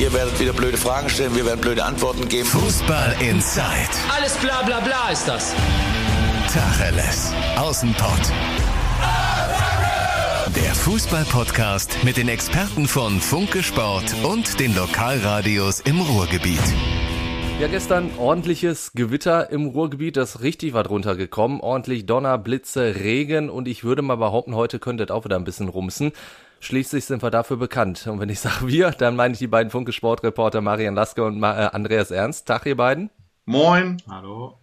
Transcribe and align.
Ihr 0.00 0.14
werdet 0.14 0.40
wieder 0.40 0.54
blöde 0.54 0.78
Fragen 0.78 1.10
stellen, 1.10 1.36
wir 1.36 1.44
werden 1.44 1.60
blöde 1.60 1.84
Antworten 1.84 2.26
geben. 2.26 2.46
Fußball 2.46 3.16
Inside. 3.20 3.90
Alles 4.16 4.34
bla 4.38 4.62
bla 4.62 4.80
bla 4.80 5.10
ist 5.10 5.28
das. 5.28 5.54
Tacheles. 6.50 7.34
Außenpott. 7.58 8.32
Der 10.56 10.74
Fußball-Podcast 10.74 12.02
mit 12.02 12.16
den 12.16 12.28
Experten 12.28 12.88
von 12.88 13.20
Funke 13.20 13.62
Sport 13.62 14.14
und 14.24 14.58
den 14.58 14.74
Lokalradios 14.74 15.80
im 15.80 16.00
Ruhrgebiet. 16.00 16.62
Ja, 17.60 17.68
gestern 17.68 18.10
ordentliches 18.16 18.92
Gewitter 18.94 19.50
im 19.50 19.66
Ruhrgebiet, 19.66 20.16
das 20.16 20.40
richtig 20.40 20.72
war 20.72 20.82
drunter 20.82 21.14
gekommen. 21.14 21.60
Ordentlich 21.60 22.06
Donner, 22.06 22.38
Blitze, 22.38 22.94
Regen 22.94 23.50
und 23.50 23.68
ich 23.68 23.84
würde 23.84 24.00
mal 24.00 24.16
behaupten, 24.16 24.54
heute 24.54 24.78
könnte 24.78 25.04
es 25.04 25.10
auch 25.10 25.26
wieder 25.26 25.36
ein 25.36 25.44
bisschen 25.44 25.68
rumsen. 25.68 26.12
Schließlich 26.62 27.06
sind 27.06 27.22
wir 27.22 27.30
dafür 27.30 27.56
bekannt. 27.56 28.06
Und 28.06 28.20
wenn 28.20 28.28
ich 28.28 28.40
sage 28.40 28.68
wir, 28.68 28.90
dann 28.90 29.16
meine 29.16 29.32
ich 29.32 29.38
die 29.38 29.46
beiden 29.46 29.70
Funke 29.70 29.92
Sportreporter 29.92 30.60
Marian 30.60 30.94
Laske 30.94 31.24
und 31.24 31.42
äh, 31.42 31.46
Andreas 31.46 32.10
Ernst. 32.10 32.46
Tag, 32.46 32.66
ihr 32.66 32.76
beiden. 32.76 33.08
Moin. 33.46 33.96
Hallo. 34.08 34.58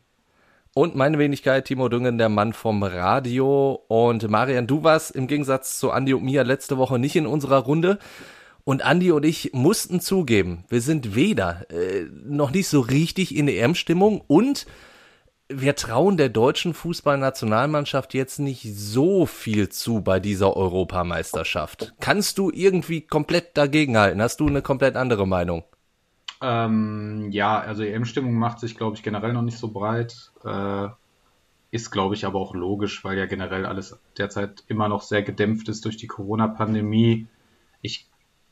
Und 0.75 0.95
meine 0.95 1.17
Wenigkeit, 1.17 1.65
Timo 1.65 1.89
Düngen, 1.89 2.19
der 2.19 2.29
Mann 2.29 2.53
vom 2.53 2.83
Radio. 2.83 3.81
Und 3.87 4.29
Marian, 4.29 4.67
du 4.67 4.83
warst 4.83 5.09
im 5.09 5.25
Gegensatz 5.25 5.79
zu 5.79 5.89
Andi 5.89 6.13
und 6.13 6.23
mir 6.23 6.43
letzte 6.43 6.77
Woche 6.77 6.99
nicht 6.99 7.15
in 7.15 7.25
unserer 7.25 7.57
Runde. 7.57 7.97
Und 8.63 8.85
Andi 8.85 9.11
und 9.11 9.25
ich 9.25 9.53
mussten 9.53 9.99
zugeben, 9.99 10.65
wir 10.69 10.81
sind 10.81 11.15
weder 11.15 11.65
äh, 11.71 12.05
noch 12.25 12.51
nicht 12.51 12.67
so 12.67 12.81
richtig 12.81 13.35
in 13.35 13.47
EM-Stimmung 13.47 14.21
und 14.27 14.67
wir 15.49 15.75
trauen 15.75 16.17
der 16.17 16.29
deutschen 16.29 16.73
Fußballnationalmannschaft 16.73 18.13
jetzt 18.13 18.39
nicht 18.39 18.63
so 18.75 19.25
viel 19.25 19.69
zu 19.69 20.01
bei 20.01 20.19
dieser 20.19 20.57
Europameisterschaft. 20.57 21.93
Kannst 21.99 22.37
du 22.37 22.51
irgendwie 22.51 23.01
komplett 23.01 23.55
dagegenhalten? 23.55 24.21
Hast 24.21 24.39
du 24.39 24.47
eine 24.47 24.61
komplett 24.61 24.95
andere 24.95 25.25
Meinung? 25.25 25.63
Ähm, 26.41 27.29
ja, 27.31 27.59
also 27.59 27.83
EM-Stimmung 27.83 28.35
macht 28.35 28.59
sich, 28.59 28.77
glaube 28.77 28.95
ich, 28.95 29.03
generell 29.03 29.33
noch 29.33 29.41
nicht 29.41 29.57
so 29.57 29.69
breit. 29.69 30.31
Äh, 30.43 30.89
ist, 31.71 31.91
glaube 31.91 32.15
ich, 32.15 32.25
aber 32.25 32.39
auch 32.39 32.53
logisch, 32.53 33.03
weil 33.03 33.17
ja 33.17 33.25
generell 33.25 33.65
alles 33.65 33.99
derzeit 34.17 34.63
immer 34.67 34.87
noch 34.87 35.01
sehr 35.01 35.23
gedämpft 35.23 35.67
ist 35.69 35.83
durch 35.85 35.97
die 35.97 36.07
Corona-Pandemie. 36.07 37.27
Ich 37.81 38.07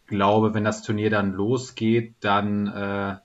glaube, 0.07 0.53
wenn 0.53 0.63
das 0.63 0.81
Turnier 0.81 1.09
dann 1.09 1.31
losgeht, 1.31 2.15
dann 2.19 2.67
äh, 2.67 3.17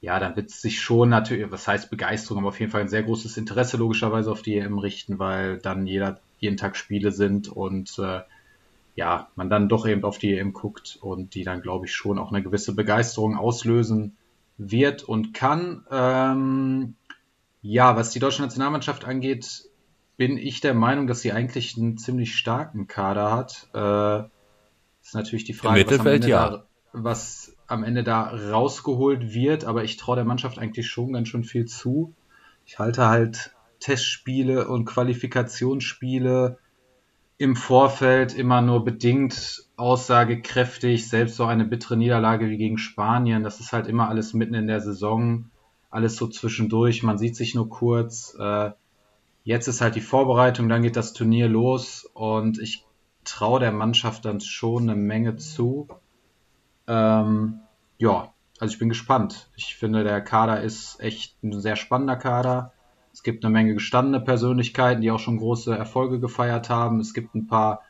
ja, 0.00 0.18
dann 0.18 0.36
wird 0.36 0.50
es 0.50 0.62
sich 0.62 0.80
schon 0.80 1.10
natürlich, 1.10 1.50
was 1.50 1.68
heißt 1.68 1.90
Begeisterung, 1.90 2.38
aber 2.38 2.48
auf 2.48 2.60
jeden 2.60 2.72
Fall 2.72 2.80
ein 2.80 2.88
sehr 2.88 3.02
großes 3.02 3.36
Interesse 3.36 3.76
logischerweise 3.76 4.32
auf 4.32 4.42
die 4.42 4.56
EM 4.56 4.78
richten, 4.78 5.18
weil 5.18 5.58
dann 5.58 5.86
jeder, 5.86 6.20
jeden 6.38 6.56
Tag 6.56 6.76
Spiele 6.76 7.12
sind 7.12 7.48
und 7.48 7.98
äh, 7.98 8.20
ja, 8.94 9.28
man 9.36 9.50
dann 9.50 9.68
doch 9.68 9.86
eben 9.86 10.04
auf 10.04 10.18
die 10.18 10.36
EM 10.36 10.52
guckt 10.52 10.98
und 11.00 11.34
die 11.34 11.44
dann, 11.44 11.60
glaube 11.60 11.86
ich, 11.86 11.94
schon 11.94 12.18
auch 12.18 12.32
eine 12.32 12.42
gewisse 12.42 12.74
Begeisterung 12.74 13.36
auslösen 13.36 14.16
wird 14.56 15.02
und 15.02 15.34
kann. 15.34 15.84
Ähm, 15.90 16.94
ja, 17.62 17.94
was 17.94 18.10
die 18.10 18.20
deutsche 18.20 18.42
Nationalmannschaft 18.42 19.04
angeht, 19.04 19.64
bin 20.16 20.38
ich 20.38 20.60
der 20.60 20.74
Meinung, 20.74 21.06
dass 21.06 21.20
sie 21.20 21.32
eigentlich 21.32 21.76
einen 21.76 21.98
ziemlich 21.98 22.36
starken 22.36 22.86
Kader 22.86 23.32
hat. 23.32 23.68
Äh, 23.74 24.28
ist 25.02 25.14
natürlich 25.14 25.44
die 25.44 25.52
Frage, 25.52 25.86
was 25.86 26.00
am, 26.00 26.06
Ende 26.06 26.28
ja. 26.28 26.50
da, 26.50 26.66
was 26.92 27.56
am 27.70 27.84
Ende 27.84 28.02
da 28.02 28.22
rausgeholt 28.22 29.32
wird, 29.32 29.64
aber 29.64 29.84
ich 29.84 29.96
traue 29.96 30.16
der 30.16 30.24
Mannschaft 30.24 30.58
eigentlich 30.58 30.88
schon 30.88 31.12
ganz 31.12 31.28
schön 31.28 31.44
viel 31.44 31.66
zu. 31.66 32.14
Ich 32.66 32.78
halte 32.78 33.06
halt 33.06 33.54
Testspiele 33.78 34.68
und 34.68 34.84
Qualifikationsspiele 34.84 36.58
im 37.38 37.56
Vorfeld 37.56 38.34
immer 38.34 38.60
nur 38.60 38.84
bedingt 38.84 39.64
aussagekräftig, 39.76 41.08
selbst 41.08 41.36
so 41.36 41.46
eine 41.46 41.64
bittere 41.64 41.96
Niederlage 41.96 42.50
wie 42.50 42.58
gegen 42.58 42.76
Spanien, 42.76 43.42
das 43.42 43.60
ist 43.60 43.72
halt 43.72 43.86
immer 43.86 44.08
alles 44.08 44.34
mitten 44.34 44.54
in 44.54 44.66
der 44.66 44.80
Saison, 44.80 45.46
alles 45.90 46.16
so 46.16 46.26
zwischendurch, 46.26 47.02
man 47.02 47.16
sieht 47.16 47.36
sich 47.36 47.54
nur 47.54 47.70
kurz. 47.70 48.36
Äh, 48.38 48.72
jetzt 49.44 49.68
ist 49.68 49.80
halt 49.80 49.94
die 49.94 50.02
Vorbereitung, 50.02 50.68
dann 50.68 50.82
geht 50.82 50.96
das 50.96 51.14
Turnier 51.14 51.48
los 51.48 52.06
und 52.12 52.58
ich 52.58 52.84
traue 53.24 53.60
der 53.60 53.72
Mannschaft 53.72 54.24
dann 54.24 54.40
schon 54.40 54.82
eine 54.82 54.96
Menge 54.96 55.36
zu. 55.36 55.88
Ähm, 56.90 57.60
ja, 57.98 58.34
also 58.58 58.72
ich 58.72 58.78
bin 58.80 58.88
gespannt. 58.88 59.48
Ich 59.54 59.76
finde, 59.76 60.02
der 60.02 60.20
Kader 60.20 60.60
ist 60.60 61.00
echt 61.00 61.42
ein 61.44 61.60
sehr 61.60 61.76
spannender 61.76 62.16
Kader. 62.16 62.72
Es 63.12 63.22
gibt 63.22 63.44
eine 63.44 63.52
Menge 63.52 63.74
gestandene 63.74 64.20
Persönlichkeiten, 64.20 65.00
die 65.00 65.10
auch 65.12 65.20
schon 65.20 65.38
große 65.38 65.76
Erfolge 65.76 66.18
gefeiert 66.18 66.68
haben. 66.68 66.98
Es 66.98 67.14
gibt 67.14 67.34
ein 67.34 67.46
paar 67.46 67.82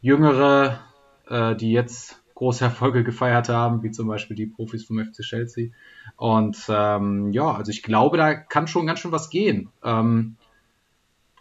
jüngere, 0.00 0.80
äh, 1.28 1.54
die 1.54 1.72
jetzt 1.72 2.22
große 2.34 2.64
Erfolge 2.72 3.04
gefeiert 3.04 3.50
haben, 3.50 3.82
wie 3.82 3.90
zum 3.90 4.08
Beispiel 4.08 4.36
die 4.36 4.46
Profis 4.46 4.84
vom 4.84 4.98
FC 4.98 5.20
Chelsea. 5.22 5.70
Und 6.16 6.56
ähm, 6.68 7.32
ja, 7.32 7.52
also 7.52 7.70
ich 7.70 7.82
glaube, 7.82 8.16
da 8.16 8.34
kann 8.34 8.66
schon 8.66 8.86
ganz 8.86 9.00
schön 9.00 9.12
was 9.12 9.28
gehen. 9.28 9.68
Ähm, 9.84 10.36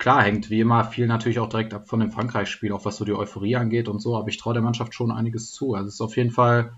klar, 0.02 0.24
hängt 0.24 0.50
wie 0.50 0.60
immer 0.60 0.84
viel 0.84 1.06
natürlich 1.06 1.38
auch 1.38 1.48
direkt 1.48 1.76
ab 1.76 1.88
von 1.88 2.00
dem 2.00 2.12
Frankreich-Spiel, 2.12 2.72
auch 2.72 2.86
was 2.86 2.98
so 2.98 3.06
die 3.06 3.14
Euphorie 3.14 3.56
angeht 3.56 3.88
und 3.88 4.00
so, 4.00 4.18
aber 4.18 4.30
ich 4.30 4.38
traue 4.38 4.54
der 4.54 4.64
Mannschaft 4.64 4.96
schon 4.96 5.12
einiges 5.12 5.52
zu. 5.52 5.76
Also 5.76 5.90
es 5.90 5.94
ist 5.94 6.02
auf 6.02 6.18
jeden 6.18 6.32
Fall 6.32 6.74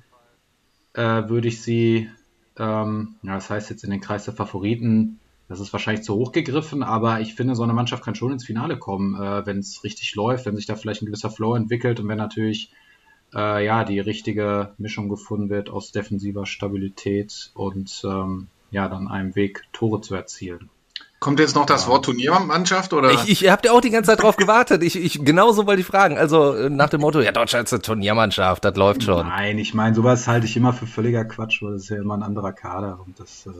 äh, 0.92 1.30
würde 1.30 1.48
ich 1.48 1.62
sie, 1.62 2.10
ähm, 2.58 3.16
ja, 3.24 3.36
das 3.36 3.50
heißt 3.50 3.70
jetzt 3.70 3.86
in 3.86 3.92
den 3.92 4.02
Kreis 4.02 4.26
der 4.26 4.34
Favoriten, 4.34 5.22
das 5.48 5.62
ist 5.62 5.72
wahrscheinlich 5.72 6.04
zu 6.04 6.16
hoch 6.16 6.34
gegriffen, 6.34 6.84
aber 6.84 7.22
ich 7.22 7.34
finde, 7.34 7.56
so 7.56 7.64
eine 7.64 7.72
Mannschaft 7.72 8.04
kann 8.04 8.14
schon 8.14 8.34
ins 8.34 8.46
Finale 8.46 8.78
kommen, 8.78 9.16
äh, 9.16 9.46
wenn 9.46 9.60
es 9.60 9.86
richtig 9.86 10.16
läuft, 10.16 10.46
wenn 10.46 10.58
sich 10.58 10.66
da 10.66 10.76
vielleicht 10.76 11.02
ein 11.02 11.06
gewisser 11.06 11.30
Flow 11.30 11.56
entwickelt 11.56 12.02
und 12.02 12.10
wenn 12.10 12.18
natürlich 12.18 12.74
äh, 13.34 13.66
ja 13.66 13.86
die 13.86 14.02
richtige 14.02 14.74
Mischung 14.78 15.08
gefunden 15.08 15.50
wird 15.50 15.70
aus 15.70 15.94
defensiver 15.94 16.46
Stabilität 16.46 17.52
und 17.54 18.04
ähm, 18.04 18.48
ja 18.70 18.90
dann 18.90 19.08
einem 19.08 19.34
Weg 19.38 19.64
Tore 19.72 20.02
zu 20.02 20.14
erzielen. 20.14 20.70
Kommt 21.24 21.40
jetzt 21.40 21.56
noch 21.56 21.66
das 21.66 21.88
Wort 21.88 22.04
Turniermannschaft 22.04 22.92
oder? 22.92 23.12
Ich, 23.14 23.30
ich 23.30 23.50
habe 23.50 23.62
ja 23.64 23.72
auch 23.72 23.80
die 23.80 23.92
ganze 23.92 24.12
Zeit 24.12 24.22
drauf 24.22 24.36
gewartet. 24.36 24.84
Ich, 24.84 24.98
ich 24.98 25.24
genauso 25.24 25.66
wollte 25.66 25.80
ich 25.80 25.88
fragen. 25.88 26.18
Also 26.18 26.54
äh, 26.54 26.70
nach 26.70 26.90
dem 26.90 27.00
Motto, 27.00 27.22
ja, 27.22 27.32
Deutschland 27.32 27.66
ist 27.66 27.72
eine 27.72 27.82
Turniermannschaft, 27.82 28.66
das 28.66 28.76
läuft 28.76 29.04
schon. 29.04 29.26
Nein, 29.30 29.58
ich 29.58 29.74
meine, 29.74 29.96
sowas 29.96 30.28
halte 30.28 30.48
ich 30.48 30.58
immer 30.58 30.74
für 30.74 30.86
völliger 30.86 31.24
Quatsch, 31.24 31.64
weil 31.64 31.76
das 31.76 31.84
ist 31.84 31.90
ja 31.92 31.96
immer 31.96 32.16
ein 32.16 32.24
anderer 32.24 32.52
Kader 32.52 33.00
und 33.06 33.18
das 33.22 33.48
äh, 33.48 33.52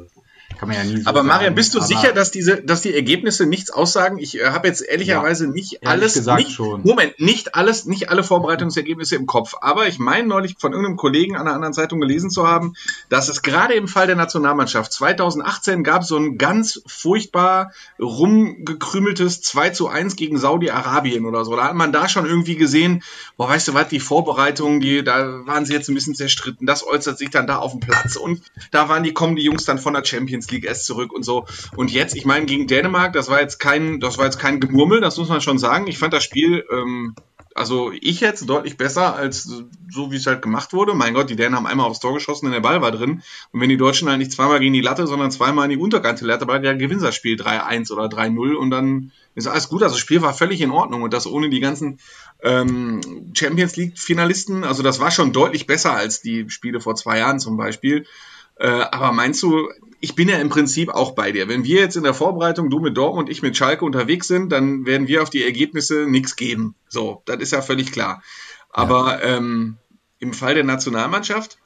kann 0.58 0.70
man 0.70 0.78
ja 0.78 0.84
nie 0.84 1.02
so 1.02 1.10
Aber 1.10 1.24
Marian, 1.24 1.56
bist 1.56 1.74
du 1.74 1.82
sicher, 1.82 2.14
dass 2.14 2.32
diese, 2.32 2.62
dass 2.62 2.82
die 2.82 2.94
Ergebnisse 2.94 3.46
nichts 3.46 3.72
aussagen? 3.72 4.18
Ich 4.18 4.40
äh, 4.40 4.46
habe 4.46 4.68
jetzt 4.68 4.82
ehrlicherweise 4.82 5.46
ja, 5.46 5.52
nicht 5.52 5.86
alles, 5.86 6.14
gesagt 6.14 6.40
nicht, 6.40 6.52
schon. 6.54 6.82
Moment, 6.84 7.20
nicht 7.20 7.56
alles, 7.56 7.86
nicht 7.86 8.10
alle 8.10 8.24
Vorbereitungsergebnisse 8.24 9.16
im 9.16 9.26
Kopf. 9.26 9.56
Aber 9.62 9.88
ich 9.88 10.00
meine 10.00 10.28
neulich 10.28 10.56
von 10.58 10.72
irgendeinem 10.72 10.98
Kollegen 10.98 11.36
an 11.36 11.48
einer 11.48 11.56
anderen 11.56 11.74
Zeitung 11.74 12.00
gelesen 12.00 12.30
zu 12.30 12.48
haben, 12.48 12.74
dass 13.10 13.30
es 13.30 13.42
gerade 13.42 13.74
im 13.74 13.88
Fall 13.88 14.08
der 14.08 14.16
Nationalmannschaft 14.16 14.92
2018 14.94 15.84
gab 15.84 16.04
so 16.04 16.18
ein 16.18 16.38
ganz 16.38 16.82
furchtbar 16.86 17.72
rumgekrümeltes 18.00 19.42
2 19.42 19.70
zu 19.72 19.88
1 19.88 20.16
gegen 20.16 20.38
Saudi-Arabien 20.38 21.26
oder 21.26 21.46
so. 21.46 21.56
Da 21.56 21.66
hat 21.66 21.76
man 21.76 21.92
da 21.92 22.08
schon 22.08 22.26
irgendwie 22.26 22.56
gesehen, 22.56 23.04
boah, 23.38 23.50
weißt 23.50 23.70
du 23.70 23.74
was, 23.74 23.88
die 23.90 24.00
Vorbereitungen, 24.00 24.80
die, 24.80 25.04
da 25.04 25.46
waren 25.46 25.66
sie 25.66 25.74
jetzt 25.74 25.90
ein 25.90 25.96
bisschen 25.96 26.16
zerstritten. 26.16 26.68
Das 26.68 26.86
äußert 26.86 27.18
sich 27.18 27.30
dann 27.30 27.48
da 27.48 27.58
auf 27.58 27.72
dem 27.72 27.80
Platz 27.80 28.16
und 28.16 28.42
da 28.72 28.90
waren 28.90 29.04
die, 29.04 29.14
kommen 29.14 29.36
die 29.36 29.44
Jungs 29.44 29.66
dann 29.66 29.80
von 29.80 29.94
der 29.94 30.06
Champions 30.06 30.43
Champions 30.44 30.52
League 30.52 30.66
erst 30.66 30.86
zurück 30.86 31.12
und 31.12 31.24
so. 31.24 31.46
Und 31.76 31.92
jetzt, 31.92 32.16
ich 32.16 32.26
meine, 32.26 32.46
gegen 32.46 32.68
Dänemark, 32.68 33.14
das 33.14 33.30
war 33.30 33.42
jetzt 33.42 33.60
kein, 33.60 34.00
das 34.00 34.18
war 34.18 34.26
jetzt 34.26 34.40
kein 34.40 34.60
Gemurmel, 34.60 35.02
das 35.02 35.18
muss 35.18 35.30
man 35.30 35.42
schon 35.42 35.58
sagen. 35.58 35.88
Ich 35.88 35.98
fand 35.98 36.14
das 36.14 36.24
Spiel, 36.24 36.66
ähm, 36.72 37.16
also 37.56 37.92
ich 37.92 38.20
jetzt 38.20 38.50
deutlich 38.50 38.78
besser 38.78 39.16
als 39.16 39.44
so, 39.44 40.12
wie 40.12 40.16
es 40.16 40.26
halt 40.26 40.42
gemacht 40.42 40.74
wurde. 40.74 40.96
Mein 40.96 41.14
Gott, 41.14 41.30
die 41.30 41.36
Dänen 41.36 41.56
haben 41.56 41.68
einmal 41.68 41.86
aufs 41.86 42.00
Tor 42.00 42.16
geschossen 42.16 42.48
und 42.48 42.52
der 42.52 42.62
Ball 42.62 42.82
war 42.82 42.92
drin. 42.92 43.22
Und 43.52 43.62
wenn 43.62 43.70
die 43.70 43.78
Deutschen 43.78 44.10
halt 44.10 44.18
nicht 44.18 44.32
zweimal 44.32 44.60
gegen 44.60 44.74
die 44.74 44.82
Latte, 44.82 45.06
sondern 45.06 45.30
zweimal 45.30 45.66
in 45.66 45.78
die 45.78 45.84
Unterkante 45.84 46.26
Latte, 46.26 46.48
war 46.48 46.64
ja 46.64 46.74
gewinnt 46.74 47.04
das 47.04 47.16
Spiel 47.16 47.36
3-1 47.36 47.92
oder 47.92 48.06
3-0 48.06 48.56
und 48.56 48.72
dann 48.72 49.12
ist 49.36 49.48
alles 49.48 49.70
gut. 49.70 49.84
Also 49.84 49.96
das 49.96 50.02
Spiel 50.02 50.24
war 50.24 50.34
völlig 50.34 50.62
in 50.62 50.72
Ordnung 50.72 51.04
und 51.04 51.14
das 51.14 51.28
ohne 51.28 51.50
die 51.50 51.60
ganzen 51.60 52.00
ähm, 52.42 53.02
Champions 53.36 53.76
League 53.76 54.00
Finalisten. 54.00 54.64
Also 54.64 54.82
das 54.82 55.00
war 55.00 55.12
schon 55.12 55.32
deutlich 55.32 55.68
besser 55.68 55.94
als 55.94 56.22
die 56.22 56.50
Spiele 56.50 56.82
vor 56.82 56.96
zwei 56.96 57.20
Jahren 57.20 57.40
zum 57.40 57.56
Beispiel. 57.56 58.08
Äh, 58.56 58.68
aber 58.68 59.12
meinst 59.12 59.42
du, 59.44 59.70
ich 60.04 60.16
bin 60.16 60.28
ja 60.28 60.36
im 60.36 60.50
Prinzip 60.50 60.90
auch 60.90 61.12
bei 61.12 61.32
dir. 61.32 61.48
Wenn 61.48 61.64
wir 61.64 61.80
jetzt 61.80 61.96
in 61.96 62.04
der 62.04 62.14
Vorbereitung, 62.14 62.70
du 62.70 62.82
mit 62.82 62.98
Dortmund 62.98 63.30
und 63.30 63.32
ich 63.32 63.42
mit 63.42 63.56
Schalke 63.56 63.86
unterwegs 63.86 64.28
sind, 64.28 64.52
dann 64.52 64.86
werden 64.86 65.08
wir 65.08 65.24
auf 65.24 65.30
die 65.30 65.46
Ergebnisse 65.46 66.06
nichts 66.10 66.36
geben. 66.36 66.76
So, 66.90 67.22
das 67.24 67.38
ist 67.38 67.54
ja 67.54 67.62
völlig 67.62 67.94
klar. 67.94 68.22
Aber 68.70 69.24
ja. 69.24 69.38
ähm, 69.38 69.78
im 70.20 70.34
Fall 70.34 70.56
der 70.56 70.66
Nationalmannschaft, 70.66 71.58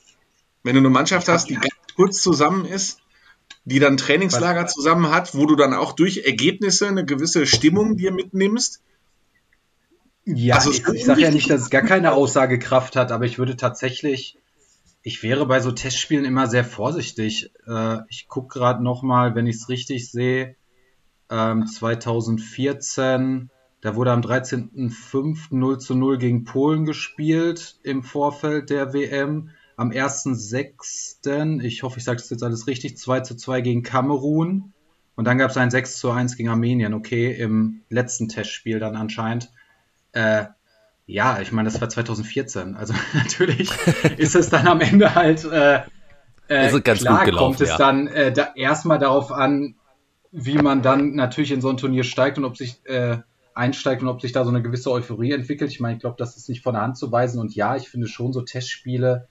wenn 0.62 0.75
du 0.75 0.81
eine 0.81 0.92
Mannschaft 0.92 1.28
hast, 1.30 1.50
die 1.50 1.56
ganz 1.56 1.74
kurz 1.95 2.22
zusammen 2.22 2.66
ist, 2.66 3.00
die 3.66 3.80
dann 3.80 3.98
Trainingslager 3.98 4.68
zusammen 4.68 5.10
hat, 5.10 5.33
wo 5.33 5.48
du 5.48 5.56
dann 5.56 5.74
auch 5.74 5.94
durch 5.94 6.18
Ergebnisse 6.19 6.88
eine 6.88 7.06
gewisse 7.06 7.48
Stimmung 7.48 7.98
dir 7.98 8.12
mitnimmst. 8.12 8.83
Ja, 10.25 10.57
also 10.57 10.69
ich, 10.69 10.88
ich 10.88 11.06
sage 11.06 11.22
ja 11.22 11.31
nicht, 11.31 11.50
dass 11.50 11.62
es 11.62 11.69
gar 11.72 11.81
keine 11.81 12.12
Aussagekraft 12.12 12.95
hat, 12.95 13.12
aber 13.12 13.25
ich 13.25 13.40
würde 13.40 13.57
tatsächlich 13.57 14.38
ich 15.07 15.24
wäre 15.24 15.45
bei 15.45 15.62
so 15.62 15.71
Testspielen 15.71 16.25
immer 16.25 16.48
sehr 16.48 16.65
vorsichtig. 16.65 17.54
Äh, 17.65 18.00
ich 18.09 18.27
gucke 18.27 18.59
gerade 18.59 18.83
nochmal, 18.83 19.36
wenn 19.36 19.48
ich 19.48 19.56
es 19.56 19.69
richtig 19.69 20.12
sehe, 20.12 20.57
ähm, 21.30 21.65
2014, 21.65 23.50
da 23.80 23.95
wurde 23.95 24.12
am 24.12 24.19
13.05. 24.19 25.48
0 25.51 25.77
zu 25.80 25.95
0 25.95 26.18
gegen 26.18 26.44
Polen 26.44 26.83
gespielt 26.83 27.80
im 27.83 28.04
Vorfeld 28.04 28.69
der 28.69 28.92
WM. 28.94 29.51
am 29.77 29.92
1.6., 29.92 31.62
ich 31.62 31.83
hoffe, 31.83 32.00
ich 32.00 32.04
sage 32.04 32.18
das 32.18 32.30
jetzt 32.30 32.44
alles 32.44 32.68
richtig, 32.68 32.98
2 32.98 33.21
zu 33.21 33.38
2 33.38 33.62
gegen 33.62 33.83
Kamerun. 33.83 34.74
Und 35.15 35.24
dann 35.24 35.38
gab 35.38 35.51
es 35.51 35.57
ein 35.57 35.71
6 35.71 36.00
zu 36.00 36.12
1 36.12 36.36
gegen 36.36 36.50
Armenien, 36.50 36.94
okay, 36.94 37.31
im 37.31 37.83
letzten 37.88 38.27
Testspiel 38.27 38.80
dann 38.80 38.98
anscheinend. 38.98 39.54
Äh, 40.12 40.48
ja, 41.07 41.39
ich 41.39 41.51
meine, 41.51 41.69
das 41.69 41.81
war 41.81 41.89
2014. 41.89 42.75
Also 42.75 42.94
natürlich 43.13 43.71
ist 44.18 44.36
es 44.36 44.50
dann 44.50 44.68
am 44.68 44.81
Ende 44.81 45.15
halt 45.15 45.44
äh, 45.45 45.81
äh, 46.48 46.69
klar, 46.69 46.71
gut 46.71 46.83
gelaufen, 46.83 47.38
kommt 47.38 47.62
es 47.62 47.69
ja. 47.69 47.77
dann 47.77 48.07
äh, 48.07 48.31
da 48.31 48.50
erstmal 48.56 49.00
darauf 49.00 49.31
an, 49.31 49.75
wie 50.31 50.57
man 50.57 50.81
dann 50.81 51.15
natürlich 51.15 51.51
in 51.51 51.62
so 51.62 51.69
ein 51.69 51.77
Turnier 51.77 52.04
steigt 52.04 52.38
und 52.38 52.45
ob 52.45 52.57
sich 52.57 52.86
äh, 52.86 53.18
einsteigt 53.56 54.04
und 54.04 54.09
ob 54.09 54.21
sich 54.21 54.33
da 54.33 54.44
so 54.44 54.50
eine 54.50 54.62
gewisse 54.62 54.92
Euphorie 54.92 55.31
entwickelt. 55.31 55.71
Ich 55.71 55.80
meine, 55.80 55.95
ich 55.95 56.01
glaube, 56.01 56.18
das 56.19 56.38
ist 56.38 56.48
nicht 56.50 56.62
von 56.62 56.74
der 56.74 56.83
Hand 56.83 56.98
zu 56.98 57.12
weisen. 57.12 57.39
Und 57.39 57.56
ja, 57.56 57.75
ich 57.75 57.89
finde 57.89 58.07
schon 58.07 58.33
so 58.33 58.42
Testspiele 58.42 59.27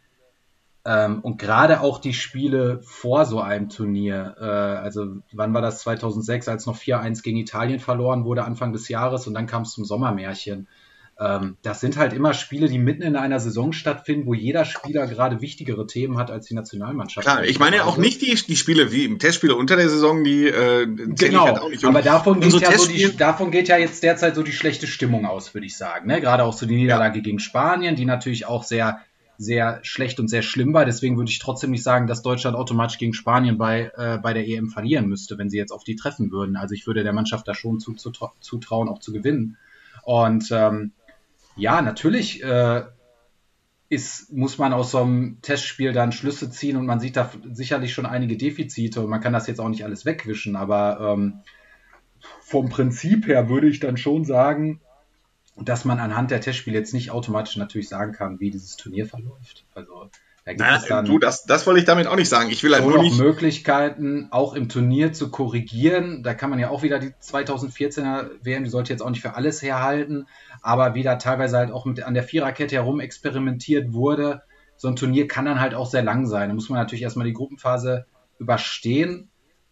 ähm, 0.86 1.18
und 1.20 1.38
gerade 1.38 1.80
auch 1.80 1.98
die 1.98 2.14
Spiele 2.14 2.80
vor 2.82 3.24
so 3.24 3.40
einem 3.40 3.68
Turnier, 3.68 4.36
äh, 4.40 4.44
also 4.44 5.16
wann 5.32 5.52
war 5.52 5.60
das 5.60 5.80
2006, 5.80 6.46
als 6.46 6.64
noch 6.66 6.76
4-1 6.76 7.24
gegen 7.24 7.38
Italien 7.38 7.80
verloren 7.80 8.24
wurde, 8.24 8.44
Anfang 8.44 8.72
des 8.72 8.88
Jahres 8.88 9.26
und 9.26 9.34
dann 9.34 9.48
kam 9.48 9.62
es 9.62 9.72
zum 9.72 9.84
Sommermärchen. 9.84 10.68
Ähm, 11.18 11.56
das 11.62 11.80
sind 11.80 11.96
halt 11.96 12.12
immer 12.12 12.34
Spiele, 12.34 12.68
die 12.68 12.78
mitten 12.78 13.02
in 13.02 13.16
einer 13.16 13.40
Saison 13.40 13.72
stattfinden, 13.72 14.26
wo 14.26 14.34
jeder 14.34 14.66
Spieler 14.66 15.06
gerade 15.06 15.40
wichtigere 15.40 15.86
Themen 15.86 16.18
hat 16.18 16.30
als 16.30 16.46
die 16.46 16.54
Nationalmannschaft. 16.54 17.26
Klar, 17.26 17.44
ich 17.44 17.58
meine 17.58 17.76
ja 17.76 17.84
auch 17.84 17.96
nicht 17.96 18.20
die, 18.20 18.34
die 18.34 18.56
Spiele 18.56 18.92
wie 18.92 19.04
im 19.04 19.18
Testspiele 19.18 19.54
unter 19.56 19.76
der 19.76 19.88
Saison, 19.88 20.24
die 20.24 20.46
äh, 20.46 20.86
genau, 20.86 21.46
halt 21.46 21.58
auch 21.60 21.70
nicht 21.70 21.84
um. 21.84 21.90
aber 21.90 22.02
davon 22.02 22.40
geht, 22.40 22.52
so 22.52 22.58
ja 22.58 22.76
so 22.76 22.86
die, 22.86 23.16
davon 23.16 23.50
geht 23.50 23.68
ja 23.68 23.78
jetzt 23.78 24.02
derzeit 24.02 24.34
so 24.34 24.42
die 24.42 24.52
schlechte 24.52 24.86
Stimmung 24.86 25.24
aus, 25.24 25.54
würde 25.54 25.66
ich 25.66 25.78
sagen. 25.78 26.06
Ne? 26.06 26.20
Gerade 26.20 26.44
auch 26.44 26.52
so 26.52 26.66
die 26.66 26.76
Niederlage 26.76 27.18
ja. 27.18 27.22
gegen 27.22 27.38
Spanien, 27.38 27.96
die 27.96 28.04
natürlich 28.04 28.46
auch 28.46 28.62
sehr 28.62 29.00
sehr 29.38 29.80
schlecht 29.82 30.18
und 30.18 30.28
sehr 30.28 30.42
schlimm 30.42 30.72
war. 30.72 30.84
Deswegen 30.84 31.16
würde 31.16 31.30
ich 31.30 31.38
trotzdem 31.38 31.70
nicht 31.70 31.82
sagen, 31.82 32.06
dass 32.06 32.22
Deutschland 32.22 32.56
automatisch 32.56 32.98
gegen 32.98 33.12
Spanien 33.12 33.58
bei, 33.58 33.90
äh, 33.96 34.18
bei 34.18 34.32
der 34.32 34.46
EM 34.48 34.70
verlieren 34.70 35.08
müsste, 35.08 35.36
wenn 35.36 35.50
sie 35.50 35.58
jetzt 35.58 35.72
auf 35.72 35.84
die 35.84 35.94
treffen 35.94 36.30
würden. 36.30 36.56
Also 36.56 36.74
ich 36.74 36.86
würde 36.86 37.02
der 37.02 37.12
Mannschaft 37.12 37.46
da 37.46 37.54
schon 37.54 37.78
zutrauen, 37.78 38.88
auch 38.88 39.00
zu 39.00 39.12
gewinnen. 39.12 39.58
Und 40.04 40.48
ähm, 40.52 40.92
ja, 41.56 41.82
natürlich 41.82 42.42
äh, 42.42 42.84
ist, 43.88 44.32
muss 44.32 44.58
man 44.58 44.72
aus 44.72 44.90
so 44.90 44.98
einem 44.98 45.40
Testspiel 45.42 45.92
dann 45.92 46.12
Schlüsse 46.12 46.50
ziehen 46.50 46.76
und 46.76 46.86
man 46.86 47.00
sieht 47.00 47.16
da 47.16 47.30
sicherlich 47.52 47.92
schon 47.92 48.06
einige 48.06 48.36
Defizite 48.36 49.00
und 49.00 49.10
man 49.10 49.20
kann 49.20 49.32
das 49.32 49.46
jetzt 49.46 49.60
auch 49.60 49.68
nicht 49.68 49.84
alles 49.84 50.04
wegwischen, 50.04 50.56
aber 50.56 51.00
ähm, 51.00 51.40
vom 52.40 52.68
Prinzip 52.68 53.26
her 53.26 53.48
würde 53.48 53.68
ich 53.68 53.80
dann 53.80 53.96
schon 53.96 54.24
sagen, 54.24 54.80
dass 55.56 55.84
man 55.84 56.00
anhand 56.00 56.30
der 56.30 56.40
Testspiele 56.40 56.78
jetzt 56.78 56.92
nicht 56.92 57.10
automatisch 57.10 57.56
natürlich 57.56 57.88
sagen 57.88 58.12
kann, 58.12 58.40
wie 58.40 58.50
dieses 58.50 58.76
Turnier 58.76 59.06
verläuft. 59.06 59.64
Also 59.74 60.10
da 60.46 60.52
gibt 60.52 60.60
Na, 60.60 60.76
es 60.76 60.84
dann 60.84 61.04
du, 61.04 61.18
das, 61.18 61.44
das 61.44 61.66
wollte 61.66 61.80
ich 61.80 61.86
damit 61.86 62.06
auch 62.06 62.14
nicht 62.14 62.28
sagen. 62.28 62.50
Ich 62.50 62.62
will 62.62 62.72
halt 62.72 62.86
nur 62.86 63.02
nicht 63.02 63.18
Möglichkeiten, 63.18 64.28
auch 64.30 64.54
im 64.54 64.68
Turnier 64.68 65.12
zu 65.12 65.28
korrigieren. 65.28 66.22
Da 66.22 66.34
kann 66.34 66.50
man 66.50 66.60
ja 66.60 66.70
auch 66.70 66.84
wieder 66.84 67.00
die 67.00 67.08
2014er 67.20 68.30
WM, 68.42 68.62
die 68.62 68.70
sollte 68.70 68.92
jetzt 68.92 69.02
auch 69.02 69.10
nicht 69.10 69.22
für 69.22 69.34
alles 69.34 69.60
herhalten, 69.60 70.28
aber 70.62 70.94
wieder 70.94 71.18
teilweise 71.18 71.56
halt 71.58 71.72
auch 71.72 71.84
mit 71.84 72.00
an 72.04 72.14
der 72.14 72.22
Viererkette 72.22 72.76
herum 72.76 73.00
experimentiert 73.00 73.92
wurde. 73.92 74.42
So 74.76 74.86
ein 74.86 74.94
Turnier 74.94 75.26
kann 75.26 75.46
dann 75.46 75.60
halt 75.60 75.74
auch 75.74 75.90
sehr 75.90 76.04
lang 76.04 76.26
sein. 76.26 76.48
Da 76.48 76.54
muss 76.54 76.68
man 76.68 76.78
natürlich 76.78 77.02
erstmal 77.02 77.26
die 77.26 77.32
Gruppenphase 77.32 78.06
überstehen, 78.38 79.30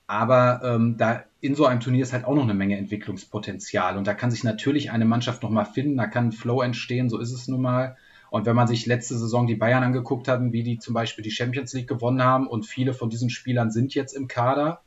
aber 0.08 0.60
ähm, 0.64 0.96
da 0.98 1.22
in 1.40 1.54
so 1.54 1.66
einem 1.66 1.78
Turnier 1.78 2.02
ist 2.02 2.12
halt 2.12 2.24
auch 2.24 2.34
noch 2.34 2.42
eine 2.42 2.54
Menge 2.54 2.76
Entwicklungspotenzial 2.78 3.96
und 3.96 4.08
da 4.08 4.14
kann 4.14 4.32
sich 4.32 4.42
natürlich 4.42 4.90
eine 4.90 5.04
Mannschaft 5.04 5.44
nochmal 5.44 5.66
finden, 5.66 5.98
da 5.98 6.08
kann 6.08 6.28
ein 6.28 6.32
Flow 6.32 6.62
entstehen, 6.62 7.08
so 7.08 7.20
ist 7.20 7.32
es 7.32 7.46
nun 7.46 7.62
mal. 7.62 7.96
Und 8.34 8.46
wenn 8.46 8.56
man 8.56 8.66
sich 8.66 8.84
letzte 8.86 9.16
Saison 9.16 9.46
die 9.46 9.54
Bayern 9.54 9.84
angeguckt 9.84 10.26
hat, 10.26 10.40
wie 10.50 10.64
die 10.64 10.80
zum 10.80 10.92
Beispiel 10.92 11.22
die 11.22 11.30
Champions 11.30 11.72
League 11.72 11.86
gewonnen 11.86 12.20
haben 12.20 12.48
und 12.48 12.66
viele 12.66 12.92
von 12.92 13.08
diesen 13.08 13.30
Spielern 13.30 13.70
sind 13.70 13.94
jetzt 13.94 14.12
im 14.12 14.26
Kader 14.26 14.80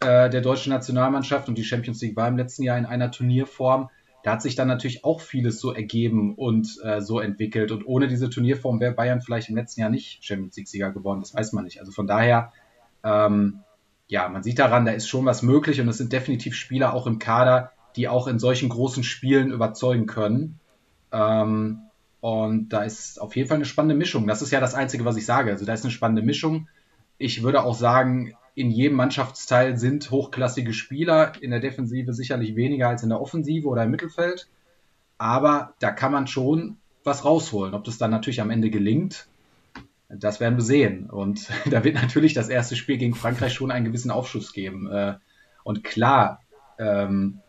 äh, 0.00 0.28
der 0.28 0.40
deutschen 0.40 0.70
Nationalmannschaft 0.70 1.48
und 1.48 1.56
die 1.56 1.62
Champions 1.62 2.02
League 2.02 2.16
war 2.16 2.26
im 2.26 2.36
letzten 2.36 2.64
Jahr 2.64 2.76
in 2.76 2.84
einer 2.84 3.12
Turnierform, 3.12 3.88
da 4.24 4.32
hat 4.32 4.42
sich 4.42 4.56
dann 4.56 4.66
natürlich 4.66 5.04
auch 5.04 5.20
vieles 5.20 5.60
so 5.60 5.72
ergeben 5.72 6.34
und 6.34 6.76
äh, 6.82 7.00
so 7.00 7.20
entwickelt. 7.20 7.70
Und 7.70 7.86
ohne 7.86 8.08
diese 8.08 8.28
Turnierform 8.30 8.80
wäre 8.80 8.94
Bayern 8.94 9.20
vielleicht 9.20 9.48
im 9.48 9.54
letzten 9.54 9.80
Jahr 9.80 9.90
nicht 9.90 10.24
Champions 10.24 10.56
League-Sieger 10.56 10.90
geworden, 10.90 11.20
das 11.20 11.32
weiß 11.32 11.52
man 11.52 11.62
nicht. 11.62 11.78
Also 11.78 11.92
von 11.92 12.08
daher, 12.08 12.52
ähm, 13.04 13.60
ja, 14.08 14.28
man 14.28 14.42
sieht 14.42 14.58
daran, 14.58 14.86
da 14.86 14.90
ist 14.90 15.06
schon 15.06 15.24
was 15.24 15.42
möglich 15.42 15.80
und 15.80 15.86
es 15.86 15.98
sind 15.98 16.12
definitiv 16.12 16.56
Spieler 16.56 16.94
auch 16.94 17.06
im 17.06 17.20
Kader, 17.20 17.70
die 17.94 18.08
auch 18.08 18.26
in 18.26 18.40
solchen 18.40 18.70
großen 18.70 19.04
Spielen 19.04 19.52
überzeugen 19.52 20.06
können. 20.06 20.58
Ähm, 21.12 21.82
und 22.22 22.68
da 22.68 22.84
ist 22.84 23.20
auf 23.20 23.34
jeden 23.34 23.48
Fall 23.48 23.56
eine 23.56 23.64
spannende 23.64 23.96
Mischung. 23.96 24.28
Das 24.28 24.42
ist 24.42 24.52
ja 24.52 24.60
das 24.60 24.74
Einzige, 24.74 25.04
was 25.04 25.16
ich 25.16 25.26
sage. 25.26 25.50
Also 25.50 25.64
da 25.64 25.72
ist 25.72 25.84
eine 25.84 25.90
spannende 25.90 26.22
Mischung. 26.22 26.68
Ich 27.18 27.42
würde 27.42 27.64
auch 27.64 27.74
sagen, 27.74 28.36
in 28.54 28.70
jedem 28.70 28.96
Mannschaftsteil 28.96 29.76
sind 29.76 30.08
hochklassige 30.12 30.72
Spieler. 30.72 31.32
In 31.40 31.50
der 31.50 31.58
Defensive 31.58 32.12
sicherlich 32.12 32.54
weniger 32.54 32.88
als 32.88 33.02
in 33.02 33.08
der 33.08 33.20
Offensive 33.20 33.66
oder 33.66 33.82
im 33.82 33.90
Mittelfeld. 33.90 34.46
Aber 35.18 35.74
da 35.80 35.90
kann 35.90 36.12
man 36.12 36.28
schon 36.28 36.76
was 37.02 37.24
rausholen. 37.24 37.74
Ob 37.74 37.82
das 37.82 37.98
dann 37.98 38.12
natürlich 38.12 38.40
am 38.40 38.50
Ende 38.50 38.70
gelingt, 38.70 39.26
das 40.08 40.38
werden 40.38 40.58
wir 40.58 40.64
sehen. 40.64 41.10
Und 41.10 41.48
da 41.72 41.82
wird 41.82 41.96
natürlich 41.96 42.34
das 42.34 42.48
erste 42.48 42.76
Spiel 42.76 42.98
gegen 42.98 43.16
Frankreich 43.16 43.52
schon 43.52 43.72
einen 43.72 43.86
gewissen 43.86 44.12
Aufschuss 44.12 44.52
geben. 44.52 44.88
Äh, 44.88 45.14
und 45.64 45.82
klar, 45.82 46.40
ähm, 46.78 47.40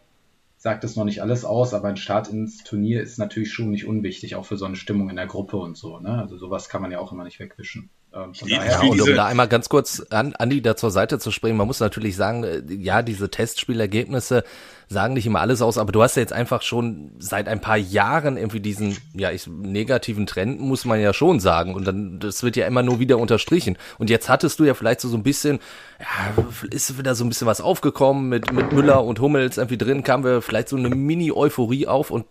sagt 0.63 0.85
es 0.85 0.95
noch 0.95 1.03
nicht 1.03 1.21
alles 1.21 1.43
aus, 1.43 1.73
aber 1.73 1.89
ein 1.89 1.97
Start 1.97 2.29
ins 2.29 2.63
Turnier 2.63 3.01
ist 3.01 3.19
natürlich 3.19 3.51
schon 3.51 3.69
nicht 3.69 3.85
unwichtig, 3.85 4.35
auch 4.35 4.45
für 4.45 4.55
so 4.55 4.63
eine 4.63 4.77
Stimmung 4.77 5.09
in 5.09 5.17
der 5.17 5.27
Gruppe 5.27 5.57
und 5.57 5.75
so. 5.75 5.99
Ne? 5.99 6.17
Also 6.17 6.37
sowas 6.37 6.69
kann 6.69 6.81
man 6.81 6.89
ja 6.89 6.99
auch 6.99 7.11
immer 7.11 7.25
nicht 7.25 7.41
wegwischen. 7.41 7.89
Ähm, 8.15 8.31
ja, 8.45 8.81
und 8.81 9.01
um 9.01 9.15
da 9.15 9.25
einmal 9.25 9.47
ganz 9.47 9.69
kurz 9.69 10.05
an 10.11 10.35
Andi 10.35 10.61
da 10.61 10.75
zur 10.75 10.91
Seite 10.91 11.17
zu 11.17 11.31
springen, 11.31 11.57
man 11.57 11.65
muss 11.65 11.79
natürlich 11.79 12.15
sagen, 12.15 12.43
äh, 12.43 12.61
ja, 12.69 13.01
diese 13.01 13.29
Testspielergebnisse 13.29 14.43
sagen 14.87 15.15
nicht 15.15 15.25
immer 15.25 15.41
alles 15.41 15.63
aus, 15.63 15.79
aber 15.79 15.91
du 15.91 16.03
hast 16.03 16.15
ja 16.15 16.21
jetzt 16.21 16.33
einfach 16.33 16.61
schon 16.61 17.13
seit 17.17 17.47
ein 17.47 17.59
paar 17.59 17.77
Jahren 17.77 18.37
irgendwie 18.37 18.59
diesen, 18.59 18.97
ja, 19.13 19.31
ich, 19.31 19.47
negativen 19.47 20.27
Trend, 20.27 20.61
muss 20.61 20.85
man 20.85 21.01
ja 21.01 21.11
schon 21.13 21.39
sagen. 21.39 21.73
Und 21.73 21.85
dann, 21.85 22.19
das 22.19 22.43
wird 22.43 22.55
ja 22.55 22.67
immer 22.67 22.83
nur 22.83 22.99
wieder 22.99 23.17
unterstrichen. 23.17 23.77
Und 23.97 24.11
jetzt 24.11 24.29
hattest 24.29 24.59
du 24.59 24.63
ja 24.63 24.75
vielleicht 24.75 25.01
so, 25.01 25.09
so 25.09 25.17
ein 25.17 25.23
bisschen, 25.23 25.59
ja, 25.99 26.43
ist 26.69 26.99
wieder 26.99 27.15
so 27.15 27.25
ein 27.25 27.29
bisschen 27.29 27.47
was 27.47 27.61
aufgekommen 27.61 28.29
mit, 28.29 28.53
mit 28.53 28.71
Müller 28.71 29.03
und 29.03 29.19
Hummels 29.19 29.57
irgendwie 29.57 29.77
drin, 29.77 30.03
kam 30.03 30.23
wir 30.23 30.43
vielleicht 30.43 30.69
so 30.69 30.77
eine 30.77 30.89
Mini-Euphorie 30.89 31.87
auf 31.87 32.11
und 32.11 32.25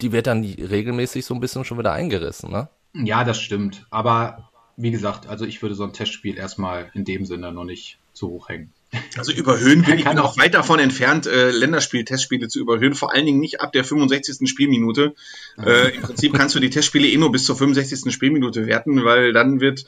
die 0.00 0.12
wird 0.12 0.28
dann 0.28 0.44
regelmäßig 0.44 1.24
so 1.24 1.34
ein 1.34 1.40
bisschen 1.40 1.64
schon 1.64 1.78
wieder 1.78 1.92
eingerissen, 1.92 2.52
ne? 2.52 2.68
Ja, 2.94 3.24
das 3.24 3.40
stimmt. 3.40 3.86
Aber 3.90 4.47
wie 4.78 4.92
gesagt, 4.92 5.28
also 5.28 5.44
ich 5.44 5.60
würde 5.60 5.74
so 5.74 5.84
ein 5.84 5.92
Testspiel 5.92 6.38
erstmal 6.38 6.90
in 6.94 7.04
dem 7.04 7.26
Sinne 7.26 7.52
noch 7.52 7.64
nicht 7.64 7.98
zu 8.14 8.28
hoch 8.28 8.48
hängen. 8.48 8.72
Also 9.18 9.32
überhöhen 9.32 9.82
bin 9.82 9.98
ich 9.98 10.04
bin 10.04 10.18
auch 10.18 10.38
weit 10.38 10.54
davon 10.54 10.78
entfernt, 10.78 11.26
äh, 11.26 11.50
Länderspiel-Testspiele 11.50 12.48
zu 12.48 12.58
überhöhen, 12.58 12.94
vor 12.94 13.12
allen 13.12 13.26
Dingen 13.26 13.40
nicht 13.40 13.60
ab 13.60 13.72
der 13.72 13.84
65. 13.84 14.48
Spielminute. 14.48 15.14
Äh, 15.62 15.96
Im 15.96 16.02
Prinzip 16.02 16.32
kannst 16.32 16.54
du 16.54 16.60
die 16.60 16.70
Testspiele 16.70 17.06
eh 17.06 17.18
nur 17.18 17.30
bis 17.30 17.44
zur 17.44 17.56
65. 17.56 18.10
Spielminute 18.10 18.66
werten, 18.66 19.04
weil 19.04 19.34
dann 19.34 19.60
wird 19.60 19.84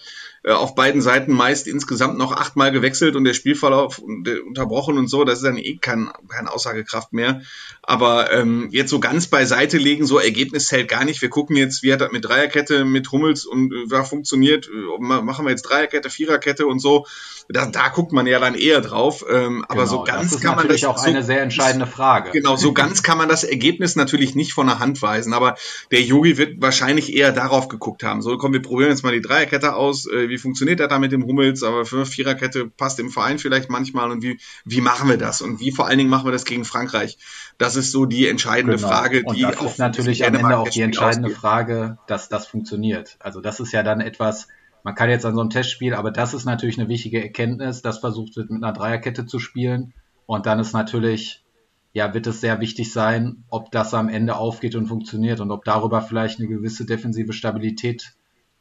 auf 0.49 0.75
beiden 0.75 1.03
Seiten 1.03 1.33
meist 1.33 1.67
insgesamt 1.67 2.17
noch 2.17 2.33
achtmal 2.33 2.73
gewechselt 2.73 3.15
und 3.15 3.25
der 3.25 3.35
Spielverlauf 3.35 3.99
unterbrochen 3.99 4.97
und 4.97 5.09
so. 5.09 5.25
Das 5.25 5.39
ist 5.39 5.45
dann 5.45 5.59
eh 5.59 5.77
kein, 5.77 6.11
keine 6.29 6.51
Aussagekraft 6.51 7.13
mehr. 7.13 7.43
Aber 7.83 8.33
ähm, 8.33 8.69
jetzt 8.71 8.89
so 8.89 9.01
ganz 9.01 9.27
beiseite 9.27 9.77
legen, 9.77 10.07
so 10.07 10.19
Ergebnis 10.19 10.69
zählt 10.69 10.89
gar 10.89 11.05
nicht. 11.05 11.21
Wir 11.21 11.29
gucken 11.29 11.57
jetzt, 11.57 11.83
wie 11.83 11.93
hat 11.93 12.01
das 12.01 12.11
mit 12.11 12.25
Dreierkette, 12.25 12.87
mit 12.87 13.13
Hummels 13.13 13.45
und 13.45 13.71
äh, 13.73 13.87
da 13.89 14.03
funktioniert. 14.03 14.69
Äh, 14.69 15.03
machen 15.03 15.45
wir 15.45 15.51
jetzt 15.51 15.63
Dreierkette, 15.63 16.09
Viererkette 16.09 16.67
und 16.67 16.79
so. 16.79 17.07
Da, 17.51 17.67
da 17.67 17.89
guckt 17.89 18.13
man 18.13 18.27
ja 18.27 18.39
dann 18.39 18.55
eher 18.55 18.81
drauf. 18.81 19.25
Ähm, 19.29 19.67
aber 19.69 19.85
genau, 19.85 19.87
so 19.87 20.05
ganz 20.05 20.31
das 20.31 20.41
kann 20.41 20.57
man 20.57 20.69
das. 20.69 20.81
Das 20.81 20.83
ist 20.83 20.89
auch 20.89 21.05
eine 21.05 21.23
sehr 21.23 21.43
entscheidende 21.43 21.87
Frage. 21.87 22.31
Genau, 22.31 22.57
so 22.57 22.73
ganz 22.73 23.03
kann 23.03 23.19
man 23.19 23.29
das 23.29 23.45
Ergebnis 23.45 23.95
natürlich 23.95 24.35
nicht 24.35 24.55
von 24.55 24.69
der 24.69 24.79
Hand 24.79 25.03
weisen. 25.03 25.35
Aber 25.35 25.57
der 25.91 26.01
Yogi 26.01 26.39
wird 26.39 26.63
wahrscheinlich 26.63 27.13
eher 27.13 27.33
darauf 27.33 27.69
geguckt 27.69 28.05
haben. 28.05 28.23
So, 28.23 28.39
komm, 28.39 28.55
wir 28.55 28.63
probieren 28.63 28.91
jetzt 28.91 29.03
mal 29.03 29.13
die 29.13 29.21
Dreierkette 29.21 29.75
aus. 29.75 30.07
Äh, 30.07 30.30
wie 30.31 30.39
funktioniert 30.39 30.81
er 30.81 30.89
da 30.89 30.99
mit 30.99 31.13
dem 31.13 31.25
Hummels? 31.27 31.63
Aber 31.63 31.85
für 31.85 32.07
Viererkette 32.07 32.67
passt 32.69 32.99
im 32.99 33.11
Verein 33.11 33.39
vielleicht 33.39 33.69
manchmal. 33.69 34.11
Und 34.11 34.23
wie, 34.23 34.39
wie 34.65 34.81
machen 34.81 35.09
wir 35.09 35.19
das? 35.19 35.43
Und 35.43 35.61
wie 35.61 35.73
vor 35.73 35.87
allen 35.87 35.99
Dingen 35.99 36.11
machen 36.11 36.27
wir 36.27 36.33
das 36.33 36.45
gegen 36.45 36.65
Frankreich? 36.65 37.19
Das 37.59 37.77
ist 37.77 37.93
so 37.93 38.07
die 38.07 38.27
entscheidende 38.29 38.77
genau. 38.77 38.89
Frage, 38.89 39.23
und 39.25 39.37
die 39.37 39.43
das 39.43 39.61
ist 39.61 39.79
natürlich 39.79 40.25
am 40.25 40.35
Ende 40.35 40.57
auch 40.57 40.69
die 40.69 40.81
entscheidende 40.81 41.29
ausgeht. 41.29 41.41
Frage, 41.41 41.99
dass 42.07 42.29
das 42.29 42.47
funktioniert. 42.47 43.17
Also 43.21 43.41
das 43.41 43.61
ist 43.61 43.73
ja 43.73 43.83
dann 43.83 44.01
etwas, 44.01 44.49
man 44.83 44.95
kann 44.95 45.11
jetzt 45.11 45.27
an 45.27 45.35
so 45.35 45.41
einem 45.41 45.51
Testspiel, 45.51 45.95
aber 45.95 46.11
das 46.11 46.33
ist 46.35 46.45
natürlich 46.45 46.79
eine 46.79 46.89
wichtige 46.89 47.23
Erkenntnis, 47.23 47.83
dass 47.83 47.99
versucht 47.99 48.37
wird, 48.37 48.51
mit 48.51 48.63
einer 48.63 48.73
Dreierkette 48.73 49.27
zu 49.27 49.39
spielen. 49.39 49.93
Und 50.27 50.47
dann 50.47 50.59
ist 50.59 50.73
natürlich, 50.73 51.45
ja, 51.93 52.15
wird 52.15 52.27
es 52.27 52.41
sehr 52.41 52.61
wichtig 52.61 52.93
sein, 52.93 53.45
ob 53.51 53.73
das 53.73 53.95
am 53.95 54.09
Ende 54.09 54.37
aufgeht 54.37 54.77
und 54.77 54.87
funktioniert 54.87 55.41
und 55.41 55.51
ob 55.51 55.65
darüber 55.65 56.03
vielleicht 56.03 56.39
eine 56.39 56.49
gewisse 56.49 56.87
defensive 56.87 57.33
Stabilität 57.33 58.15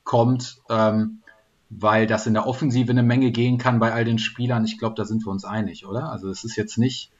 kommt, 0.03 0.57
ähm, 0.69 1.18
weil 1.69 2.07
das 2.07 2.27
in 2.27 2.33
der 2.33 2.47
Offensive 2.47 2.91
eine 2.91 3.03
Menge 3.03 3.31
gehen 3.31 3.57
kann 3.57 3.79
bei 3.79 3.93
all 3.93 4.05
den 4.05 4.19
Spielern. 4.19 4.65
Ich 4.65 4.77
glaube, 4.77 4.95
da 4.95 5.05
sind 5.05 5.25
wir 5.25 5.31
uns 5.31 5.45
einig, 5.45 5.85
oder? 5.85 6.11
Also 6.11 6.29
es 6.29 6.43
ist 6.43 6.55
jetzt 6.55 6.77
nicht 6.77 7.11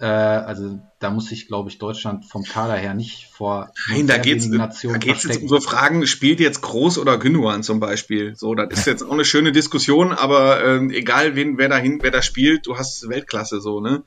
Äh, 0.00 0.06
also 0.06 0.78
da 1.00 1.10
muss 1.10 1.26
sich, 1.26 1.48
glaube 1.48 1.70
ich, 1.70 1.78
Deutschland 1.78 2.24
vom 2.24 2.44
Kader 2.44 2.76
her 2.76 2.94
nicht 2.94 3.26
vor 3.32 3.72
Nein, 3.88 4.06
da 4.06 4.18
geht's, 4.18 4.48
da 4.48 4.68
geht's 4.96 5.24
jetzt 5.24 5.42
um 5.42 5.48
so 5.48 5.60
Fragen, 5.60 6.06
spielt 6.06 6.38
jetzt 6.38 6.60
Groß 6.62 6.98
oder 6.98 7.18
Gündogan 7.18 7.64
zum 7.64 7.80
Beispiel. 7.80 8.36
So, 8.36 8.54
das 8.54 8.78
ist 8.78 8.86
jetzt 8.86 9.02
auch 9.02 9.10
eine 9.10 9.24
schöne 9.24 9.50
Diskussion, 9.50 10.12
aber 10.12 10.64
ähm, 10.64 10.90
egal 10.90 11.34
wen, 11.34 11.58
wer 11.58 11.68
dahin, 11.68 11.98
wer 12.00 12.12
da 12.12 12.22
spielt, 12.22 12.68
du 12.68 12.76
hast 12.76 13.08
Weltklasse 13.08 13.60
so, 13.60 13.80
ne? 13.80 14.04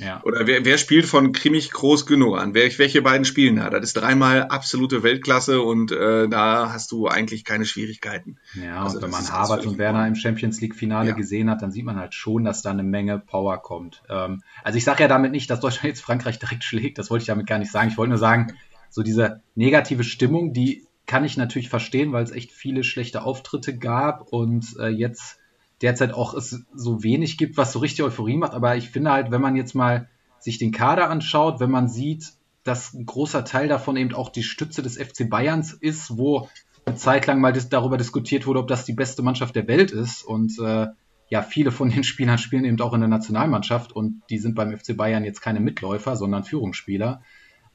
Ja. 0.00 0.22
Oder 0.24 0.46
wer, 0.46 0.64
wer 0.64 0.78
spielt 0.78 1.06
von 1.06 1.32
Kimmich 1.32 1.70
Groß 1.70 2.06
Gündogan? 2.06 2.54
Wer, 2.54 2.76
welche 2.78 3.02
beiden 3.02 3.24
spielen 3.24 3.56
da? 3.56 3.70
Das 3.70 3.82
ist 3.84 3.94
dreimal 3.94 4.44
absolute 4.44 5.02
Weltklasse 5.02 5.60
und 5.60 5.92
äh, 5.92 6.28
da 6.28 6.72
hast 6.72 6.90
du 6.90 7.06
eigentlich 7.06 7.44
keine 7.44 7.66
Schwierigkeiten. 7.66 8.38
Ja, 8.54 8.82
also 8.82 8.96
und 8.96 9.04
wenn 9.04 9.10
man 9.10 9.30
Harvard 9.30 9.66
und 9.66 9.78
Werner 9.78 10.08
im 10.08 10.14
Champions 10.14 10.60
League 10.60 10.74
Finale 10.74 11.10
ja. 11.10 11.14
gesehen 11.14 11.50
hat, 11.50 11.62
dann 11.62 11.70
sieht 11.70 11.84
man 11.84 11.96
halt 11.96 12.14
schon, 12.14 12.44
dass 12.44 12.62
da 12.62 12.70
eine 12.70 12.82
Menge 12.82 13.18
Power 13.18 13.58
kommt. 13.62 14.02
Ähm, 14.08 14.42
also 14.64 14.78
ich 14.78 14.84
sage 14.84 15.02
ja 15.02 15.08
damit 15.08 15.32
nicht, 15.32 15.50
dass 15.50 15.60
Deutschland 15.60 15.88
jetzt 15.88 16.00
Frankreich 16.00 16.38
direkt 16.38 16.64
schlägt, 16.64 16.98
das 16.98 17.10
wollte 17.10 17.22
ich 17.22 17.28
damit 17.28 17.46
gar 17.46 17.58
nicht 17.58 17.70
sagen. 17.70 17.90
Ich 17.90 17.98
wollte 17.98 18.10
nur 18.10 18.18
sagen, 18.18 18.54
so 18.88 19.02
diese 19.02 19.42
negative 19.54 20.04
Stimmung, 20.04 20.52
die 20.52 20.86
kann 21.06 21.24
ich 21.24 21.36
natürlich 21.36 21.68
verstehen, 21.68 22.12
weil 22.12 22.22
es 22.22 22.30
echt 22.30 22.52
viele 22.52 22.84
schlechte 22.84 23.22
Auftritte 23.22 23.76
gab 23.76 24.32
und 24.32 24.76
äh, 24.78 24.88
jetzt 24.88 25.39
derzeit 25.82 26.12
auch 26.12 26.34
es 26.34 26.64
so 26.74 27.02
wenig 27.02 27.38
gibt, 27.38 27.56
was 27.56 27.72
so 27.72 27.78
richtig 27.78 28.04
Euphorie 28.04 28.36
macht. 28.36 28.52
Aber 28.52 28.76
ich 28.76 28.90
finde 28.90 29.10
halt, 29.10 29.30
wenn 29.30 29.40
man 29.40 29.56
jetzt 29.56 29.74
mal 29.74 30.08
sich 30.38 30.58
den 30.58 30.72
Kader 30.72 31.10
anschaut, 31.10 31.60
wenn 31.60 31.70
man 31.70 31.88
sieht, 31.88 32.32
dass 32.64 32.92
ein 32.92 33.06
großer 33.06 33.44
Teil 33.44 33.68
davon 33.68 33.96
eben 33.96 34.14
auch 34.14 34.28
die 34.28 34.42
Stütze 34.42 34.82
des 34.82 34.98
FC 34.98 35.28
Bayerns 35.28 35.72
ist, 35.72 36.16
wo 36.18 36.48
eine 36.84 36.96
Zeit 36.96 37.26
lang 37.26 37.40
mal 37.40 37.52
darüber 37.52 37.96
diskutiert 37.96 38.46
wurde, 38.46 38.60
ob 38.60 38.68
das 38.68 38.84
die 38.84 38.92
beste 38.92 39.22
Mannschaft 39.22 39.56
der 39.56 39.68
Welt 39.68 39.90
ist. 39.90 40.22
Und 40.22 40.58
äh, 40.58 40.88
ja, 41.28 41.42
viele 41.42 41.70
von 41.70 41.90
den 41.90 42.04
Spielern 42.04 42.38
spielen 42.38 42.64
eben 42.64 42.80
auch 42.80 42.92
in 42.92 43.00
der 43.00 43.08
Nationalmannschaft 43.08 43.92
und 43.92 44.22
die 44.28 44.38
sind 44.38 44.54
beim 44.54 44.76
FC 44.76 44.96
Bayern 44.96 45.24
jetzt 45.24 45.40
keine 45.40 45.60
Mitläufer, 45.60 46.16
sondern 46.16 46.44
Führungsspieler. 46.44 47.22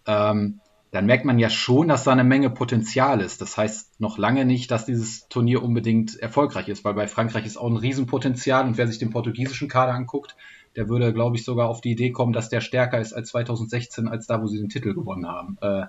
Ähm, 0.05 0.61
dann 0.95 1.07
merkt 1.07 1.25
man 1.25 1.39
ja 1.39 1.49
schon, 1.49 1.89
dass 1.89 2.05
da 2.05 2.13
eine 2.13 2.23
Menge 2.23 2.49
Potenzial 2.49 3.19
ist. 3.19 3.41
Das 3.41 3.57
heißt 3.57 3.99
noch 3.99 4.17
lange 4.17 4.45
nicht, 4.45 4.71
dass 4.71 4.85
dieses 4.85 5.27
Turnier 5.27 5.61
unbedingt 5.61 6.17
erfolgreich 6.17 6.69
ist, 6.69 6.85
weil 6.85 6.93
bei 6.93 7.05
Frankreich 7.05 7.45
ist 7.45 7.57
auch 7.57 7.69
ein 7.69 7.75
Riesenpotenzial 7.75 8.65
und 8.65 8.77
wer 8.77 8.87
sich 8.87 8.97
den 8.97 9.09
portugiesischen 9.09 9.67
Kader 9.67 9.93
anguckt, 9.93 10.37
der 10.77 10.87
würde, 10.87 11.13
glaube 11.13 11.35
ich, 11.35 11.43
sogar 11.43 11.67
auf 11.67 11.81
die 11.81 11.91
Idee 11.91 12.11
kommen, 12.11 12.31
dass 12.31 12.47
der 12.47 12.61
stärker 12.61 12.97
ist 12.97 13.11
als 13.11 13.27
2016, 13.29 14.07
als 14.07 14.25
da, 14.25 14.41
wo 14.41 14.47
sie 14.47 14.57
den 14.57 14.69
Titel 14.69 14.93
gewonnen 14.93 15.27
haben. 15.27 15.57
Äh, 15.59 15.87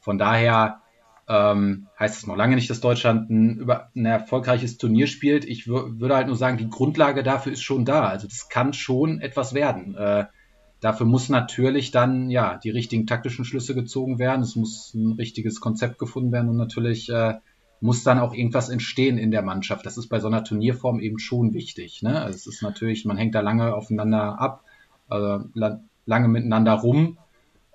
von 0.00 0.18
daher 0.18 0.80
ähm, 1.28 1.86
heißt 1.96 2.16
es 2.16 2.26
noch 2.26 2.36
lange 2.36 2.56
nicht, 2.56 2.68
dass 2.68 2.80
Deutschland 2.80 3.30
ein, 3.30 3.58
über, 3.58 3.90
ein 3.94 4.06
erfolgreiches 4.06 4.76
Turnier 4.76 5.06
spielt. 5.06 5.44
Ich 5.44 5.68
würde 5.68 6.16
halt 6.16 6.26
nur 6.26 6.36
sagen, 6.36 6.58
die 6.58 6.68
Grundlage 6.68 7.22
dafür 7.22 7.52
ist 7.52 7.62
schon 7.62 7.84
da. 7.84 8.08
Also 8.08 8.26
das 8.26 8.48
kann 8.48 8.72
schon 8.72 9.20
etwas 9.20 9.54
werden. 9.54 9.94
Äh, 9.94 10.24
Dafür 10.80 11.06
muss 11.06 11.28
natürlich 11.28 11.90
dann 11.90 12.30
ja 12.30 12.56
die 12.56 12.70
richtigen 12.70 13.06
taktischen 13.06 13.44
Schlüsse 13.44 13.74
gezogen 13.74 14.18
werden. 14.18 14.42
Es 14.42 14.54
muss 14.54 14.94
ein 14.94 15.12
richtiges 15.12 15.60
Konzept 15.60 15.98
gefunden 15.98 16.30
werden 16.30 16.48
und 16.48 16.56
natürlich 16.56 17.08
äh, 17.10 17.34
muss 17.80 18.04
dann 18.04 18.18
auch 18.18 18.32
irgendwas 18.32 18.68
entstehen 18.68 19.18
in 19.18 19.30
der 19.30 19.42
Mannschaft. 19.42 19.86
Das 19.86 19.98
ist 19.98 20.08
bei 20.08 20.20
so 20.20 20.28
einer 20.28 20.44
Turnierform 20.44 21.00
eben 21.00 21.18
schon 21.18 21.52
wichtig. 21.52 22.02
Ne? 22.02 22.20
Also 22.20 22.36
es 22.36 22.46
ist 22.46 22.62
natürlich, 22.62 23.04
man 23.04 23.16
hängt 23.16 23.34
da 23.34 23.40
lange 23.40 23.74
aufeinander 23.74 24.40
ab, 24.40 24.64
äh, 25.10 25.38
lange 26.06 26.28
miteinander 26.28 26.74
rum 26.74 27.18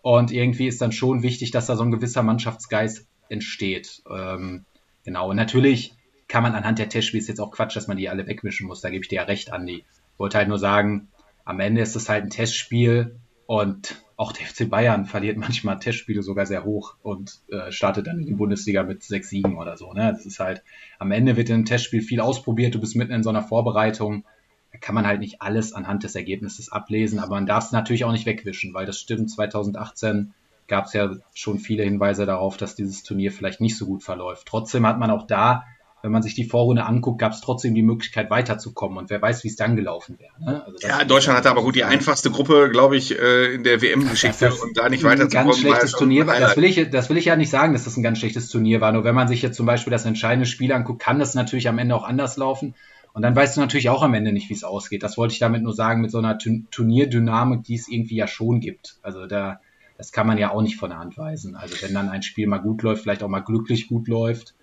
und 0.01 0.31
irgendwie 0.31 0.67
ist 0.67 0.81
dann 0.81 0.91
schon 0.91 1.23
wichtig, 1.23 1.51
dass 1.51 1.67
da 1.67 1.75
so 1.75 1.83
ein 1.83 1.91
gewisser 1.91 2.23
Mannschaftsgeist 2.23 3.07
entsteht. 3.29 4.03
Ähm, 4.09 4.65
genau. 5.03 5.29
Und 5.29 5.37
natürlich 5.37 5.93
kann 6.27 6.43
man 6.43 6.55
anhand 6.55 6.79
der 6.79 6.89
Testspiele 6.89 7.21
ist 7.21 7.27
jetzt 7.27 7.39
auch 7.39 7.51
Quatsch, 7.51 7.75
dass 7.75 7.87
man 7.87 7.97
die 7.97 8.09
alle 8.09 8.27
wegwischen 8.27 8.67
muss. 8.67 8.81
Da 8.81 8.89
gebe 8.89 9.03
ich 9.03 9.09
dir 9.09 9.17
ja 9.17 9.23
recht, 9.23 9.51
Andi. 9.53 9.85
Wollte 10.17 10.37
halt 10.37 10.49
nur 10.49 10.59
sagen, 10.59 11.07
am 11.45 11.59
Ende 11.59 11.81
ist 11.81 11.95
es 11.95 12.09
halt 12.09 12.23
ein 12.23 12.29
Testspiel 12.29 13.19
und 13.45 14.03
auch 14.15 14.31
der 14.31 14.45
FC 14.45 14.69
Bayern 14.69 15.05
verliert 15.05 15.37
manchmal 15.37 15.79
Testspiele 15.79 16.23
sogar 16.23 16.45
sehr 16.45 16.63
hoch 16.63 16.95
und 17.01 17.41
äh, 17.49 17.71
startet 17.71 18.07
dann 18.07 18.19
in 18.19 18.25
die 18.25 18.33
Bundesliga 18.33 18.83
mit 18.83 19.03
sechs 19.03 19.29
Siegen 19.29 19.57
oder 19.57 19.75
so. 19.77 19.93
Ne? 19.93 20.11
Das 20.13 20.25
ist 20.25 20.39
halt, 20.39 20.63
am 20.99 21.11
Ende 21.11 21.35
wird 21.35 21.49
in 21.49 21.55
einem 21.55 21.65
Testspiel 21.65 22.01
viel 22.01 22.21
ausprobiert, 22.21 22.75
du 22.75 22.79
bist 22.79 22.95
mitten 22.95 23.11
in 23.11 23.23
so 23.23 23.29
einer 23.29 23.43
Vorbereitung. 23.43 24.25
Da 24.71 24.79
kann 24.79 24.95
man 24.95 25.05
halt 25.05 25.19
nicht 25.19 25.41
alles 25.41 25.73
anhand 25.73 26.03
des 26.03 26.15
Ergebnisses 26.15 26.71
ablesen, 26.71 27.19
aber 27.19 27.35
man 27.35 27.45
darf 27.45 27.65
es 27.65 27.71
natürlich 27.71 28.05
auch 28.05 28.11
nicht 28.11 28.25
wegwischen, 28.25 28.73
weil 28.73 28.87
das 28.87 28.99
stimmt, 28.99 29.29
2018 29.29 30.33
gab 30.67 30.85
es 30.85 30.93
ja 30.93 31.11
schon 31.33 31.59
viele 31.59 31.83
Hinweise 31.83 32.25
darauf, 32.25 32.57
dass 32.57 32.73
dieses 32.73 33.03
Turnier 33.03 33.31
vielleicht 33.31 33.61
nicht 33.61 33.77
so 33.77 33.85
gut 33.85 34.03
verläuft. 34.03 34.47
Trotzdem 34.47 34.87
hat 34.87 34.97
man 34.97 35.11
auch 35.11 35.27
da 35.27 35.65
wenn 36.03 36.11
man 36.11 36.21
sich 36.21 36.35
die 36.35 36.43
Vorrunde 36.43 36.83
anguckt, 36.83 37.17
gab 37.17 37.31
es 37.31 37.39
trotzdem 37.39 37.73
die 37.73 37.81
Möglichkeit 37.81 38.29
weiterzukommen 38.29 38.97
und 38.97 39.09
wer 39.09 39.21
weiß, 39.21 39.45
wie 39.45 39.47
es 39.47 39.55
dann 39.55 39.77
gelaufen 39.77 40.19
wäre. 40.19 40.33
Ne? 40.37 40.61
Also 40.65 40.85
ja, 40.85 41.05
Deutschland 41.05 41.37
hatte 41.37 41.49
aber 41.49 41.63
gut 41.63 41.75
die 41.75 41.85
einfachste 41.85 42.29
Gruppe, 42.29 42.69
glaube 42.69 42.97
ich, 42.97 43.17
äh, 43.17 43.53
in 43.53 43.63
der 43.63 43.81
WM-Geschichte 43.81 44.53
und 44.53 44.77
da 44.77 44.89
nicht 44.89 45.05
weiterzukommen. 45.05 45.45
Ein 45.45 45.47
ganz 45.47 45.59
schlechtes 45.59 45.91
Turnier 45.93 46.27
war. 46.27 46.37
Das 46.37 46.57
will, 46.57 46.65
ich, 46.65 46.89
das 46.89 47.09
will 47.09 47.15
ich 47.15 47.25
ja 47.25 47.37
nicht 47.37 47.49
sagen, 47.49 47.71
dass 47.71 47.85
das 47.85 47.95
ein 47.95 48.03
ganz 48.03 48.19
schlechtes 48.19 48.49
Turnier 48.49 48.81
war. 48.81 48.91
Nur 48.91 49.05
wenn 49.05 49.15
man 49.15 49.29
sich 49.29 49.41
jetzt 49.41 49.55
zum 49.55 49.65
Beispiel 49.65 49.91
das 49.91 50.03
entscheidende 50.03 50.45
Spiel 50.45 50.73
anguckt, 50.73 51.01
kann 51.01 51.19
das 51.19 51.35
natürlich 51.35 51.69
am 51.69 51.77
Ende 51.77 51.95
auch 51.95 52.03
anders 52.03 52.35
laufen. 52.35 52.75
Und 53.13 53.21
dann 53.21 53.33
weißt 53.33 53.55
du 53.55 53.61
natürlich 53.61 53.89
auch 53.89 54.03
am 54.03 54.13
Ende 54.13 54.33
nicht, 54.33 54.49
wie 54.49 54.55
es 54.55 54.65
ausgeht. 54.65 55.03
Das 55.03 55.17
wollte 55.17 55.31
ich 55.33 55.39
damit 55.39 55.63
nur 55.63 55.73
sagen, 55.73 56.01
mit 56.01 56.11
so 56.11 56.17
einer 56.17 56.37
Turnierdynamik, 56.37 57.63
die 57.63 57.75
es 57.75 57.87
irgendwie 57.87 58.17
ja 58.17 58.27
schon 58.27 58.59
gibt. 58.59 58.97
Also 59.03 59.25
da, 59.25 59.61
das 59.97 60.11
kann 60.11 60.27
man 60.27 60.37
ja 60.37 60.51
auch 60.51 60.63
nicht 60.63 60.75
von 60.75 60.89
der 60.89 60.99
Hand 60.99 61.17
weisen. 61.17 61.55
Also 61.55 61.75
wenn 61.81 61.93
dann 61.93 62.09
ein 62.09 62.23
Spiel 62.23 62.47
mal 62.47 62.57
gut 62.57 62.81
läuft, 62.81 63.03
vielleicht 63.03 63.23
auch 63.23 63.29
mal 63.29 63.39
glücklich 63.39 63.87
gut 63.87 64.09
läuft, 64.09 64.53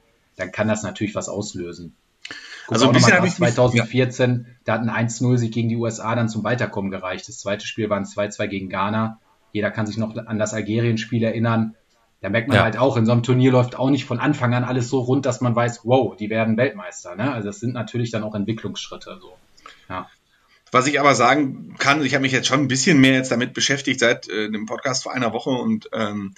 dann 0.40 0.52
kann 0.52 0.68
das 0.68 0.82
natürlich 0.82 1.14
was 1.14 1.28
auslösen. 1.28 1.94
Guck 2.66 2.74
also 2.74 2.86
ein 2.86 2.92
bisschen 2.92 3.14
habe 3.14 3.26
ich 3.26 3.34
2014, 3.34 4.30
ja. 4.30 4.54
da 4.64 4.72
hat 4.74 4.88
ein 4.88 5.08
1-0-Sieg 5.08 5.52
gegen 5.52 5.68
die 5.68 5.76
USA 5.76 6.14
dann 6.14 6.28
zum 6.28 6.44
Weiterkommen 6.44 6.90
gereicht. 6.90 7.28
Das 7.28 7.38
zweite 7.38 7.66
Spiel 7.66 7.90
war 7.90 7.96
ein 7.96 8.04
2-2 8.04 8.46
gegen 8.46 8.68
Ghana. 8.68 9.18
Jeder 9.52 9.70
kann 9.70 9.86
sich 9.86 9.96
noch 9.96 10.16
an 10.16 10.38
das 10.38 10.54
Algerien-Spiel 10.54 11.24
erinnern. 11.24 11.74
Da 12.20 12.28
merkt 12.28 12.48
man 12.48 12.58
ja. 12.58 12.64
halt 12.64 12.76
auch, 12.76 12.96
in 12.96 13.06
so 13.06 13.12
einem 13.12 13.22
Turnier 13.22 13.50
läuft 13.50 13.76
auch 13.76 13.90
nicht 13.90 14.04
von 14.04 14.20
Anfang 14.20 14.54
an 14.54 14.62
alles 14.62 14.88
so 14.88 15.00
rund, 15.00 15.26
dass 15.26 15.40
man 15.40 15.56
weiß, 15.56 15.80
wow, 15.84 16.14
die 16.14 16.30
werden 16.30 16.56
Weltmeister. 16.56 17.16
Ne? 17.16 17.32
Also 17.32 17.48
das 17.48 17.60
sind 17.60 17.72
natürlich 17.72 18.10
dann 18.10 18.22
auch 18.22 18.34
Entwicklungsschritte. 18.34 19.18
So. 19.20 19.32
Ja. 19.88 20.08
Was 20.70 20.86
ich 20.86 21.00
aber 21.00 21.14
sagen 21.14 21.74
kann, 21.78 22.04
ich 22.04 22.14
habe 22.14 22.22
mich 22.22 22.32
jetzt 22.32 22.46
schon 22.46 22.60
ein 22.60 22.68
bisschen 22.68 23.00
mehr 23.00 23.14
jetzt 23.14 23.32
damit 23.32 23.54
beschäftigt 23.54 23.98
seit 23.98 24.28
äh, 24.28 24.50
dem 24.50 24.66
Podcast 24.66 25.02
vor 25.02 25.12
einer 25.12 25.32
Woche 25.32 25.50
und 25.50 25.88
ähm, 25.92 26.34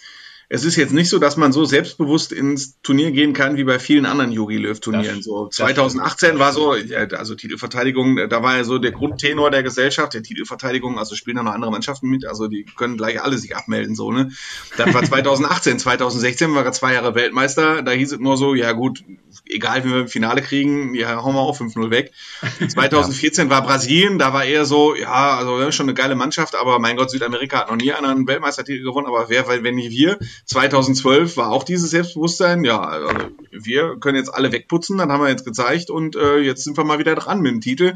es 0.54 0.64
ist 0.64 0.76
jetzt 0.76 0.92
nicht 0.92 1.08
so, 1.08 1.18
dass 1.18 1.38
man 1.38 1.50
so 1.50 1.64
selbstbewusst 1.64 2.30
ins 2.30 2.78
Turnier 2.82 3.10
gehen 3.10 3.32
kann 3.32 3.56
wie 3.56 3.64
bei 3.64 3.78
vielen 3.78 4.04
anderen 4.04 4.32
Yogi 4.32 4.58
Löw 4.58 4.78
Turnieren. 4.78 5.22
So 5.22 5.48
2018 5.48 6.38
war 6.38 6.52
so, 6.52 6.76
ja, 6.76 7.06
also 7.06 7.34
Titelverteidigung, 7.34 8.28
da 8.28 8.42
war 8.42 8.58
ja 8.58 8.64
so 8.64 8.76
der 8.76 8.92
Grundtenor 8.92 9.50
der 9.50 9.62
Gesellschaft, 9.62 10.12
der 10.12 10.22
Titelverteidigung, 10.22 10.98
also 10.98 11.14
spielen 11.14 11.38
da 11.38 11.42
noch 11.42 11.54
andere 11.54 11.70
Mannschaften 11.70 12.06
mit, 12.10 12.26
also 12.26 12.48
die 12.48 12.66
können 12.76 12.98
gleich 12.98 13.22
alle 13.22 13.38
sich 13.38 13.56
abmelden, 13.56 13.94
so, 13.94 14.12
ne? 14.12 14.30
Dann 14.76 14.92
war 14.92 15.02
2018, 15.02 15.78
2016 15.78 16.54
war 16.54 16.66
er 16.66 16.72
zwei 16.72 16.92
Jahre 16.92 17.14
Weltmeister, 17.14 17.80
da 17.80 17.92
hieß 17.92 18.12
es 18.12 18.18
nur 18.18 18.36
so, 18.36 18.54
ja 18.54 18.72
gut, 18.72 19.02
egal 19.46 19.84
wie 19.86 19.88
wir 19.88 20.00
im 20.00 20.08
Finale 20.08 20.42
kriegen, 20.42 20.94
ja, 20.94 21.22
hauen 21.22 21.34
wir 21.34 21.40
auch 21.40 21.58
5-0 21.58 21.88
weg. 21.88 22.12
2014 22.68 23.48
war 23.48 23.62
Brasilien, 23.62 24.18
da 24.18 24.34
war 24.34 24.44
eher 24.44 24.66
so, 24.66 24.94
ja, 24.94 25.34
also 25.34 25.72
schon 25.72 25.86
eine 25.86 25.94
geile 25.94 26.14
Mannschaft, 26.14 26.56
aber 26.56 26.78
mein 26.78 26.98
Gott, 26.98 27.10
Südamerika 27.10 27.60
hat 27.60 27.70
noch 27.70 27.76
nie 27.78 27.90
einen 27.90 28.26
Weltmeistertitel 28.26 28.84
gewonnen, 28.84 29.06
aber 29.06 29.30
wer, 29.30 29.48
wenn 29.48 29.76
nicht 29.76 29.90
wir? 29.90 30.18
2012 30.46 31.36
war 31.36 31.50
auch 31.50 31.64
dieses 31.64 31.90
Selbstbewusstsein, 31.90 32.64
ja, 32.64 32.80
also 32.80 33.08
wir 33.50 33.96
können 34.00 34.16
jetzt 34.16 34.34
alle 34.34 34.52
wegputzen, 34.52 34.98
dann 34.98 35.10
haben 35.10 35.22
wir 35.22 35.30
jetzt 35.30 35.44
gezeigt 35.44 35.90
und 35.90 36.16
äh, 36.16 36.38
jetzt 36.38 36.64
sind 36.64 36.76
wir 36.76 36.84
mal 36.84 36.98
wieder 36.98 37.14
dran 37.14 37.40
mit 37.40 37.52
dem 37.52 37.60
Titel. 37.60 37.94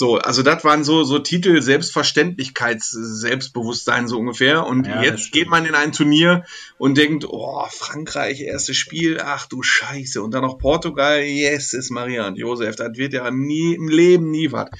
So, 0.00 0.16
also 0.16 0.42
das 0.42 0.64
waren 0.64 0.82
so, 0.82 1.04
so 1.04 1.18
Titel 1.18 1.60
Selbstverständlichkeits, 1.60 2.88
Selbstbewusstsein 2.90 4.08
so 4.08 4.18
ungefähr. 4.18 4.64
Und 4.64 4.86
ja, 4.86 5.02
jetzt 5.02 5.30
geht 5.30 5.50
man 5.50 5.66
in 5.66 5.74
ein 5.74 5.92
Turnier 5.92 6.46
und 6.78 6.96
denkt, 6.96 7.26
oh, 7.28 7.66
Frankreich, 7.68 8.40
erstes 8.40 8.78
Spiel, 8.78 9.20
ach 9.22 9.44
du 9.44 9.62
Scheiße. 9.62 10.22
Und 10.22 10.32
dann 10.32 10.40
noch 10.40 10.56
Portugal, 10.56 11.20
yes, 11.20 11.74
ist 11.74 11.90
Maria 11.90 12.26
und 12.26 12.38
Josef. 12.38 12.76
Das 12.76 12.96
wird 12.96 13.12
ja 13.12 13.30
nie 13.30 13.74
im 13.74 13.88
Leben 13.88 14.30
nie 14.30 14.50
was. 14.52 14.70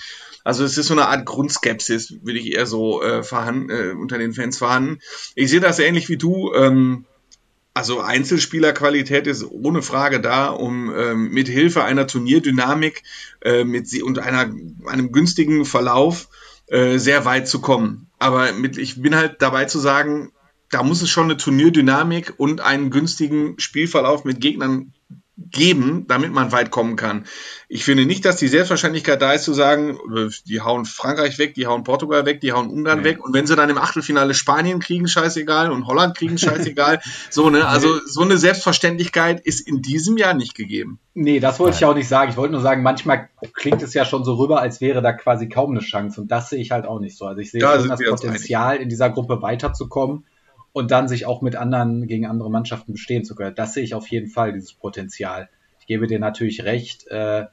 Also 0.44 0.64
es 0.64 0.78
ist 0.78 0.86
so 0.86 0.94
eine 0.94 1.08
Art 1.08 1.26
Grundskepsis, 1.26 2.18
will 2.22 2.36
ich 2.36 2.52
eher 2.52 2.66
so 2.66 3.02
äh, 3.02 3.20
äh, 3.20 3.92
unter 3.92 4.18
den 4.18 4.32
Fans 4.32 4.58
vorhanden. 4.58 4.98
Ich 5.34 5.50
sehe 5.50 5.60
das 5.60 5.78
ähnlich 5.78 6.08
wie 6.08 6.16
du. 6.16 6.52
Ähm, 6.54 7.04
also 7.72 8.00
Einzelspielerqualität 8.00 9.26
ist 9.26 9.44
ohne 9.44 9.82
Frage 9.82 10.20
da, 10.20 10.48
um 10.48 10.92
ähm, 10.94 11.30
mit 11.30 11.48
Hilfe 11.48 11.84
einer 11.84 12.06
Turnierdynamik 12.06 13.02
äh, 13.42 13.64
mit 13.64 13.90
und 14.02 14.18
einer, 14.18 14.52
einem 14.86 15.12
günstigen 15.12 15.64
Verlauf 15.64 16.28
äh, 16.66 16.98
sehr 16.98 17.24
weit 17.24 17.48
zu 17.48 17.60
kommen. 17.60 18.08
Aber 18.18 18.52
mit, 18.52 18.76
ich 18.76 19.00
bin 19.00 19.14
halt 19.14 19.36
dabei 19.40 19.66
zu 19.66 19.78
sagen, 19.78 20.32
da 20.70 20.82
muss 20.82 21.02
es 21.02 21.10
schon 21.10 21.24
eine 21.24 21.36
Turnierdynamik 21.36 22.34
und 22.38 22.60
einen 22.60 22.90
günstigen 22.90 23.58
Spielverlauf 23.58 24.24
mit 24.24 24.40
Gegnern 24.40 24.92
geben, 25.50 26.06
damit 26.06 26.32
man 26.32 26.52
weit 26.52 26.70
kommen 26.70 26.96
kann. 26.96 27.24
Ich 27.68 27.84
finde 27.84 28.04
nicht, 28.04 28.24
dass 28.24 28.36
die 28.36 28.48
Selbstverständlichkeit 28.48 29.22
da 29.22 29.32
ist 29.32 29.44
zu 29.44 29.54
sagen, 29.54 29.98
die 30.46 30.60
hauen 30.60 30.84
Frankreich 30.84 31.38
weg, 31.38 31.54
die 31.54 31.66
hauen 31.66 31.84
Portugal 31.84 32.26
weg, 32.26 32.40
die 32.40 32.52
hauen 32.52 32.68
Ungarn 32.68 32.98
nee. 32.98 33.04
weg 33.04 33.24
und 33.24 33.32
wenn 33.32 33.46
sie 33.46 33.56
dann 33.56 33.70
im 33.70 33.78
Achtelfinale 33.78 34.34
Spanien 34.34 34.80
kriegen, 34.80 35.08
scheißegal 35.08 35.70
und 35.70 35.86
Holland 35.86 36.16
kriegen, 36.16 36.36
scheißegal. 36.38 37.00
so, 37.30 37.48
ne, 37.48 37.66
also 37.66 38.00
so 38.06 38.22
eine 38.22 38.36
Selbstverständlichkeit 38.36 39.40
ist 39.40 39.66
in 39.66 39.80
diesem 39.82 40.16
Jahr 40.16 40.34
nicht 40.34 40.54
gegeben. 40.54 40.98
Nee, 41.14 41.40
das 41.40 41.58
wollte 41.58 41.76
ich 41.76 41.84
auch 41.84 41.94
nicht 41.94 42.08
sagen. 42.08 42.30
Ich 42.30 42.36
wollte 42.36 42.52
nur 42.52 42.62
sagen, 42.62 42.82
manchmal 42.82 43.28
klingt 43.54 43.82
es 43.82 43.94
ja 43.94 44.04
schon 44.04 44.24
so 44.24 44.34
rüber, 44.34 44.60
als 44.60 44.80
wäre 44.80 45.00
da 45.00 45.12
quasi 45.12 45.48
kaum 45.48 45.70
eine 45.70 45.80
Chance 45.80 46.20
und 46.20 46.30
das 46.30 46.50
sehe 46.50 46.60
ich 46.60 46.70
halt 46.70 46.86
auch 46.86 47.00
nicht 47.00 47.16
so. 47.16 47.26
Also 47.26 47.40
ich 47.40 47.50
sehe 47.50 47.60
da 47.60 47.78
schon 47.78 47.88
das 47.88 48.00
Potenzial, 48.02 48.76
in 48.76 48.88
dieser 48.88 49.10
Gruppe 49.10 49.40
weiterzukommen 49.42 50.24
und 50.72 50.90
dann 50.90 51.08
sich 51.08 51.26
auch 51.26 51.42
mit 51.42 51.56
anderen 51.56 52.06
gegen 52.06 52.26
andere 52.26 52.50
Mannschaften 52.50 52.92
bestehen 52.92 53.24
zu 53.24 53.34
können. 53.34 53.54
Das 53.54 53.74
sehe 53.74 53.84
ich 53.84 53.94
auf 53.94 54.08
jeden 54.08 54.28
Fall, 54.28 54.52
dieses 54.52 54.72
Potenzial. 54.72 55.48
Ich 55.80 55.86
gebe 55.86 56.06
dir 56.06 56.18
natürlich 56.18 56.64
recht. 56.64 57.06
Äh, 57.08 57.46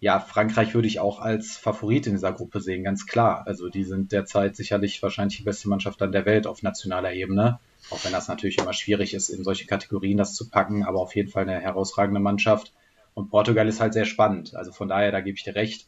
ja, 0.00 0.20
Frankreich 0.20 0.74
würde 0.74 0.86
ich 0.86 1.00
auch 1.00 1.18
als 1.18 1.56
Favorit 1.56 2.06
in 2.06 2.12
dieser 2.12 2.32
Gruppe 2.32 2.60
sehen, 2.60 2.84
ganz 2.84 3.06
klar. 3.06 3.44
Also 3.46 3.68
die 3.68 3.84
sind 3.84 4.12
derzeit 4.12 4.54
sicherlich 4.54 5.02
wahrscheinlich 5.02 5.38
die 5.38 5.44
beste 5.44 5.68
Mannschaft 5.68 6.02
an 6.02 6.12
der 6.12 6.26
Welt 6.26 6.46
auf 6.46 6.62
nationaler 6.62 7.14
Ebene. 7.14 7.58
Auch 7.90 8.04
wenn 8.04 8.12
das 8.12 8.28
natürlich 8.28 8.58
immer 8.58 8.72
schwierig 8.72 9.14
ist, 9.14 9.30
in 9.30 9.44
solche 9.44 9.66
Kategorien 9.66 10.18
das 10.18 10.34
zu 10.34 10.50
packen, 10.50 10.84
aber 10.84 11.00
auf 11.00 11.14
jeden 11.16 11.30
Fall 11.30 11.42
eine 11.42 11.60
herausragende 11.60 12.20
Mannschaft. 12.20 12.72
Und 13.14 13.30
Portugal 13.30 13.66
ist 13.68 13.80
halt 13.80 13.94
sehr 13.94 14.04
spannend. 14.04 14.54
Also 14.54 14.72
von 14.72 14.88
daher, 14.88 15.12
da 15.12 15.20
gebe 15.20 15.36
ich 15.36 15.44
dir 15.44 15.54
recht. 15.54 15.86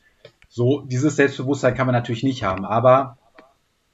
So, 0.48 0.80
dieses 0.82 1.16
Selbstbewusstsein 1.16 1.74
kann 1.74 1.86
man 1.86 1.94
natürlich 1.94 2.22
nicht 2.22 2.42
haben, 2.42 2.64
aber 2.64 3.18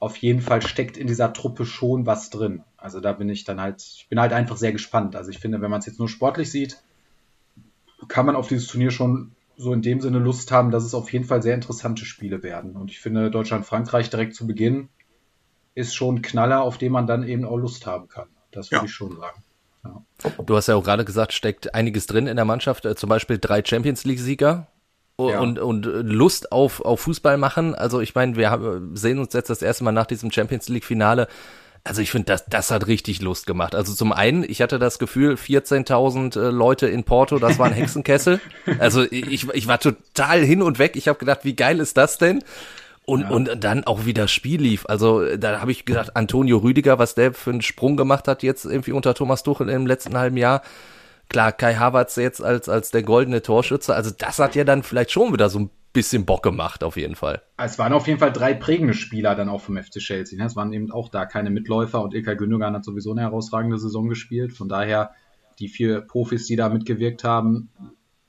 auf 0.03 0.17
jeden 0.17 0.41
Fall 0.41 0.63
steckt 0.63 0.97
in 0.97 1.07
dieser 1.07 1.33
Truppe 1.33 1.65
schon 1.65 2.07
was 2.07 2.29
drin. 2.29 2.65
Also 2.77 2.99
da 2.99 3.13
bin 3.13 3.29
ich 3.29 3.45
dann 3.45 3.61
halt, 3.61 3.81
ich 3.83 4.09
bin 4.09 4.19
halt 4.19 4.33
einfach 4.33 4.57
sehr 4.57 4.73
gespannt. 4.73 5.15
Also 5.15 5.31
ich 5.31 5.39
finde, 5.39 5.61
wenn 5.61 5.71
man 5.71 5.79
es 5.79 5.87
jetzt 5.87 6.01
nur 6.01 6.09
sportlich 6.09 6.51
sieht, 6.51 6.83
kann 8.09 8.27
man 8.27 8.35
auf 8.35 8.49
dieses 8.49 8.67
Turnier 8.67 8.91
schon 8.91 9.31
so 9.57 9.73
in 9.73 9.81
dem 9.81 10.01
Sinne 10.01 10.19
Lust 10.19 10.51
haben, 10.51 10.73
dass 10.73 10.83
es 10.83 10.95
auf 10.95 11.13
jeden 11.13 11.25
Fall 11.25 11.41
sehr 11.41 11.55
interessante 11.55 12.05
Spiele 12.05 12.43
werden. 12.43 12.75
Und 12.75 12.91
ich 12.91 12.99
finde, 12.99 13.31
Deutschland-Frankreich 13.31 14.11
direkt 14.11 14.35
zu 14.35 14.45
Beginn 14.45 14.89
ist 15.77 15.95
schon 15.95 16.17
ein 16.17 16.23
Knaller, 16.23 16.63
auf 16.63 16.79
den 16.79 16.91
man 16.91 17.07
dann 17.07 17.23
eben 17.23 17.45
auch 17.45 17.57
Lust 17.57 17.87
haben 17.87 18.09
kann. 18.09 18.27
Das 18.51 18.73
würde 18.73 18.83
ja. 18.83 18.87
ich 18.87 18.93
schon 18.93 19.17
sagen. 19.17 19.45
Ja. 19.85 20.03
Du 20.45 20.57
hast 20.57 20.67
ja 20.67 20.75
auch 20.75 20.83
gerade 20.83 21.05
gesagt, 21.05 21.33
steckt 21.33 21.77
einiges 21.77 22.07
drin 22.07 22.27
in 22.27 22.35
der 22.35 22.45
Mannschaft, 22.45 22.87
äh, 22.87 22.97
zum 22.97 23.09
Beispiel 23.09 23.39
drei 23.39 23.65
Champions 23.65 24.05
League-Sieger 24.05 24.67
ja. 25.31 25.41
und, 25.41 25.59
und 25.59 25.85
Lust 25.85 26.53
auf, 26.53 26.81
auf 26.81 27.01
Fußball 27.01 27.37
machen. 27.37 27.75
Also 27.75 28.01
ich 28.01 28.15
meine, 28.15 28.37
wir 28.37 28.51
haben, 28.51 28.97
sehen 28.97 29.19
uns 29.19 29.33
jetzt 29.33 29.51
das 29.51 29.63
erste 29.63 29.85
Mal 29.85 29.93
nach 29.93 30.07
diesem 30.07 30.31
Champions 30.31 30.69
League-Finale. 30.69 31.29
Also 31.85 32.01
ich 32.01 32.13
finde, 32.13 32.27
das, 32.27 32.45
das 32.47 32.71
hat 32.71 32.87
richtig 32.87 33.23
Lust 33.23 33.47
gemacht. 33.47 33.75
Also 33.75 33.93
zum 33.93 34.13
einen, 34.13 34.45
ich 34.45 34.63
hatte 34.63 34.79
das 34.79 35.01
Gefühl, 35.01 35.35
14.000 35.35 36.39
äh, 36.39 36.51
Leute 36.51 36.87
in 36.87 37.03
Porto, 37.03 37.39
das 37.41 37.59
war 37.59 37.67
ein 37.67 37.73
Hexenkessel. 37.73 38.41
Also 38.79 39.03
ich, 39.03 39.49
ich 39.53 39.67
war 39.67 39.81
total 39.81 40.45
hin 40.45 40.63
und 40.63 40.79
weg. 40.79 40.93
Ich 40.95 41.09
habe 41.09 41.19
gedacht, 41.19 41.41
wie 41.43 41.57
geil 41.57 41.81
ist 41.81 41.97
das 41.97 42.19
denn? 42.19 42.45
Und, 43.05 43.23
ja. 43.23 43.31
und 43.31 43.65
dann 43.65 43.85
auch 43.85 44.07
wie 44.07 44.15
das 44.15 44.31
Spiel 44.31 44.63
lief. 44.63 44.87
Also 44.87 45.37
da 45.37 45.61
habe 45.61 45.73
ich 45.73 45.85
gedacht, 45.85 46.17
Antonio 46.17 46.59
Rüdiger, 46.59 47.01
was 47.01 47.17
der 47.17 47.33
für 47.33 47.51
einen 47.51 47.63
Sprung 47.63 47.97
gemacht 47.97 48.29
hat 48.29 48.45
jetzt 48.45 48.65
irgendwie 48.65 48.93
unter 48.93 49.15
Thomas 49.15 49.43
Tuchel 49.43 49.69
im 49.69 49.87
letzten 49.87 50.17
halben 50.17 50.37
Jahr. 50.37 50.63
Klar, 51.29 51.53
Kai 51.53 51.75
Havertz 51.75 52.17
jetzt 52.17 52.43
als, 52.43 52.69
als 52.69 52.91
der 52.91 53.03
goldene 53.03 53.43
Torschütze, 53.43 53.95
also 53.95 54.11
das 54.17 54.39
hat 54.39 54.55
ja 54.55 54.65
dann 54.65 54.83
vielleicht 54.83 55.13
schon 55.13 55.33
wieder 55.33 55.49
so 55.49 55.61
ein 55.61 55.71
bisschen 55.93 56.25
Bock 56.25 56.43
gemacht, 56.43 56.85
auf 56.85 56.97
jeden 56.97 57.17
Fall. 57.17 57.43
Es 57.57 57.79
waren 57.79 57.93
auf 57.93 58.07
jeden 58.07 58.19
Fall 58.19 58.33
drei 58.33 58.55
prägende 58.55 58.95
Spieler 58.95 59.35
dann 59.35 59.49
auch 59.49 59.61
vom 59.61 59.77
FC 59.77 59.99
Chelsea. 59.99 60.39
Ne? 60.39 60.47
Es 60.47 60.57
waren 60.57 60.73
eben 60.73 60.91
auch 60.91 61.09
da 61.09 61.27
keine 61.27 61.51
Mitläufer 61.51 62.03
und 62.03 62.15
Ilkay 62.15 62.37
Gündogan 62.37 62.75
hat 62.75 62.85
sowieso 62.85 63.13
eine 63.13 63.23
herausragende 63.23 63.79
Saison 63.79 64.09
gespielt. 64.09 64.53
Von 64.53 64.69
daher, 64.69 65.13
die 65.59 65.69
vier 65.69 66.01
Profis, 66.01 66.47
die 66.47 66.57
da 66.57 66.69
mitgewirkt 66.69 67.25
haben, 67.25 67.71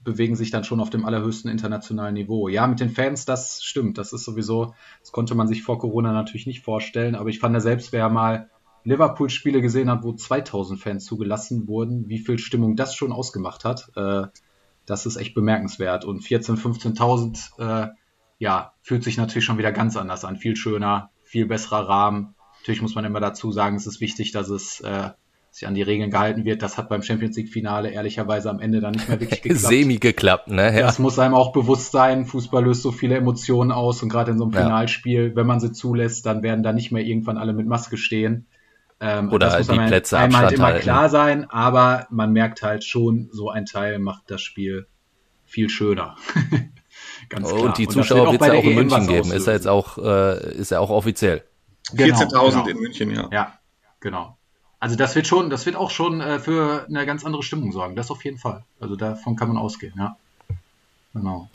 bewegen 0.03 0.35
sich 0.35 0.51
dann 0.51 0.65
schon 0.65 0.81
auf 0.81 0.89
dem 0.89 1.05
allerhöchsten 1.05 1.49
internationalen 1.49 2.13
Niveau. 2.13 2.49
Ja, 2.49 2.67
mit 2.67 2.81
den 2.81 2.89
Fans, 2.89 3.25
das 3.25 3.63
stimmt. 3.63 3.97
Das 3.97 4.11
ist 4.11 4.25
sowieso, 4.25 4.75
das 4.99 5.13
konnte 5.13 5.33
man 5.33 5.47
sich 5.47 5.63
vor 5.63 5.79
Corona 5.79 6.11
natürlich 6.11 6.47
nicht 6.47 6.63
vorstellen. 6.63 7.15
Aber 7.15 7.29
ich 7.29 7.39
fand 7.39 7.53
ja 7.53 7.61
selbst, 7.61 7.93
wer 7.93 8.09
mal 8.09 8.49
Liverpool-Spiele 8.83 9.61
gesehen 9.61 9.89
hat, 9.89 10.03
wo 10.03 10.13
2000 10.13 10.79
Fans 10.79 11.05
zugelassen 11.05 11.67
wurden, 11.67 12.09
wie 12.09 12.19
viel 12.19 12.37
Stimmung 12.37 12.75
das 12.75 12.95
schon 12.95 13.11
ausgemacht 13.11 13.63
hat, 13.65 13.91
äh, 13.95 14.27
das 14.85 15.05
ist 15.05 15.15
echt 15.15 15.33
bemerkenswert. 15.33 16.05
Und 16.05 16.21
14.000, 16.21 16.97
15.000, 16.97 17.85
äh, 17.85 17.89
ja, 18.39 18.73
fühlt 18.81 19.03
sich 19.03 19.17
natürlich 19.17 19.45
schon 19.45 19.57
wieder 19.57 19.71
ganz 19.71 19.95
anders 19.95 20.25
an. 20.25 20.35
Viel 20.35 20.55
schöner, 20.55 21.11
viel 21.23 21.45
besserer 21.45 21.87
Rahmen. 21.87 22.35
Natürlich 22.59 22.81
muss 22.81 22.95
man 22.95 23.05
immer 23.05 23.21
dazu 23.21 23.51
sagen, 23.51 23.75
es 23.75 23.87
ist 23.87 24.01
wichtig, 24.01 24.31
dass 24.31 24.49
es 24.49 24.81
äh, 24.81 25.11
sich 25.53 25.67
an 25.67 25.75
die 25.75 25.81
Regeln 25.83 26.09
gehalten 26.09 26.45
wird. 26.45 26.61
Das 26.61 26.77
hat 26.77 26.89
beim 26.89 27.03
Champions 27.03 27.37
League 27.37 27.49
Finale 27.49 27.91
ehrlicherweise 27.91 28.49
am 28.49 28.59
Ende 28.59 28.81
dann 28.81 28.93
nicht 28.93 29.07
mehr 29.07 29.19
wirklich 29.19 29.41
geklappt. 29.43 29.61
Semi 29.61 29.97
geklappt, 29.97 30.47
ne? 30.49 30.75
Ja. 30.77 30.81
Das 30.81 30.99
muss 30.99 31.19
einem 31.19 31.35
auch 31.35 31.53
bewusst 31.53 31.91
sein. 31.91 32.25
Fußball 32.25 32.63
löst 32.63 32.81
so 32.81 32.91
viele 32.91 33.15
Emotionen 33.15 33.71
aus 33.71 34.01
und 34.01 34.09
gerade 34.09 34.31
in 34.31 34.37
so 34.37 34.45
einem 34.45 34.53
Finalspiel, 34.53 35.29
ja. 35.29 35.35
wenn 35.35 35.45
man 35.45 35.59
sie 35.59 35.71
zulässt, 35.71 36.25
dann 36.25 36.41
werden 36.41 36.63
da 36.63 36.73
nicht 36.73 36.91
mehr 36.91 37.03
irgendwann 37.03 37.37
alle 37.37 37.53
mit 37.53 37.67
Maske 37.67 37.97
stehen. 37.97 38.47
Ähm, 39.05 39.33
Oder 39.33 39.49
das 39.49 39.67
muss 39.67 39.77
die 39.77 39.85
Plätze 39.85 40.17
einem 40.17 40.37
halt 40.37 40.53
immer 40.53 40.67
halten. 40.67 40.79
klar 40.79 41.09
sein, 41.09 41.49
aber 41.49 42.07
man 42.09 42.31
merkt 42.31 42.63
halt 42.63 42.85
schon, 42.85 43.27
so 43.33 43.49
ein 43.49 43.65
Teil 43.65 43.99
macht 43.99 44.31
das 44.31 44.41
Spiel 44.41 44.87
viel 45.45 45.69
schöner. 45.69 46.15
Ganz 47.29 47.49
klar. 47.49 47.61
Und 47.61 47.77
die 47.77 47.87
Zuschauer 47.89 48.31
wird 48.31 48.41
es 48.41 48.47
ja 48.47 48.53
auch 48.53 48.63
in 48.63 48.75
München 48.75 49.07
geben. 49.07 49.31
Ist 49.33 49.47
ja 49.47 49.53
jetzt 49.53 49.67
auch, 49.67 49.97
äh, 49.97 50.55
ist 50.55 50.71
ja 50.71 50.79
auch 50.79 50.89
offiziell. 50.89 51.43
Genau, 51.93 52.15
14.000 52.15 52.49
genau. 52.51 52.67
in 52.67 52.77
München, 52.79 53.11
ja. 53.11 53.27
Ja, 53.29 53.53
genau. 53.99 54.37
Also 54.79 54.95
das 54.95 55.15
wird 55.15 55.27
schon, 55.27 55.49
das 55.49 55.65
wird 55.65 55.75
auch 55.75 55.91
schon 55.91 56.21
äh, 56.21 56.39
für 56.39 56.85
eine 56.87 57.05
ganz 57.05 57.25
andere 57.25 57.43
Stimmung 57.43 57.73
sorgen. 57.73 57.97
Das 57.97 58.09
auf 58.09 58.23
jeden 58.23 58.37
Fall. 58.37 58.63
Also 58.79 58.95
davon 58.95 59.35
kann 59.35 59.49
man 59.49 59.57
ausgehen, 59.57 59.93
ja. 59.97 60.15
Genau. 61.13 61.49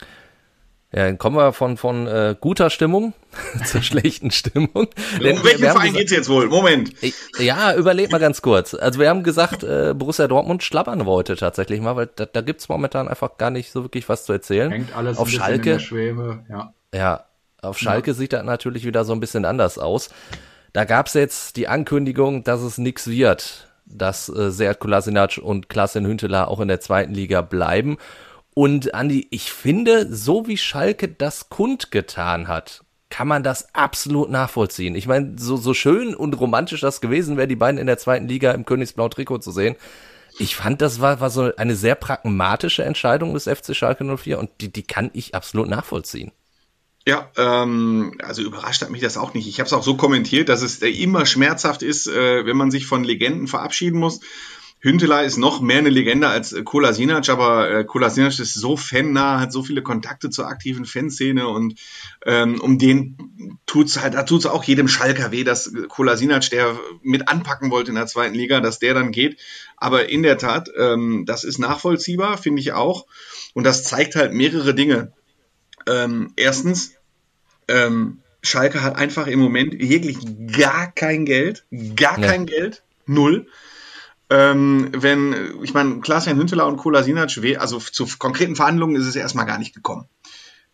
Ja, 0.90 1.05
dann 1.05 1.18
kommen 1.18 1.37
wir 1.37 1.53
von, 1.53 1.77
von 1.77 2.07
äh, 2.07 2.35
guter 2.40 2.70
Stimmung 2.70 3.12
zur 3.66 3.83
schlechten 3.83 4.31
Stimmung. 4.31 4.88
Denn, 5.22 5.37
um 5.37 5.44
welchen 5.44 5.61
Verein 5.61 5.92
geht's 5.92 6.12
jetzt 6.12 6.31
wohl? 6.31 6.48
Moment. 6.48 6.92
Ja, 7.38 7.74
überleg 7.74 8.11
mal 8.11 8.18
ganz 8.18 8.40
kurz. 8.40 8.72
Also 8.72 8.98
wir 8.98 9.11
haben 9.11 9.22
gesagt, 9.22 9.62
äh, 9.64 9.92
Borussia 9.94 10.29
Dortmund 10.29 10.62
schlappern 10.62 11.05
wollte 11.05 11.37
tatsächlich 11.37 11.83
mal, 11.83 11.94
weil 11.96 12.09
da, 12.16 12.24
da 12.24 12.40
gibt's 12.40 12.70
momentan 12.70 13.07
einfach 13.07 13.37
gar 13.37 13.51
nicht 13.51 13.70
so 13.70 13.83
wirklich 13.83 14.09
was 14.09 14.24
zu 14.24 14.33
erzählen. 14.33 14.70
Hängt 14.70 14.96
alles 14.96 15.18
auf 15.18 15.29
Schalke. 15.29 15.72
In 15.72 15.77
der 15.77 15.79
Schwebe, 15.79 16.44
ja. 16.48 16.72
ja, 16.94 17.24
auf 17.61 17.79
Schalke 17.79 18.12
ja. 18.12 18.14
sieht 18.14 18.33
das 18.33 18.44
natürlich 18.44 18.87
wieder 18.87 19.05
so 19.05 19.12
ein 19.12 19.20
bisschen 19.20 19.44
anders 19.44 19.79
aus. 19.79 20.09
Da 20.72 20.85
gab's 20.85 21.12
jetzt 21.12 21.57
die 21.57 21.68
Ankündigung, 21.68 22.44
dass 22.44 22.62
es 22.62 22.79
nix 22.79 23.09
wird, 23.09 23.68
dass 23.85 24.31
äh, 24.31 24.51
Seat 24.51 24.79
Kolasinac 24.79 25.37
und 25.37 25.68
Klaas 25.68 25.94
Hünteler 25.94 26.48
auch 26.48 26.61
in 26.61 26.68
der 26.68 26.81
zweiten 26.81 27.12
Liga 27.12 27.42
bleiben. 27.42 27.98
Und 28.59 28.92
Andi, 28.92 29.29
ich 29.31 29.53
finde, 29.53 30.12
so 30.12 30.49
wie 30.49 30.57
Schalke 30.57 31.07
das 31.07 31.49
kundgetan 31.49 32.49
hat, 32.49 32.83
kann 33.09 33.29
man 33.29 33.44
das 33.44 33.73
absolut 33.73 34.31
nachvollziehen. 34.31 34.97
Ich 34.97 35.07
meine, 35.07 35.37
so, 35.38 35.57
so 35.57 35.75
schön 35.75 36.12
und 36.12 36.35
romantisch 36.40 36.81
das 36.81 37.01
gewesen 37.01 37.37
wäre, 37.37 37.47
die 37.47 37.55
beiden 37.55 37.79
in 37.79 37.87
der 37.87 37.99
zweiten 37.99 38.27
Liga 38.27 38.51
im 38.51 38.64
Königsblau 38.64 39.11
Trikot 39.11 39.38
zu 39.38 39.53
sehen. 39.53 39.77
Ich 40.40 40.57
fand, 40.57 40.83
das 40.83 41.01
war, 41.01 41.21
war 41.21 41.31
so 41.31 41.55
eine 41.55 41.77
sehr 41.77 41.94
pragmatische 41.94 42.83
Entscheidung 42.83 43.33
des 43.33 43.44
FC 43.44 43.77
Schalke 43.77 44.03
04 44.03 44.40
und 44.40 44.51
die, 44.61 44.73
die 44.73 44.83
kann 44.83 45.11
ich 45.12 45.37
absolut 45.37 45.68
nachvollziehen. 45.68 46.33
Ja, 47.07 47.31
ähm, 47.37 48.18
also 48.25 48.42
überrascht 48.42 48.83
hat 48.83 48.90
mich 48.90 49.03
das 49.03 49.18
auch 49.18 49.35
nicht. 49.35 49.47
Ich 49.47 49.61
habe 49.61 49.68
es 49.68 49.73
auch 49.73 49.85
so 49.85 49.97
kommentiert, 49.97 50.49
dass 50.49 50.62
es 50.62 50.83
immer 50.83 51.27
schmerzhaft 51.27 51.85
ist, 51.85 52.09
äh, 52.09 52.44
wenn 52.44 52.57
man 52.57 52.73
sich 52.73 52.87
von 52.87 53.05
Legenden 53.05 53.47
verabschieden 53.47 54.01
muss. 54.01 54.18
Hünteler 54.81 55.25
ist 55.25 55.38
noch 55.38 55.61
mehr 55.61 55.79
eine 55.79 55.88
Legende 55.88 56.29
als 56.29 56.53
äh, 56.53 56.62
Kolasinac, 56.62 57.29
aber 57.29 57.71
äh, 57.71 57.85
Kolasinac 57.85 58.38
ist 58.38 58.55
so 58.55 58.77
fannah, 58.77 59.41
hat 59.41 59.53
so 59.53 59.62
viele 59.62 59.83
Kontakte 59.83 60.31
zur 60.31 60.47
aktiven 60.47 60.85
Fanszene 60.85 61.49
und 61.49 61.75
ähm, 62.25 62.61
um 62.61 62.79
den 62.79 63.59
tut's 63.67 64.01
halt, 64.01 64.14
da 64.14 64.23
tut's 64.23 64.47
auch 64.47 64.62
jedem 64.62 64.87
Schalker 64.87 65.33
weh, 65.33 65.43
dass 65.43 65.73
Kolasinac, 65.88 66.49
der 66.51 66.79
mit 67.03 67.29
anpacken 67.29 67.71
wollte 67.71 67.91
in 67.91 67.97
der 67.97 68.07
zweiten 68.07 68.35
Liga, 68.35 68.61
dass 68.61 68.79
der 68.79 68.95
dann 68.95 69.11
geht. 69.11 69.41
Aber 69.77 70.09
in 70.09 70.23
der 70.23 70.38
Tat, 70.38 70.71
ähm, 70.79 71.25
das 71.27 71.43
ist 71.43 71.59
nachvollziehbar, 71.59 72.38
finde 72.38 72.61
ich 72.61 72.73
auch. 72.73 73.07
Und 73.55 73.64
das 73.64 73.83
zeigt 73.83 74.14
halt 74.14 74.33
mehrere 74.33 74.75
Dinge. 74.75 75.12
Ähm, 75.88 76.33
erstens, 76.37 76.93
ähm, 77.67 78.21
Schalke 78.43 78.83
hat 78.83 78.95
einfach 78.97 79.27
im 79.27 79.41
Moment 79.41 79.79
wirklich 79.79 80.19
gar 80.57 80.93
kein 80.93 81.25
Geld, 81.25 81.64
gar 81.97 82.21
ja. 82.21 82.29
kein 82.29 82.47
Geld, 82.47 82.85
null 83.07 83.49
ähm, 84.31 84.91
wenn, 84.93 85.62
ich 85.62 85.75
meine, 85.75 86.01
Klaas-Jan 86.01 86.38
Hünteler 86.38 86.67
und 86.67 86.77
Kolasinac, 86.77 87.31
also 87.59 87.79
zu 87.79 88.07
konkreten 88.19 88.57
Verhandlungen 88.57 88.97
ist 88.97 89.07
es 89.07 89.17
erstmal 89.17 89.47
gar 89.47 89.59
nicht 89.59 89.75
gekommen. 89.75 90.09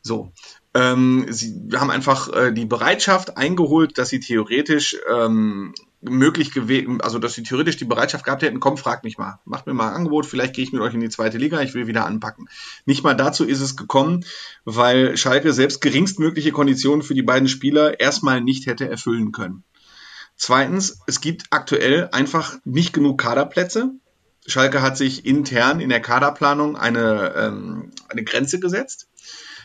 So. 0.03 0.33
Ähm, 0.75 1.27
sie 1.31 1.71
haben 1.75 1.90
einfach 1.90 2.33
äh, 2.33 2.53
die 2.53 2.67
Bereitschaft 2.67 3.38
eingeholt, 3.38 3.97
dass 3.97 4.09
sie 4.09 4.21
theoretisch 4.21 4.97
ähm, 5.11 5.73
möglich 6.03 6.53
gewesen, 6.53 7.01
also 7.01 7.19
dass 7.19 7.35
sie 7.35 7.43
theoretisch 7.43 7.77
die 7.77 7.85
Bereitschaft 7.85 8.25
gehabt 8.25 8.43
hätten, 8.43 8.61
komm, 8.61 8.77
frag 8.77 9.05
mich 9.05 9.17
mal, 9.17 9.40
macht 9.45 9.67
mir 9.67 9.73
mal 9.73 9.88
ein 9.88 9.95
Angebot, 9.95 10.27
vielleicht 10.27 10.55
gehe 10.55 10.64
ich 10.64 10.73
mit 10.73 10.83
euch 10.83 10.93
in 10.93 11.01
die 11.01 11.09
zweite 11.09 11.38
Liga, 11.38 11.62
ich 11.62 11.75
will 11.75 11.87
wieder 11.87 12.07
anpacken. 12.07 12.49
Nicht 12.85 13.05
mal 13.05 13.14
dazu 13.14 13.45
ist 13.45 13.61
es 13.61 13.77
gekommen, 13.77 14.25
weil 14.64 15.17
Schalke 15.17 15.53
selbst 15.53 15.81
geringstmögliche 15.81 16.53
Konditionen 16.53 17.03
für 17.03 17.14
die 17.14 17.23
beiden 17.23 17.49
Spieler 17.49 17.99
erstmal 18.01 18.40
nicht 18.40 18.67
hätte 18.67 18.88
erfüllen 18.88 19.33
können. 19.33 19.64
Zweitens, 20.37 20.99
es 21.07 21.20
gibt 21.20 21.44
aktuell 21.51 22.09
einfach 22.12 22.59
nicht 22.64 22.92
genug 22.92 23.20
Kaderplätze. 23.20 23.90
Schalke 24.47 24.83
hat 24.83 24.97
sich 24.97 25.25
intern 25.25 25.81
in 25.81 25.88
der 25.88 26.01
Kaderplanung 26.01 26.77
eine, 26.77 27.35
ähm, 27.37 27.92
eine 28.09 28.25
Grenze 28.25 28.61
gesetzt. 28.61 29.09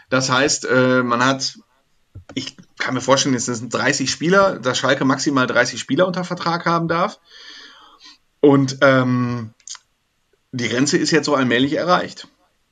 Das 0.09 0.29
heißt, 0.29 0.65
äh, 0.65 1.03
man 1.03 1.23
hat, 1.23 1.59
ich 2.33 2.55
kann 2.77 2.93
mir 2.93 3.01
vorstellen, 3.01 3.35
es 3.35 3.45
sind 3.45 3.73
30 3.73 4.09
Spieler, 4.09 4.59
dass 4.59 4.77
Schalke 4.77 5.05
maximal 5.05 5.47
30 5.47 5.79
Spieler 5.79 6.07
unter 6.07 6.23
Vertrag 6.23 6.65
haben 6.65 6.87
darf. 6.87 7.19
Und 8.39 8.77
ähm, 8.81 9.53
die 10.51 10.69
Grenze 10.69 10.97
ist 10.97 11.11
jetzt 11.11 11.25
so 11.25 11.35
allmählich 11.35 11.73
erreicht. 11.73 12.27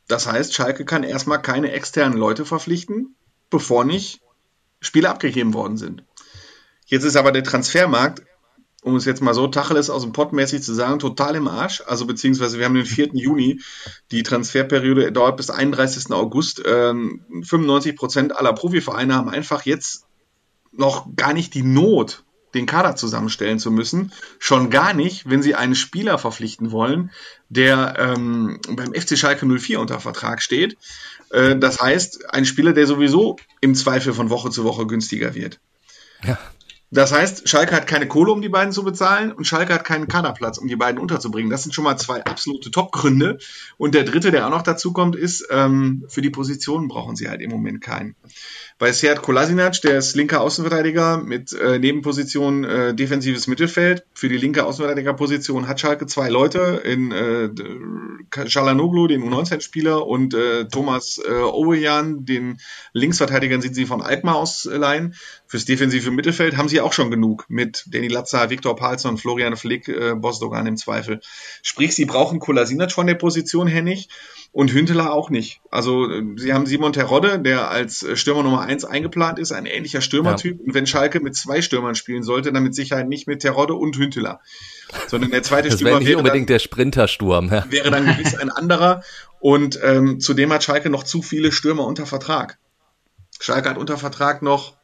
Das 0.07 0.25
heißt, 0.25 0.53
Schalke 0.53 0.85
kann 0.85 1.03
erstmal 1.03 1.41
keine 1.41 1.71
externen 1.71 2.17
Leute 2.17 2.45
verpflichten, 2.45 3.15
bevor 3.49 3.83
nicht 3.83 4.21
Spiele 4.79 5.09
abgegeben 5.09 5.53
worden 5.53 5.77
sind. 5.77 6.03
Jetzt 6.87 7.03
ist 7.03 7.15
aber 7.15 7.31
der 7.31 7.43
Transfermarkt 7.43 8.23
um 8.87 8.95
es 8.95 9.05
jetzt 9.05 9.21
mal 9.21 9.33
so 9.33 9.47
Tacheles 9.47 9.89
aus 9.89 10.03
dem 10.03 10.13
Pott 10.13 10.33
mäßig 10.33 10.63
zu 10.63 10.73
sagen, 10.73 10.99
total 10.99 11.35
im 11.35 11.47
Arsch. 11.47 11.83
Also 11.85 12.05
beziehungsweise 12.05 12.57
wir 12.57 12.65
haben 12.65 12.75
den 12.75 12.85
4. 12.85 13.09
Juni, 13.13 13.61
die 14.11 14.23
Transferperiode 14.23 15.11
dauert 15.11 15.37
bis 15.37 15.49
31. 15.49 16.11
August. 16.11 16.63
Ähm, 16.65 17.21
95 17.43 17.95
Prozent 17.95 18.35
aller 18.35 18.53
Profivereine 18.53 19.15
haben 19.15 19.29
einfach 19.29 19.63
jetzt 19.63 20.05
noch 20.71 21.07
gar 21.15 21.33
nicht 21.33 21.53
die 21.53 21.63
Not, 21.63 22.23
den 22.53 22.65
Kader 22.65 22.95
zusammenstellen 22.95 23.59
zu 23.59 23.71
müssen. 23.71 24.13
Schon 24.39 24.69
gar 24.69 24.93
nicht, 24.93 25.29
wenn 25.29 25.41
sie 25.41 25.55
einen 25.55 25.75
Spieler 25.75 26.17
verpflichten 26.17 26.71
wollen, 26.71 27.11
der 27.49 27.95
ähm, 27.97 28.59
beim 28.69 28.93
FC 28.93 29.17
Schalke 29.17 29.45
04 29.45 29.79
unter 29.79 29.99
Vertrag 29.99 30.41
steht. 30.41 30.77
Äh, 31.31 31.57
das 31.57 31.81
heißt, 31.81 32.33
ein 32.33 32.45
Spieler, 32.45 32.73
der 32.73 32.87
sowieso 32.87 33.37
im 33.59 33.75
Zweifel 33.75 34.13
von 34.13 34.29
Woche 34.29 34.49
zu 34.49 34.63
Woche 34.63 34.85
günstiger 34.85 35.33
wird. 35.33 35.59
Ja. 36.23 36.37
Das 36.89 37.11
heißt, 37.11 37.49
Schalke 37.49 37.75
hat 37.75 37.85
keine 37.85 38.07
Kohle, 38.07 38.31
um 38.31 38.41
die 38.41 38.47
beiden 38.47 38.71
zu 38.71 38.83
bezahlen 38.83 39.33
und 39.33 39.45
Schalke 39.45 39.73
hat 39.73 39.83
keinen 39.83 40.07
Kaderplatz, 40.07 40.57
um 40.57 40.69
die 40.69 40.77
beiden 40.77 41.01
unterzubringen. 41.01 41.51
Das 41.51 41.63
sind 41.63 41.75
schon 41.75 41.83
mal 41.83 41.97
zwei 41.97 42.23
absolute 42.23 42.71
Top-Gründe. 42.71 43.39
Und 43.77 43.93
der 43.93 44.05
dritte, 44.05 44.31
der 44.31 44.47
auch 44.47 44.51
noch 44.51 44.61
dazu 44.61 44.93
kommt, 44.93 45.17
ist, 45.17 45.45
ähm, 45.51 46.05
für 46.07 46.21
die 46.21 46.29
Positionen 46.29 46.87
brauchen 46.87 47.17
sie 47.17 47.27
halt 47.27 47.41
im 47.41 47.51
Moment 47.51 47.81
keinen. 47.81 48.15
Bei 48.79 48.93
Seat 48.93 49.21
Kolasinac, 49.21 49.81
der 49.81 49.97
ist 49.97 50.15
linker 50.15 50.39
Außenverteidiger 50.39 51.17
mit 51.17 51.51
äh, 51.51 51.77
Nebenposition 51.77 52.63
äh, 52.63 52.93
defensives 52.93 53.47
Mittelfeld. 53.47 54.05
Für 54.13 54.29
die 54.29 54.37
linke 54.37 54.65
Außenverteidigerposition 54.65 55.67
hat 55.67 55.81
Schalke 55.81 56.05
zwei 56.05 56.29
Leute 56.29 56.81
in 56.85 57.11
äh, 57.11 57.49
Chalanoglu, 58.29 59.07
den 59.07 59.23
U19-Spieler, 59.23 60.05
und 60.05 60.33
äh, 60.35 60.65
Thomas 60.67 61.19
äh, 61.27 61.31
Owejan, 61.31 62.25
den 62.25 62.59
Linksverteidigern 62.93 63.61
sind 63.61 63.73
sie 63.73 63.85
von 63.85 64.01
Alkmaar 64.01 64.35
ausleihen. 64.35 65.15
Fürs 65.47 65.65
defensive 65.65 66.11
Mittelfeld 66.11 66.55
haben 66.55 66.69
sie 66.69 66.76
auch 66.83 66.93
schon 66.93 67.11
genug 67.11 67.45
mit 67.49 67.85
Danny 67.87 68.07
Latza, 68.07 68.49
Viktor 68.49 68.75
Palsson, 68.75 69.17
Florian 69.17 69.55
Flick, 69.55 69.87
äh, 69.87 70.15
Bosdogan 70.15 70.67
im 70.67 70.77
Zweifel. 70.77 71.21
Sprich, 71.61 71.95
sie 71.95 72.05
brauchen 72.05 72.39
Kolasinac 72.39 72.91
von 72.91 73.07
der 73.07 73.15
Position 73.15 73.67
her 73.67 73.81
nicht 73.81 74.11
und 74.51 74.71
Hünteler 74.71 75.13
auch 75.13 75.29
nicht. 75.29 75.61
Also 75.69 76.09
äh, 76.09 76.23
sie 76.37 76.53
haben 76.53 76.65
Simon 76.65 76.93
Terodde, 76.93 77.39
der 77.39 77.69
als 77.69 78.03
äh, 78.03 78.15
Stürmer 78.15 78.43
Nummer 78.43 78.61
eins 78.61 78.85
eingeplant 78.85 79.39
ist, 79.39 79.51
ein 79.51 79.65
ähnlicher 79.65 80.01
Stürmertyp. 80.01 80.59
Ja. 80.59 80.65
Und 80.65 80.73
wenn 80.73 80.87
Schalke 80.87 81.19
mit 81.19 81.35
zwei 81.35 81.61
Stürmern 81.61 81.95
spielen 81.95 82.23
sollte, 82.23 82.51
dann 82.51 82.63
mit 82.63 82.75
Sicherheit 82.75 83.07
nicht 83.07 83.27
mit 83.27 83.41
Terodde 83.41 83.73
und 83.73 83.97
Hünteler, 83.97 84.39
sondern 85.07 85.31
der 85.31 85.43
zweite 85.43 85.69
das 85.69 85.79
Stürmer 85.79 85.99
nicht 85.99 86.07
wäre 86.07 86.19
unbedingt 86.19 86.49
dann, 86.49 86.55
der 86.55 86.59
Sprintersturm. 86.59 87.49
Ja. 87.51 87.65
Wäre 87.69 87.91
dann 87.91 88.05
gewiss 88.05 88.35
ein 88.35 88.49
anderer. 88.49 89.03
Und 89.39 89.79
ähm, 89.83 90.19
zudem 90.19 90.51
hat 90.53 90.63
Schalke 90.63 90.89
noch 90.89 91.03
zu 91.03 91.21
viele 91.21 91.51
Stürmer 91.51 91.85
unter 91.85 92.05
Vertrag. 92.05 92.57
Schalke 93.39 93.69
hat 93.69 93.77
unter 93.77 93.97
Vertrag 93.97 94.41
noch 94.41 94.76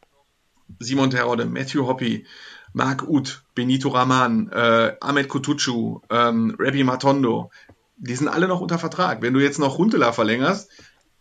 Simon 0.80 1.10
Terodde, 1.10 1.46
Matthew 1.46 1.88
Hoppy, 1.88 2.26
Marc 2.74 3.04
Uth, 3.08 3.44
Benito 3.56 3.90
Raman, 3.90 4.50
äh, 4.52 4.96
Ahmed 5.00 5.30
Kutucu, 5.30 6.02
ähm, 6.10 6.56
Rabbi 6.58 6.84
Matondo, 6.84 7.52
die 7.98 8.16
sind 8.16 8.28
alle 8.28 8.48
noch 8.48 8.62
unter 8.62 8.80
Vertrag. 8.80 9.22
Wenn 9.22 9.34
du 9.34 9.40
jetzt 9.40 9.60
noch 9.60 9.78
Huntela 9.78 10.12
verlängerst, 10.12 10.70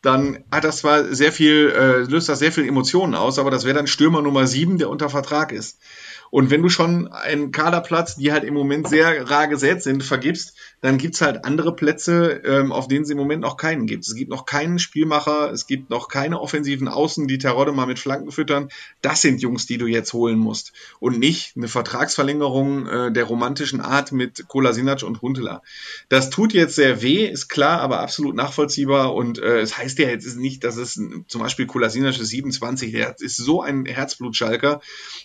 dann 0.01 0.43
hat 0.51 0.65
das 0.65 0.79
zwar 0.79 1.05
sehr 1.15 1.31
viel, 1.31 1.73
äh, 1.77 1.99
löst 2.11 2.29
das 2.29 2.41
sehr 2.41 2.51
viel 2.51 2.67
Emotionen 2.67 3.15
aus, 3.15 3.39
aber 3.39 3.51
das 3.51 3.65
wäre 3.65 3.77
dann 3.77 3.87
Stürmer 3.87 4.21
Nummer 4.21 4.47
sieben, 4.47 4.79
der 4.79 4.91
unter 4.91 5.09
Vertrag 5.09 5.53
ist. 5.53 5.79
Und 6.31 6.51
wenn 6.51 6.63
du 6.63 6.71
schon 6.71 7.13
einen 7.13 7.53
Kaderplatz, 7.53 8.17
die 8.17 8.33
halt 8.33 8.43
im 8.43 8.55
Moment 8.55 8.89
sehr 8.89 9.31
rar 9.31 9.49
gesät 9.49 9.83
sind, 9.83 10.03
vergibst, 10.03 10.57
dann 10.83 10.99
gibt's 10.99 11.21
halt 11.21 11.45
andere 11.45 11.75
Plätze, 11.77 12.43
ähm, 12.45 12.73
auf 12.73 12.89
denen 12.89 13.05
es 13.05 13.11
im 13.11 13.17
Moment 13.17 13.41
noch 13.41 13.57
keinen 13.57 13.87
gibt. 13.87 14.05
Es 14.05 14.17
gibt 14.17 14.31
noch 14.31 14.47
keinen 14.47 14.81
Spielmacher, 14.81 15.53
es 15.53 15.69
gibt 15.69 15.91
noch 15.91 16.09
keine 16.09 16.41
offensiven 16.41 16.89
Außen, 16.89 17.29
die 17.29 17.39
Terodde 17.39 17.71
mal 17.71 17.87
mit 17.87 18.01
Flanken 18.01 18.33
füttern. 18.33 18.69
Das 19.01 19.23
sind 19.23 19.41
Jungs, 19.41 19.67
die 19.67 19.79
du 19.79 19.87
jetzt 19.87 20.13
holen 20.13 20.39
musst. 20.39 20.73
Und 20.99 21.21
nicht 21.21 21.57
eine 21.57 21.69
Vertragsverlängerung 21.69 22.89
äh, 22.89 23.13
der 23.13 23.25
romantischen 23.25 23.81
Art 23.81 24.11
mit 24.11 24.49
Kolasinac 24.49 25.05
und 25.05 25.23
Huntela. 25.23 25.63
Das 26.09 26.31
tut 26.31 26.53
jetzt 26.53 26.75
sehr 26.75 27.01
weh, 27.01 27.27
ist 27.27 27.49
klar, 27.49 27.81
aber 27.81 28.01
absolut 28.01 28.35
nachvollziehbar. 28.35 29.15
Und 29.15 29.39
äh, 29.39 29.61
es 29.61 29.79
heißt 29.79 30.01
ja 30.01 30.09
jetzt 30.09 30.37
nicht, 30.37 30.65
dass 30.65 30.77
es 30.77 31.01
zum 31.29 31.41
Beispiel 31.41 31.67
Kolasinac 31.67 32.19
ist 32.19 32.29
27, 32.29 32.91
der 32.91 33.15
ist 33.21 33.37
so 33.37 33.63
ein 33.63 33.87
Herzblutschalker. 33.87 34.81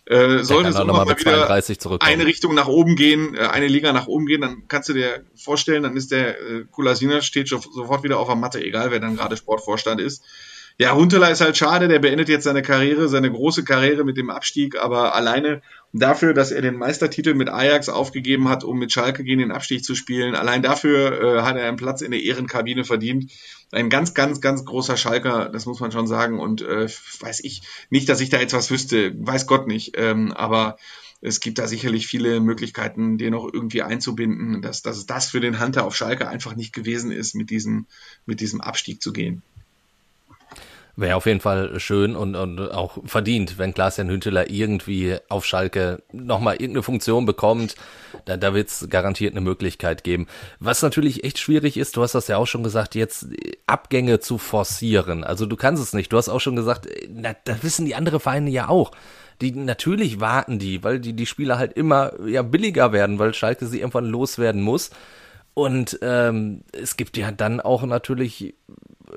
Äh, 0.05 0.43
sollte 0.43 0.71
so 0.71 0.83
nochmal 0.83 1.07
mit 1.07 1.19
32 1.19 1.79
zurückkommen. 1.79 2.13
Eine 2.13 2.27
Richtung 2.27 2.53
nach 2.53 2.67
oben 2.67 2.95
gehen, 2.95 3.33
äh, 3.33 3.39
eine 3.39 3.65
Liga 3.65 3.91
nach 3.91 4.05
oben 4.05 4.27
gehen, 4.27 4.41
dann 4.41 4.67
kannst 4.67 4.89
du 4.89 4.93
dir 4.93 5.25
vorstellen, 5.47 5.83
dann 5.83 5.97
ist 5.97 6.11
der 6.11 6.39
äh, 6.39 6.65
Kulasina 6.69 7.21
steht 7.21 7.47
sofort 7.47 8.03
wieder 8.03 8.19
auf 8.19 8.27
der 8.27 8.35
Matte, 8.35 8.63
egal 8.63 8.91
wer 8.91 8.99
dann 8.99 9.15
gerade 9.15 9.37
Sportvorstand 9.37 9.99
ist. 9.99 10.23
Ja, 10.79 10.93
Huntela 10.93 11.29
ist 11.29 11.41
halt 11.41 11.57
schade, 11.57 11.87
der 11.87 11.97
beendet 11.97 12.29
jetzt 12.29 12.43
seine 12.43 12.61
Karriere, 12.61 13.07
seine 13.07 13.31
große 13.31 13.63
Karriere 13.63 14.03
mit 14.03 14.15
dem 14.15 14.29
Abstieg, 14.29 14.77
aber 14.77 15.15
alleine 15.15 15.63
dafür, 15.91 16.35
dass 16.35 16.51
er 16.51 16.61
den 16.61 16.75
Meistertitel 16.75 17.33
mit 17.33 17.49
Ajax 17.49 17.89
aufgegeben 17.89 18.47
hat, 18.47 18.63
um 18.63 18.77
mit 18.77 18.91
Schalke 18.91 19.23
gegen 19.23 19.39
den 19.39 19.51
Abstieg 19.51 19.83
zu 19.83 19.95
spielen, 19.95 20.35
allein 20.35 20.61
dafür 20.61 21.19
äh, 21.19 21.41
hat 21.41 21.57
er 21.57 21.67
einen 21.67 21.77
Platz 21.77 22.01
in 22.01 22.11
der 22.11 22.21
Ehrenkabine 22.21 22.83
verdient. 22.83 23.31
Ein 23.71 23.89
ganz, 23.89 24.13
ganz, 24.13 24.39
ganz 24.39 24.65
großer 24.65 24.97
Schalker, 24.97 25.49
das 25.49 25.65
muss 25.65 25.79
man 25.79 25.91
schon 25.91 26.05
sagen. 26.05 26.39
Und 26.39 26.61
äh, 26.61 26.87
weiß 27.21 27.43
ich 27.43 27.63
nicht, 27.89 28.07
dass 28.07 28.21
ich 28.21 28.29
da 28.29 28.39
jetzt 28.39 28.53
was 28.53 28.69
wüsste, 28.69 29.15
weiß 29.17 29.47
Gott 29.47 29.67
nicht. 29.67 29.97
Ähm, 29.97 30.31
aber 30.31 30.77
es 31.21 31.39
gibt 31.39 31.57
da 31.57 31.67
sicherlich 31.67 32.07
viele 32.07 32.39
Möglichkeiten, 32.39 33.17
den 33.17 33.31
noch 33.31 33.49
irgendwie 33.51 33.81
einzubinden, 33.81 34.61
dass, 34.61 34.81
dass 34.81 35.05
das 35.05 35.29
für 35.29 35.39
den 35.39 35.59
Hunter 35.59 35.85
auf 35.85 35.95
Schalke 35.95 36.27
einfach 36.27 36.55
nicht 36.55 36.73
gewesen 36.73 37.11
ist, 37.11 37.35
mit 37.35 37.49
diesem, 37.49 37.87
mit 38.25 38.39
diesem 38.39 38.61
Abstieg 38.61 39.01
zu 39.01 39.13
gehen. 39.13 39.41
Wäre 40.99 41.15
auf 41.15 41.27
jeden 41.27 41.41
Fall 41.41 41.79
schön 41.79 42.15
und, 42.15 42.35
und 42.35 42.59
auch 42.59 42.97
verdient, 43.05 43.59
wenn 43.59 43.71
Klaas-Jan 43.71 44.09
Hünteler 44.09 44.49
irgendwie 44.49 45.17
auf 45.29 45.45
Schalke 45.45 46.01
nochmal 46.11 46.55
irgendeine 46.55 46.81
Funktion 46.81 47.27
bekommt. 47.27 47.75
Da, 48.25 48.35
da 48.35 48.55
wird 48.55 48.69
es 48.69 48.87
garantiert 48.89 49.33
eine 49.33 49.41
Möglichkeit 49.41 50.03
geben. 50.03 50.25
Was 50.59 50.81
natürlich 50.81 51.23
echt 51.23 51.37
schwierig 51.37 51.77
ist, 51.77 51.97
du 51.97 52.01
hast 52.01 52.15
das 52.15 52.27
ja 52.27 52.37
auch 52.37 52.47
schon 52.47 52.63
gesagt, 52.63 52.95
jetzt 52.95 53.27
Abgänge 53.67 54.19
zu 54.21 54.39
forcieren. 54.39 55.23
Also 55.23 55.45
du 55.45 55.55
kannst 55.55 55.83
es 55.83 55.93
nicht. 55.93 56.11
Du 56.11 56.17
hast 56.17 56.29
auch 56.29 56.41
schon 56.41 56.55
gesagt, 56.55 56.87
na, 57.09 57.35
das 57.43 57.61
wissen 57.61 57.85
die 57.85 57.93
anderen 57.93 58.19
Vereine 58.19 58.49
ja 58.49 58.67
auch. 58.67 58.91
Die 59.41 59.51
natürlich 59.51 60.19
warten 60.19 60.59
die, 60.59 60.83
weil 60.83 60.99
die, 60.99 61.13
die 61.13 61.25
Spieler 61.25 61.57
halt 61.57 61.73
immer 61.73 62.13
ja 62.25 62.41
billiger 62.41 62.91
werden, 62.91 63.19
weil 63.19 63.33
Schalke 63.33 63.67
sie 63.67 63.79
irgendwann 63.79 64.05
loswerden 64.05 64.61
muss. 64.61 64.89
Und 65.53 65.99
ähm, 66.01 66.63
es 66.71 66.97
gibt 66.97 67.17
ja 67.17 67.31
dann 67.31 67.61
auch 67.61 67.83
natürlich 67.83 68.55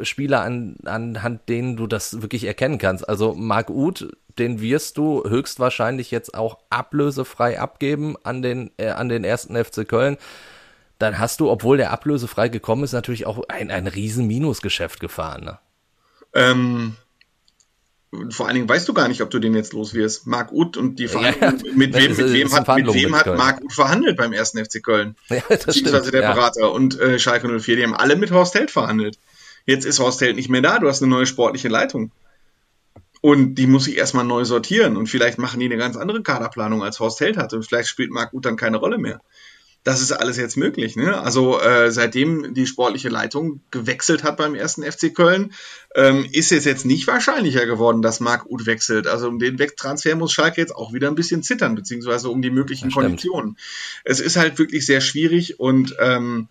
Spieler 0.02 0.42
an, 0.42 0.76
anhand 0.84 1.48
denen 1.48 1.76
du 1.76 1.86
das 1.86 2.22
wirklich 2.22 2.44
erkennen 2.44 2.78
kannst. 2.78 3.08
Also 3.08 3.34
Marc 3.34 3.70
Uth, 3.70 4.08
den 4.38 4.60
wirst 4.60 4.96
du 4.96 5.22
höchstwahrscheinlich 5.28 6.10
jetzt 6.10 6.34
auch 6.34 6.58
ablösefrei 6.70 7.60
abgeben 7.60 8.16
an 8.22 8.42
den, 8.42 8.70
äh, 8.78 8.88
an 8.88 9.08
den 9.08 9.24
ersten 9.24 9.56
FC 9.56 9.86
Köln. 9.86 10.16
Dann 10.98 11.18
hast 11.18 11.40
du, 11.40 11.50
obwohl 11.50 11.76
der 11.76 11.92
ablösefrei 11.92 12.48
gekommen 12.48 12.84
ist, 12.84 12.92
natürlich 12.92 13.26
auch 13.26 13.42
ein, 13.48 13.70
ein 13.70 13.86
riesen 13.86 14.26
Minusgeschäft 14.26 15.00
gefahren. 15.00 15.44
Ne? 15.44 15.58
Ähm, 16.34 16.96
vor 18.30 18.46
allen 18.46 18.56
Dingen 18.56 18.68
weißt 18.68 18.88
du 18.88 18.94
gar 18.94 19.06
nicht, 19.06 19.22
ob 19.22 19.30
du 19.30 19.38
den 19.38 19.54
jetzt 19.54 19.72
los 19.72 19.94
wirst. 19.94 20.26
Marc 20.26 20.50
Uth 20.52 20.76
und 20.76 20.98
die 20.98 21.06
Verhandlungen, 21.06 21.64
ja, 21.64 21.72
mit 21.74 21.94
wem, 21.94 22.16
mit 22.16 22.32
wem 22.32 22.52
hat, 22.52 22.76
mit 22.76 22.92
wem 22.92 23.14
hat 23.14 23.26
Marc 23.26 23.62
Uth 23.62 23.72
verhandelt 23.72 24.16
beim 24.16 24.32
ersten 24.32 24.64
FC 24.64 24.82
Köln? 24.82 25.16
Ja, 25.28 25.42
das 25.48 25.66
Beziehungsweise 25.66 25.98
stimmt, 25.98 26.14
der 26.14 26.22
ja. 26.22 26.32
Berater 26.32 26.72
und 26.72 26.98
äh, 26.98 27.18
Schalke 27.20 27.48
04, 27.60 27.76
die 27.76 27.84
haben 27.84 27.94
alle 27.94 28.16
mit 28.16 28.32
Horst 28.32 28.54
Held 28.54 28.70
verhandelt. 28.70 29.18
Jetzt 29.64 29.84
ist 29.84 30.00
Horst 30.00 30.20
Held 30.20 30.36
nicht 30.36 30.48
mehr 30.48 30.62
da, 30.62 30.80
du 30.80 30.88
hast 30.88 31.02
eine 31.02 31.10
neue 31.10 31.26
sportliche 31.26 31.68
Leitung. 31.68 32.10
Und 33.20 33.56
die 33.56 33.66
muss 33.66 33.86
ich 33.86 33.96
erstmal 33.98 34.24
neu 34.24 34.44
sortieren. 34.44 34.96
Und 34.96 35.06
vielleicht 35.06 35.38
machen 35.38 35.60
die 35.60 35.66
eine 35.66 35.76
ganz 35.76 35.96
andere 35.96 36.22
Kaderplanung, 36.22 36.82
als 36.82 37.00
Horst 37.00 37.20
Held 37.20 37.36
hatte. 37.36 37.56
Und 37.56 37.64
vielleicht 37.64 37.88
spielt 37.88 38.10
Marc 38.10 38.32
Uth 38.32 38.44
dann 38.44 38.56
keine 38.56 38.78
Rolle 38.78 38.98
mehr. 38.98 39.20
Das 39.82 40.02
ist 40.02 40.12
alles 40.12 40.36
jetzt 40.36 40.58
möglich. 40.58 40.96
Ne? 40.96 41.18
Also 41.18 41.58
äh, 41.58 41.90
seitdem 41.90 42.52
die 42.52 42.66
sportliche 42.66 43.08
Leitung 43.08 43.60
gewechselt 43.70 44.24
hat 44.24 44.36
beim 44.36 44.54
ersten 44.54 44.82
FC 44.82 45.14
Köln, 45.14 45.52
ähm, 45.94 46.26
ist 46.32 46.52
es 46.52 46.66
jetzt 46.66 46.84
nicht 46.84 47.06
wahrscheinlicher 47.06 47.64
geworden, 47.64 48.02
dass 48.02 48.20
Marc 48.20 48.44
Uth 48.46 48.66
wechselt. 48.66 49.06
Also 49.06 49.28
um 49.28 49.38
den 49.38 49.58
Wegtransfer 49.58 50.14
muss 50.16 50.32
Schalke 50.32 50.60
jetzt 50.60 50.74
auch 50.74 50.92
wieder 50.92 51.08
ein 51.08 51.14
bisschen 51.14 51.42
zittern, 51.42 51.74
beziehungsweise 51.74 52.28
um 52.28 52.42
die 52.42 52.50
möglichen 52.50 52.90
Konditionen. 52.90 53.56
Es 54.04 54.20
ist 54.20 54.36
halt 54.36 54.58
wirklich 54.58 54.84
sehr 54.84 55.00
schwierig 55.00 55.58
und 55.58 55.96
ähm, 55.98 56.48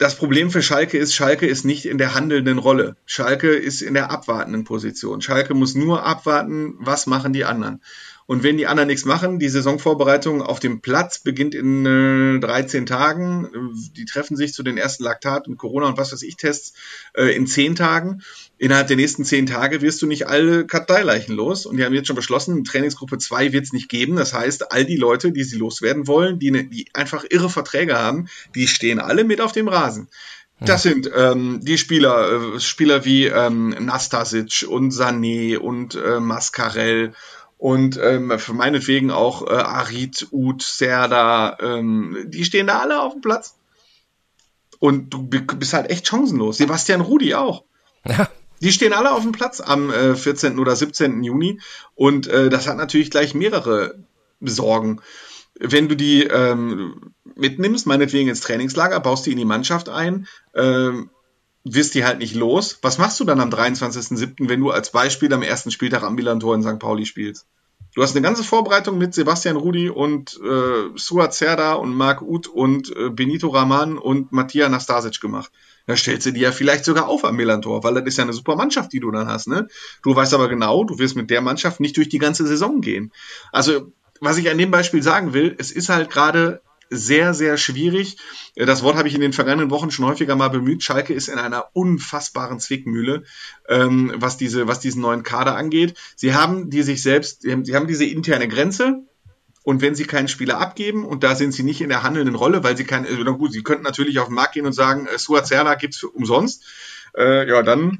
das 0.00 0.16
Problem 0.16 0.50
für 0.50 0.62
Schalke 0.62 0.96
ist, 0.96 1.14
Schalke 1.14 1.46
ist 1.46 1.66
nicht 1.66 1.84
in 1.84 1.98
der 1.98 2.14
handelnden 2.14 2.56
Rolle. 2.56 2.96
Schalke 3.04 3.50
ist 3.50 3.82
in 3.82 3.92
der 3.92 4.10
abwartenden 4.10 4.64
Position. 4.64 5.20
Schalke 5.20 5.52
muss 5.52 5.74
nur 5.74 6.06
abwarten, 6.06 6.74
was 6.78 7.06
machen 7.06 7.34
die 7.34 7.44
anderen. 7.44 7.82
Und 8.30 8.44
wenn 8.44 8.56
die 8.56 8.68
anderen 8.68 8.86
nichts 8.86 9.04
machen, 9.04 9.40
die 9.40 9.48
Saisonvorbereitung 9.48 10.40
auf 10.40 10.60
dem 10.60 10.80
Platz 10.80 11.18
beginnt 11.18 11.52
in 11.52 11.84
äh, 11.84 12.38
13 12.38 12.86
Tagen. 12.86 13.48
Die 13.96 14.04
treffen 14.04 14.36
sich 14.36 14.54
zu 14.54 14.62
den 14.62 14.78
ersten 14.78 15.02
Laktat- 15.02 15.48
und 15.48 15.56
Corona- 15.56 15.88
und 15.88 15.98
was 15.98 16.12
weiß 16.12 16.22
ich 16.22 16.36
Tests 16.36 16.74
äh, 17.14 17.34
in 17.34 17.48
10 17.48 17.74
Tagen. 17.74 18.22
Innerhalb 18.56 18.86
der 18.86 18.94
nächsten 18.94 19.24
10 19.24 19.46
Tage 19.46 19.80
wirst 19.80 20.00
du 20.00 20.06
nicht 20.06 20.28
alle 20.28 20.64
Karteileichen 20.64 21.34
los. 21.34 21.66
Und 21.66 21.76
die 21.76 21.84
haben 21.84 21.92
jetzt 21.92 22.06
schon 22.06 22.14
beschlossen, 22.14 22.62
Trainingsgruppe 22.62 23.18
2 23.18 23.52
wird 23.52 23.64
es 23.64 23.72
nicht 23.72 23.88
geben. 23.88 24.14
Das 24.14 24.32
heißt, 24.32 24.70
all 24.70 24.84
die 24.84 24.96
Leute, 24.96 25.32
die 25.32 25.42
sie 25.42 25.58
loswerden 25.58 26.06
wollen, 26.06 26.38
die, 26.38 26.52
ne, 26.52 26.62
die 26.62 26.86
einfach 26.94 27.24
irre 27.28 27.50
Verträge 27.50 27.98
haben, 27.98 28.28
die 28.54 28.68
stehen 28.68 29.00
alle 29.00 29.24
mit 29.24 29.40
auf 29.40 29.50
dem 29.50 29.66
Rasen. 29.66 30.06
Das 30.60 30.82
sind 30.82 31.10
ähm, 31.16 31.60
die 31.62 31.78
Spieler, 31.78 32.54
äh, 32.54 32.60
Spieler 32.60 33.04
wie 33.04 33.26
ähm, 33.26 33.70
Nastasic 33.70 34.66
und 34.68 34.92
Sané 34.92 35.56
und 35.56 35.94
äh, 35.94 36.20
Mascarell 36.20 37.14
und 37.60 37.98
ähm, 38.02 38.38
für 38.38 38.54
meinetwegen 38.54 39.10
auch 39.10 39.46
äh, 39.46 39.50
Arid, 39.50 40.28
Ud, 40.30 40.62
Serda, 40.62 41.58
ähm, 41.60 42.16
die 42.28 42.46
stehen 42.46 42.68
da 42.68 42.78
alle 42.78 43.02
auf 43.02 43.12
dem 43.12 43.20
Platz. 43.20 43.54
Und 44.78 45.10
du 45.10 45.24
bist 45.24 45.74
halt 45.74 45.90
echt 45.90 46.08
chancenlos. 46.08 46.56
Sebastian 46.56 47.02
Rudi 47.02 47.34
auch. 47.34 47.64
Ja. 48.06 48.30
Die 48.62 48.72
stehen 48.72 48.94
alle 48.94 49.12
auf 49.12 49.22
dem 49.22 49.32
Platz 49.32 49.60
am 49.60 49.90
äh, 49.90 50.16
14. 50.16 50.58
oder 50.58 50.74
17. 50.74 51.22
Juni 51.22 51.60
und 51.94 52.28
äh, 52.28 52.48
das 52.48 52.66
hat 52.66 52.78
natürlich 52.78 53.10
gleich 53.10 53.34
mehrere 53.34 53.94
Sorgen. 54.40 55.02
Wenn 55.54 55.88
du 55.88 55.96
die 55.96 56.22
ähm, 56.22 57.12
mitnimmst, 57.34 57.86
meinetwegen 57.86 58.30
ins 58.30 58.40
Trainingslager, 58.40 59.00
baust 59.00 59.26
die 59.26 59.32
in 59.32 59.38
die 59.38 59.44
Mannschaft 59.44 59.90
ein, 59.90 60.26
ähm, 60.54 61.10
wirst 61.64 61.94
die 61.94 62.04
halt 62.04 62.18
nicht 62.18 62.34
los. 62.34 62.78
Was 62.82 62.98
machst 62.98 63.20
du 63.20 63.24
dann 63.24 63.40
am 63.40 63.50
23.07., 63.50 64.48
wenn 64.48 64.60
du 64.60 64.70
als 64.70 64.90
Beispiel 64.90 65.32
am 65.32 65.42
ersten 65.42 65.70
Spieltag 65.70 66.02
am 66.02 66.14
Milan-Tor 66.14 66.54
in 66.54 66.62
St. 66.62 66.78
Pauli 66.78 67.06
spielst? 67.06 67.46
Du 67.94 68.02
hast 68.02 68.14
eine 68.14 68.22
ganze 68.22 68.44
Vorbereitung 68.44 68.98
mit 68.98 69.14
Sebastian 69.14 69.56
Rudi 69.56 69.88
und 69.88 70.38
äh, 70.42 70.96
Suat 70.96 71.34
Serda 71.34 71.74
und 71.74 71.94
Marc 71.94 72.22
Uth 72.22 72.46
und 72.46 72.94
äh, 72.96 73.10
Benito 73.10 73.48
Rahman 73.48 73.98
und 73.98 74.30
Mattia 74.30 74.68
Nastasic 74.68 75.20
gemacht. 75.20 75.50
Da 75.86 75.96
stellst 75.96 76.26
du 76.26 76.30
die 76.30 76.40
ja 76.40 76.52
vielleicht 76.52 76.84
sogar 76.84 77.08
auf 77.08 77.24
am 77.24 77.34
Milan-Tor, 77.34 77.82
weil 77.82 77.94
das 77.94 78.04
ist 78.04 78.18
ja 78.18 78.24
eine 78.24 78.32
super 78.32 78.54
Mannschaft, 78.54 78.92
die 78.92 79.00
du 79.00 79.10
dann 79.10 79.26
hast. 79.26 79.48
Ne? 79.48 79.66
Du 80.02 80.14
weißt 80.14 80.34
aber 80.34 80.48
genau, 80.48 80.84
du 80.84 81.00
wirst 81.00 81.16
mit 81.16 81.30
der 81.30 81.40
Mannschaft 81.40 81.80
nicht 81.80 81.96
durch 81.96 82.08
die 82.08 82.18
ganze 82.18 82.46
Saison 82.46 82.80
gehen. 82.80 83.12
Also, 83.50 83.92
was 84.20 84.38
ich 84.38 84.48
an 84.50 84.58
dem 84.58 84.70
Beispiel 84.70 85.02
sagen 85.02 85.32
will, 85.32 85.56
es 85.58 85.72
ist 85.72 85.88
halt 85.88 86.10
gerade 86.10 86.62
sehr, 86.90 87.34
sehr 87.34 87.56
schwierig. 87.56 88.18
Das 88.56 88.82
Wort 88.82 88.96
habe 88.96 89.08
ich 89.08 89.14
in 89.14 89.20
den 89.20 89.32
vergangenen 89.32 89.70
Wochen 89.70 89.90
schon 89.90 90.04
häufiger 90.04 90.36
mal 90.36 90.48
bemüht. 90.48 90.82
Schalke 90.82 91.14
ist 91.14 91.28
in 91.28 91.38
einer 91.38 91.68
unfassbaren 91.72 92.58
Zwickmühle, 92.58 93.22
ähm, 93.68 94.12
was, 94.16 94.36
diese, 94.36 94.66
was 94.66 94.80
diesen 94.80 95.00
neuen 95.00 95.22
Kader 95.22 95.56
angeht. 95.56 95.94
Sie 96.16 96.34
haben 96.34 96.68
die 96.68 96.82
sich 96.82 97.02
selbst, 97.02 97.42
sie 97.42 97.52
haben, 97.52 97.86
diese 97.86 98.04
interne 98.04 98.48
Grenze, 98.48 99.04
und 99.62 99.82
wenn 99.82 99.94
sie 99.94 100.04
keinen 100.04 100.28
Spieler 100.28 100.58
abgeben, 100.58 101.04
und 101.04 101.22
da 101.22 101.36
sind 101.36 101.52
sie 101.52 101.62
nicht 101.62 101.80
in 101.80 101.90
der 101.90 102.02
handelnden 102.02 102.34
Rolle, 102.34 102.64
weil 102.64 102.76
sie 102.76 102.84
kein, 102.84 103.06
also 103.06 103.36
gut, 103.36 103.52
sie 103.52 103.62
könnten 103.62 103.84
natürlich 103.84 104.18
auf 104.18 104.28
den 104.28 104.34
Markt 104.34 104.54
gehen 104.54 104.66
und 104.66 104.72
sagen, 104.72 105.06
äh, 105.06 105.18
Suazerla 105.18 105.74
gibt's 105.74 106.02
umsonst, 106.02 106.64
äh, 107.16 107.48
ja, 107.48 107.62
dann 107.62 107.98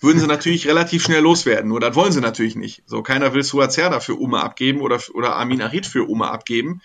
würden 0.00 0.18
sie 0.18 0.26
natürlich 0.26 0.66
relativ 0.66 1.02
schnell 1.02 1.22
loswerden. 1.22 1.68
Nur 1.68 1.80
das 1.80 1.94
wollen 1.94 2.12
sie 2.12 2.20
natürlich 2.20 2.56
nicht. 2.56 2.82
So, 2.86 3.02
keiner 3.02 3.34
will 3.34 3.42
Suazerla 3.42 4.00
für 4.00 4.14
Uma 4.14 4.42
abgeben 4.42 4.80
oder, 4.80 5.00
oder 5.12 5.36
Amin 5.36 5.60
Arid 5.60 5.86
für 5.86 6.08
Uma 6.08 6.30
abgeben. 6.30 6.80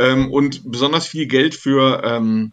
Ähm, 0.00 0.32
und 0.32 0.70
besonders 0.70 1.06
viel 1.06 1.26
Geld 1.26 1.54
für 1.54 2.02
ähm, 2.02 2.52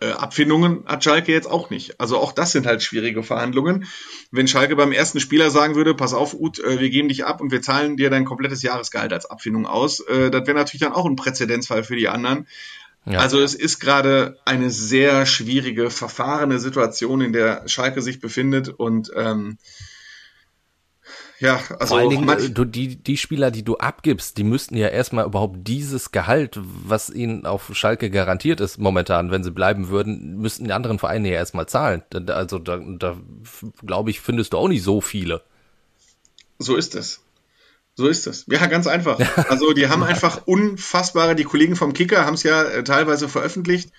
äh, 0.00 0.12
Abfindungen 0.12 0.84
hat 0.86 1.04
Schalke 1.04 1.30
jetzt 1.30 1.48
auch 1.48 1.68
nicht. 1.68 2.00
Also 2.00 2.16
auch 2.16 2.32
das 2.32 2.52
sind 2.52 2.66
halt 2.66 2.82
schwierige 2.82 3.22
Verhandlungen. 3.22 3.84
Wenn 4.30 4.48
Schalke 4.48 4.74
beim 4.74 4.92
ersten 4.92 5.20
Spieler 5.20 5.50
sagen 5.50 5.74
würde, 5.74 5.94
pass 5.94 6.14
auf, 6.14 6.32
Ut, 6.32 6.58
äh, 6.58 6.80
wir 6.80 6.88
geben 6.88 7.08
dich 7.08 7.26
ab 7.26 7.42
und 7.42 7.52
wir 7.52 7.60
zahlen 7.60 7.98
dir 7.98 8.08
dein 8.08 8.24
komplettes 8.24 8.62
Jahresgehalt 8.62 9.12
als 9.12 9.26
Abfindung 9.26 9.66
aus, 9.66 10.00
äh, 10.00 10.30
das 10.30 10.46
wäre 10.46 10.56
natürlich 10.56 10.80
dann 10.80 10.94
auch 10.94 11.04
ein 11.04 11.16
Präzedenzfall 11.16 11.84
für 11.84 11.96
die 11.96 12.08
anderen. 12.08 12.48
Ja. 13.04 13.18
Also 13.18 13.40
es 13.40 13.54
ist 13.54 13.78
gerade 13.78 14.38
eine 14.46 14.70
sehr 14.70 15.26
schwierige, 15.26 15.90
verfahrene 15.90 16.58
Situation, 16.58 17.20
in 17.20 17.34
der 17.34 17.68
Schalke 17.68 18.00
sich 18.00 18.20
befindet 18.20 18.70
und 18.70 19.10
ähm, 19.14 19.58
ja, 21.40 21.58
also 21.78 21.94
Vor 21.94 21.98
allen 21.98 22.10
Dingen, 22.10 22.28
äh, 22.28 22.50
du, 22.50 22.66
die, 22.66 22.96
die 22.96 23.16
Spieler, 23.16 23.50
die 23.50 23.62
du 23.62 23.78
abgibst, 23.78 24.36
die 24.36 24.44
müssten 24.44 24.76
ja 24.76 24.88
erstmal 24.88 25.24
überhaupt 25.24 25.66
dieses 25.66 26.12
Gehalt, 26.12 26.60
was 26.62 27.08
ihnen 27.08 27.46
auf 27.46 27.70
Schalke 27.74 28.10
garantiert 28.10 28.60
ist 28.60 28.78
momentan, 28.78 29.30
wenn 29.30 29.42
sie 29.42 29.50
bleiben 29.50 29.88
würden, 29.88 30.36
müssten 30.36 30.64
die 30.64 30.72
anderen 30.72 30.98
Vereine 30.98 31.30
ja 31.30 31.36
erstmal 31.36 31.66
zahlen. 31.66 32.02
Also 32.28 32.58
da, 32.58 32.78
da 32.78 33.16
glaube 33.86 34.10
ich, 34.10 34.20
findest 34.20 34.52
du 34.52 34.58
auch 34.58 34.68
nicht 34.68 34.82
so 34.82 35.00
viele. 35.00 35.42
So 36.58 36.76
ist 36.76 36.94
es. 36.94 37.22
So 37.94 38.06
ist 38.06 38.26
es. 38.26 38.44
Ja, 38.46 38.66
ganz 38.66 38.86
einfach. 38.86 39.18
Also 39.48 39.72
die 39.72 39.88
haben 39.88 40.02
einfach 40.04 40.46
unfassbare, 40.46 41.34
die 41.34 41.44
Kollegen 41.44 41.74
vom 41.74 41.94
Kicker 41.94 42.26
haben 42.26 42.34
es 42.34 42.42
ja 42.42 42.64
äh, 42.64 42.84
teilweise 42.84 43.30
veröffentlicht, 43.30 43.90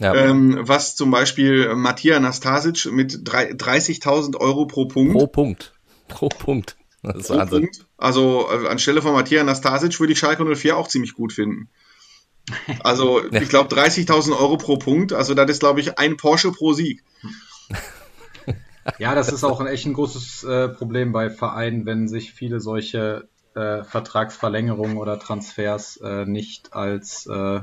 ja. 0.00 0.14
Ähm, 0.14 0.60
was 0.62 0.96
zum 0.96 1.10
Beispiel 1.10 1.74
Matthias 1.74 2.20
Nastasic 2.20 2.90
mit 2.92 3.28
30.000 3.28 4.36
Euro 4.36 4.64
pro 4.66 4.86
Punkt. 4.86 5.12
Pro 5.12 5.26
Punkt. 5.26 5.72
Pro 6.06 6.28
Punkt. 6.28 6.77
Das 7.02 7.16
ist 7.16 7.28
pro 7.28 7.36
Wahnsinn. 7.36 7.62
Punkt. 7.62 7.86
Also 7.96 8.48
äh, 8.50 8.68
anstelle 8.68 9.02
von 9.02 9.12
Matthias 9.12 9.44
Nastasic 9.44 9.98
würde 10.00 10.12
ich 10.12 10.18
Schalke 10.18 10.44
04 10.44 10.76
auch 10.76 10.88
ziemlich 10.88 11.14
gut 11.14 11.32
finden. 11.32 11.68
Also 12.82 13.22
ja. 13.30 13.40
ich 13.40 13.48
glaube 13.48 13.74
30.000 13.74 14.38
Euro 14.38 14.56
pro 14.56 14.76
Punkt. 14.76 15.12
Also 15.12 15.34
das 15.34 15.50
ist 15.50 15.60
glaube 15.60 15.80
ich 15.80 15.98
ein 15.98 16.16
Porsche 16.16 16.52
pro 16.52 16.72
Sieg. 16.72 17.02
Ja, 18.98 19.14
das 19.14 19.30
ist 19.30 19.44
auch 19.44 19.60
ein 19.60 19.66
echt 19.66 19.84
ein 19.84 19.92
großes 19.92 20.44
äh, 20.44 20.68
Problem 20.70 21.12
bei 21.12 21.28
Vereinen, 21.28 21.84
wenn 21.84 22.08
sich 22.08 22.32
viele 22.32 22.58
solche 22.58 23.28
äh, 23.54 23.84
Vertragsverlängerungen 23.84 24.96
oder 24.96 25.18
Transfers 25.18 25.98
äh, 25.98 26.24
nicht 26.24 26.72
als 26.72 27.26
äh, 27.26 27.60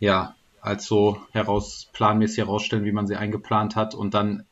ja 0.00 0.34
als 0.60 0.86
so 0.86 1.20
heraus 1.30 1.88
planmäßig 1.92 2.38
herausstellen, 2.38 2.84
wie 2.84 2.92
man 2.92 3.06
sie 3.06 3.16
eingeplant 3.16 3.76
hat 3.76 3.94
und 3.94 4.14
dann 4.14 4.44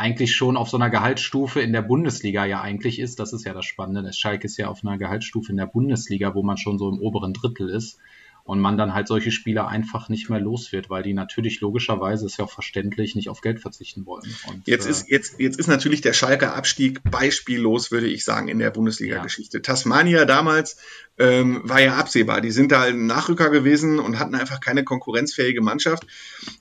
eigentlich 0.00 0.34
schon 0.34 0.56
auf 0.56 0.70
so 0.70 0.78
einer 0.78 0.90
Gehaltsstufe 0.90 1.60
in 1.60 1.72
der 1.72 1.82
Bundesliga 1.82 2.46
ja 2.46 2.62
eigentlich 2.62 2.98
ist. 2.98 3.20
Das 3.20 3.32
ist 3.32 3.44
ja 3.44 3.52
das 3.52 3.66
Spannende. 3.66 4.02
Das 4.02 4.16
Schalke 4.16 4.46
ist 4.46 4.56
ja 4.56 4.68
auf 4.68 4.80
einer 4.82 4.96
Gehaltsstufe 4.96 5.52
in 5.52 5.58
der 5.58 5.66
Bundesliga, 5.66 6.34
wo 6.34 6.42
man 6.42 6.56
schon 6.56 6.78
so 6.78 6.88
im 6.88 6.98
oberen 6.98 7.34
Drittel 7.34 7.68
ist 7.68 7.98
und 8.44 8.60
man 8.60 8.78
dann 8.78 8.94
halt 8.94 9.06
solche 9.06 9.30
Spieler 9.30 9.68
einfach 9.68 10.08
nicht 10.08 10.30
mehr 10.30 10.40
los 10.40 10.72
wird, 10.72 10.90
weil 10.90 11.02
die 11.02 11.12
natürlich 11.12 11.60
logischerweise, 11.60 12.26
ist 12.26 12.38
ja 12.38 12.46
auch 12.46 12.50
verständlich, 12.50 13.14
nicht 13.14 13.28
auf 13.28 13.42
Geld 13.42 13.60
verzichten 13.60 14.06
wollen. 14.06 14.24
Und, 14.48 14.66
jetzt, 14.66 14.86
äh, 14.86 14.90
ist, 14.90 15.08
jetzt, 15.08 15.38
jetzt 15.38 15.58
ist 15.58 15.68
natürlich 15.68 16.00
der 16.00 16.14
Schalker 16.14 16.56
Abstieg 16.56 17.00
beispiellos, 17.08 17.92
würde 17.92 18.08
ich 18.08 18.24
sagen, 18.24 18.48
in 18.48 18.58
der 18.58 18.70
Bundesliga-Geschichte. 18.70 19.58
Ja. 19.58 19.62
Tasmania 19.62 20.24
damals 20.24 20.78
ähm, 21.18 21.60
war 21.64 21.80
ja 21.80 21.96
absehbar. 21.96 22.40
Die 22.40 22.50
sind 22.50 22.72
da 22.72 22.82
ein 22.82 23.06
Nachrücker 23.06 23.50
gewesen 23.50 23.98
und 23.98 24.18
hatten 24.18 24.34
einfach 24.34 24.60
keine 24.60 24.84
konkurrenzfähige 24.84 25.60
Mannschaft. 25.60 26.06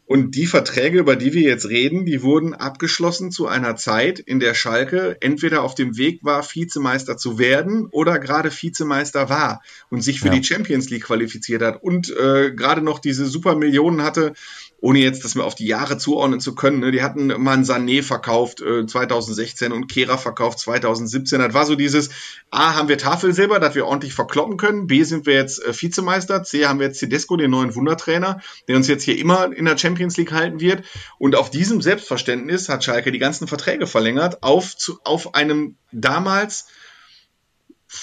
Und 0.06 0.36
die 0.36 0.48
Verträge, 0.48 1.00
über 1.00 1.16
die 1.16 1.34
wir 1.34 1.44
jetzt 1.44 1.70
reden, 1.70 2.06
die 2.06 2.24
wurden 2.24 2.54
abgeschlossen 2.54 3.32
zu 3.32 3.48
einer 3.48 3.76
Zeit, 3.76 4.20
in 4.20 4.40
der 4.40 4.54
Schalke 4.54 5.18
entweder 5.22 5.64
auf 5.64 5.76
dem 5.76 5.98
Weg 5.98 6.24
war, 6.24 6.44
Vizemeister 6.44 7.16
zu 7.16 7.40
werden 7.40 7.88
oder 7.92 8.20
gerade 8.20 8.52
Vizemeister 8.52 9.30
war 9.30 9.62
und 9.90 10.02
sich 10.02 10.20
für 10.20 10.28
ja. 10.28 10.34
die 10.34 10.44
Champions 10.44 10.90
League 10.90 11.06
qualifiziert 11.06 11.62
hat 11.62 11.82
und 11.82 12.10
äh, 12.10 12.52
gerade 12.52 12.82
noch 12.82 13.00
diese 13.00 13.28
super 13.28 13.56
Millionen 13.56 14.04
hatte, 14.04 14.34
ohne 14.82 15.00
jetzt 15.00 15.26
das 15.26 15.38
auf 15.38 15.56
die 15.56 15.68
Jahre 15.68 15.98
zuordnen 15.98 16.40
zu 16.40 16.56
können. 16.56 16.80
Ne? 16.80 16.92
Die 16.92 17.02
hatten 17.02 17.28
mal 17.28 17.54
einen 17.54 17.64
Sané 17.64 18.04
verkauft 18.04 18.62
äh, 18.62 18.86
2016 18.86 19.72
und 19.72 19.88
Kera 19.88 20.18
verkauft 20.18 20.60
2017. 20.60 21.40
Das 21.40 21.54
war 21.54 21.66
so 21.66 21.76
dieses, 21.76 22.10
A, 22.50 22.76
haben 22.76 22.88
wir 22.88 22.98
Tafelsilber, 22.98 23.60
dass 23.60 23.76
wir 23.76 23.86
ordentlich 23.86 24.14
verkloppen 24.14 24.58
können. 24.58 24.88
B, 24.88 25.04
sind 25.04 25.26
wir 25.26 25.34
jetzt 25.34 25.64
äh, 25.64 25.74
Vizemeister. 25.74 26.44
C, 26.44 26.66
haben 26.66 26.80
wir 26.80 26.88
jetzt 26.88 27.00
Tedesco, 27.00 27.36
den 27.36 27.52
neuen 27.52 27.76
Wundertrainer, 27.76 28.42
der 28.68 28.76
uns 28.76 28.88
jetzt 28.88 29.04
hier 29.04 29.18
immer 29.18 29.52
in 29.52 29.66
der 29.66 29.78
Champions 29.78 30.18
League 30.18 30.32
halten 30.32 30.60
wird. 30.60 30.84
Und 31.18 31.36
auf 31.36 31.50
diesem 31.50 31.82
Selbstverständnis 31.82 32.70
hat 32.70 32.84
Schalke 32.84 33.12
die 33.12 33.20
ganzen 33.20 33.48
Verträge 33.48 33.88
verlängert 33.88 34.44
auf, 34.44 34.76
zu, 34.78 35.00
auf 35.04 35.36
einem 35.36 35.76
damals 35.92 36.68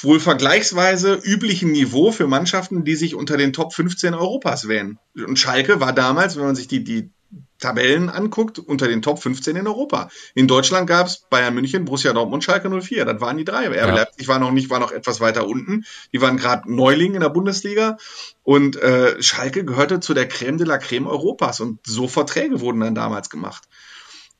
wohl 0.02 0.18
vergleichsweise 0.18 1.14
üblichen 1.14 1.70
Niveau 1.70 2.10
für 2.10 2.26
Mannschaften, 2.26 2.84
die 2.84 2.96
sich 2.96 3.14
unter 3.14 3.36
den 3.36 3.52
Top 3.52 3.72
15 3.72 4.14
Europas 4.14 4.68
wählen. 4.68 4.98
Und 5.14 5.38
Schalke 5.38 5.80
war 5.80 5.92
damals, 5.92 6.36
wenn 6.36 6.44
man 6.44 6.56
sich 6.56 6.66
die, 6.66 6.82
die 6.82 7.10
Tabellen 7.58 8.10
anguckt, 8.10 8.58
unter 8.58 8.88
den 8.88 9.00
Top 9.00 9.22
15 9.22 9.56
in 9.56 9.66
Europa. 9.66 10.10
In 10.34 10.46
Deutschland 10.46 10.86
gab 10.88 11.06
es 11.06 11.24
Bayern 11.30 11.54
München, 11.54 11.84
Borussia 11.84 12.12
Dortmund, 12.12 12.44
Schalke 12.44 12.68
04. 12.68 13.04
Das 13.04 13.20
waren 13.20 13.38
die 13.38 13.44
drei. 13.44 13.68
RB 13.68 13.76
ja. 13.76 13.94
Leipzig 13.94 14.28
war 14.28 14.38
noch 14.38 14.50
nicht, 14.50 14.70
war 14.70 14.80
noch 14.80 14.92
etwas 14.92 15.20
weiter 15.20 15.46
unten. 15.46 15.84
Die 16.12 16.20
waren 16.20 16.36
gerade 16.36 16.70
Neuling 16.72 17.14
in 17.14 17.20
der 17.20 17.30
Bundesliga. 17.30 17.96
Und 18.42 18.76
äh, 18.76 19.22
Schalke 19.22 19.64
gehörte 19.64 20.00
zu 20.00 20.14
der 20.14 20.28
Creme 20.28 20.58
de 20.58 20.66
la 20.66 20.78
Creme 20.78 21.06
Europas. 21.06 21.60
Und 21.60 21.80
so 21.86 22.08
Verträge 22.08 22.60
wurden 22.60 22.80
dann 22.80 22.94
damals 22.94 23.30
gemacht. 23.30 23.64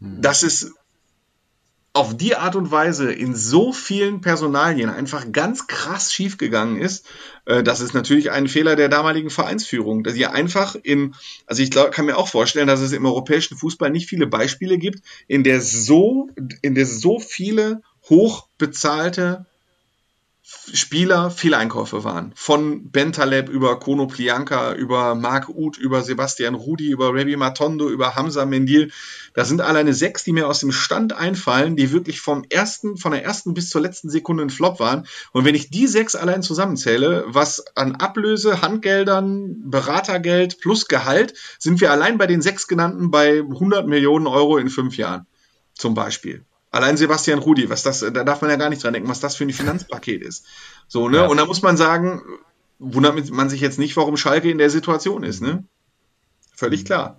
Hm. 0.01 0.21
Das 0.21 0.43
ist 0.43 0.73
auf 1.97 2.15
die 2.15 2.37
Art 2.37 2.57
und 2.57 2.71
Weise 2.71 3.11
in 3.11 3.35
so 3.35 3.73
vielen 3.73 4.21
Personalien 4.21 4.91
einfach 4.91 5.33
ganz 5.33 5.67
krass 5.67 6.13
schiefgegangen 6.13 6.77
ist, 6.77 7.07
äh, 7.47 7.63
das 7.63 7.81
ist 7.81 7.95
natürlich 7.95 8.31
ein 8.31 8.49
Fehler 8.49 8.77
der 8.77 8.91
damaligen 8.91 9.31
Vereinsführung, 9.31 10.05
dass 10.05 10.15
ihr 10.15 10.33
einfach 10.33 10.77
in, 10.83 11.15
also 11.47 11.63
ich 11.63 11.71
glaub, 11.71 11.93
kann 11.93 12.05
mir 12.05 12.19
auch 12.19 12.29
vorstellen, 12.29 12.67
dass 12.67 12.81
es 12.81 12.93
im 12.93 13.07
europäischen 13.07 13.57
Fußball 13.57 13.91
nicht 13.91 14.11
viele 14.11 14.27
Beispiele 14.27 14.77
gibt, 14.77 15.01
in 15.27 15.43
der 15.43 15.63
so, 15.63 16.29
in 16.61 16.75
der 16.75 16.85
so 16.85 17.19
viele 17.19 17.81
hochbezahlte 18.11 19.47
Spieler 20.73 21.33
Fehleinkäufe 21.33 22.05
waren. 22.05 22.31
Von 22.37 22.93
Bentaleb 22.93 23.49
über 23.49 23.81
Kono 23.81 24.07
Plianka, 24.07 24.75
über 24.75 25.17
Marc 25.17 25.49
Uth, 25.49 25.77
über 25.77 26.03
Sebastian 26.03 26.55
Rudi, 26.55 26.91
über 26.91 27.13
Rebi 27.13 27.35
Matondo, 27.37 27.91
über 27.91 28.15
Hamza 28.15 28.47
Mendil. 28.47 28.93
Da 29.35 29.45
sind 29.45 29.61
alleine 29.61 29.93
sechs, 29.93 30.23
die 30.23 30.33
mir 30.33 30.47
aus 30.47 30.61
dem 30.61 30.71
Stand 30.71 31.13
einfallen, 31.13 31.75
die 31.75 31.91
wirklich 31.91 32.21
vom 32.21 32.45
ersten, 32.49 32.97
von 32.97 33.11
der 33.11 33.25
ersten 33.25 33.55
bis 33.55 33.71
zur 33.71 33.81
letzten 33.81 34.09
Sekunde 34.09 34.45
ein 34.45 34.51
Flop 34.51 34.79
waren. 34.79 35.09
Und 35.33 35.45
wenn 35.45 35.57
ich 35.57 35.71
die 35.71 35.89
sechs 35.89 36.15
allein 36.15 36.43
zusammenzähle, 36.43 37.25
was 37.27 37.65
an 37.75 37.97
Ablöse, 37.97 38.63
Handgeldern, 38.63 39.69
Beratergeld 39.69 40.61
plus 40.61 40.87
Gehalt, 40.87 41.35
sind 41.59 41.81
wir 41.81 41.91
allein 41.91 42.19
bei 42.19 42.29
den 42.29 42.41
sechs 42.41 42.69
genannten 42.69 43.11
bei 43.11 43.41
100 43.41 43.89
Millionen 43.89 44.29
Euro 44.29 44.59
in 44.59 44.71
fünf 44.71 44.97
Jahren. 44.97 45.27
Zum 45.75 45.95
Beispiel. 45.95 46.45
Allein 46.77 46.99
Sebastian 46.99 47.39
Rudi, 47.39 47.71
was 47.71 47.83
das, 47.83 48.01
da 48.01 48.11
darf 48.11 48.43
man 48.43 48.51
ja 48.51 48.57
gar 48.57 48.69
nicht 48.69 48.85
dran 48.85 48.93
denken, 48.93 49.09
was 49.09 49.21
das 49.21 49.35
für 49.35 49.45
ein 49.45 49.51
Finanzpaket 49.51 50.23
ist. 50.23 50.47
So, 50.89 51.09
ne? 51.09 51.19
Ja. 51.19 51.27
Und 51.27 51.39
da 51.39 51.47
muss 51.47 51.63
man 51.63 51.79
sagen, 51.79 52.23
wundert 52.79 53.31
man 53.31 53.49
sich 53.49 53.63
jetzt 53.63 53.79
nicht, 53.79 53.97
warum 53.97 54.19
Schalke 54.19 54.51
in 54.51 54.59
der 54.59 54.69
Situation 54.69 55.23
ist, 55.23 55.41
ne? 55.41 55.65
Völlig 56.55 56.83
mhm. 56.83 56.85
klar. 56.85 57.19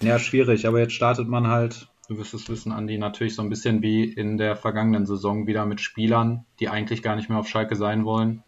Ja, 0.00 0.18
schwierig, 0.18 0.66
aber 0.66 0.80
jetzt 0.80 0.94
startet 0.94 1.28
man 1.28 1.46
halt, 1.46 1.86
du 2.08 2.18
wirst 2.18 2.34
es 2.34 2.48
wissen, 2.48 2.72
Andi, 2.72 2.98
natürlich 2.98 3.36
so 3.36 3.42
ein 3.42 3.48
bisschen 3.48 3.80
wie 3.80 4.04
in 4.04 4.36
der 4.36 4.56
vergangenen 4.56 5.06
Saison 5.06 5.46
wieder 5.46 5.66
mit 5.66 5.80
Spielern, 5.80 6.44
die 6.58 6.68
eigentlich 6.68 7.00
gar 7.00 7.14
nicht 7.14 7.28
mehr 7.28 7.38
auf 7.38 7.48
Schalke 7.48 7.76
sein 7.76 8.04
wollen. 8.04 8.42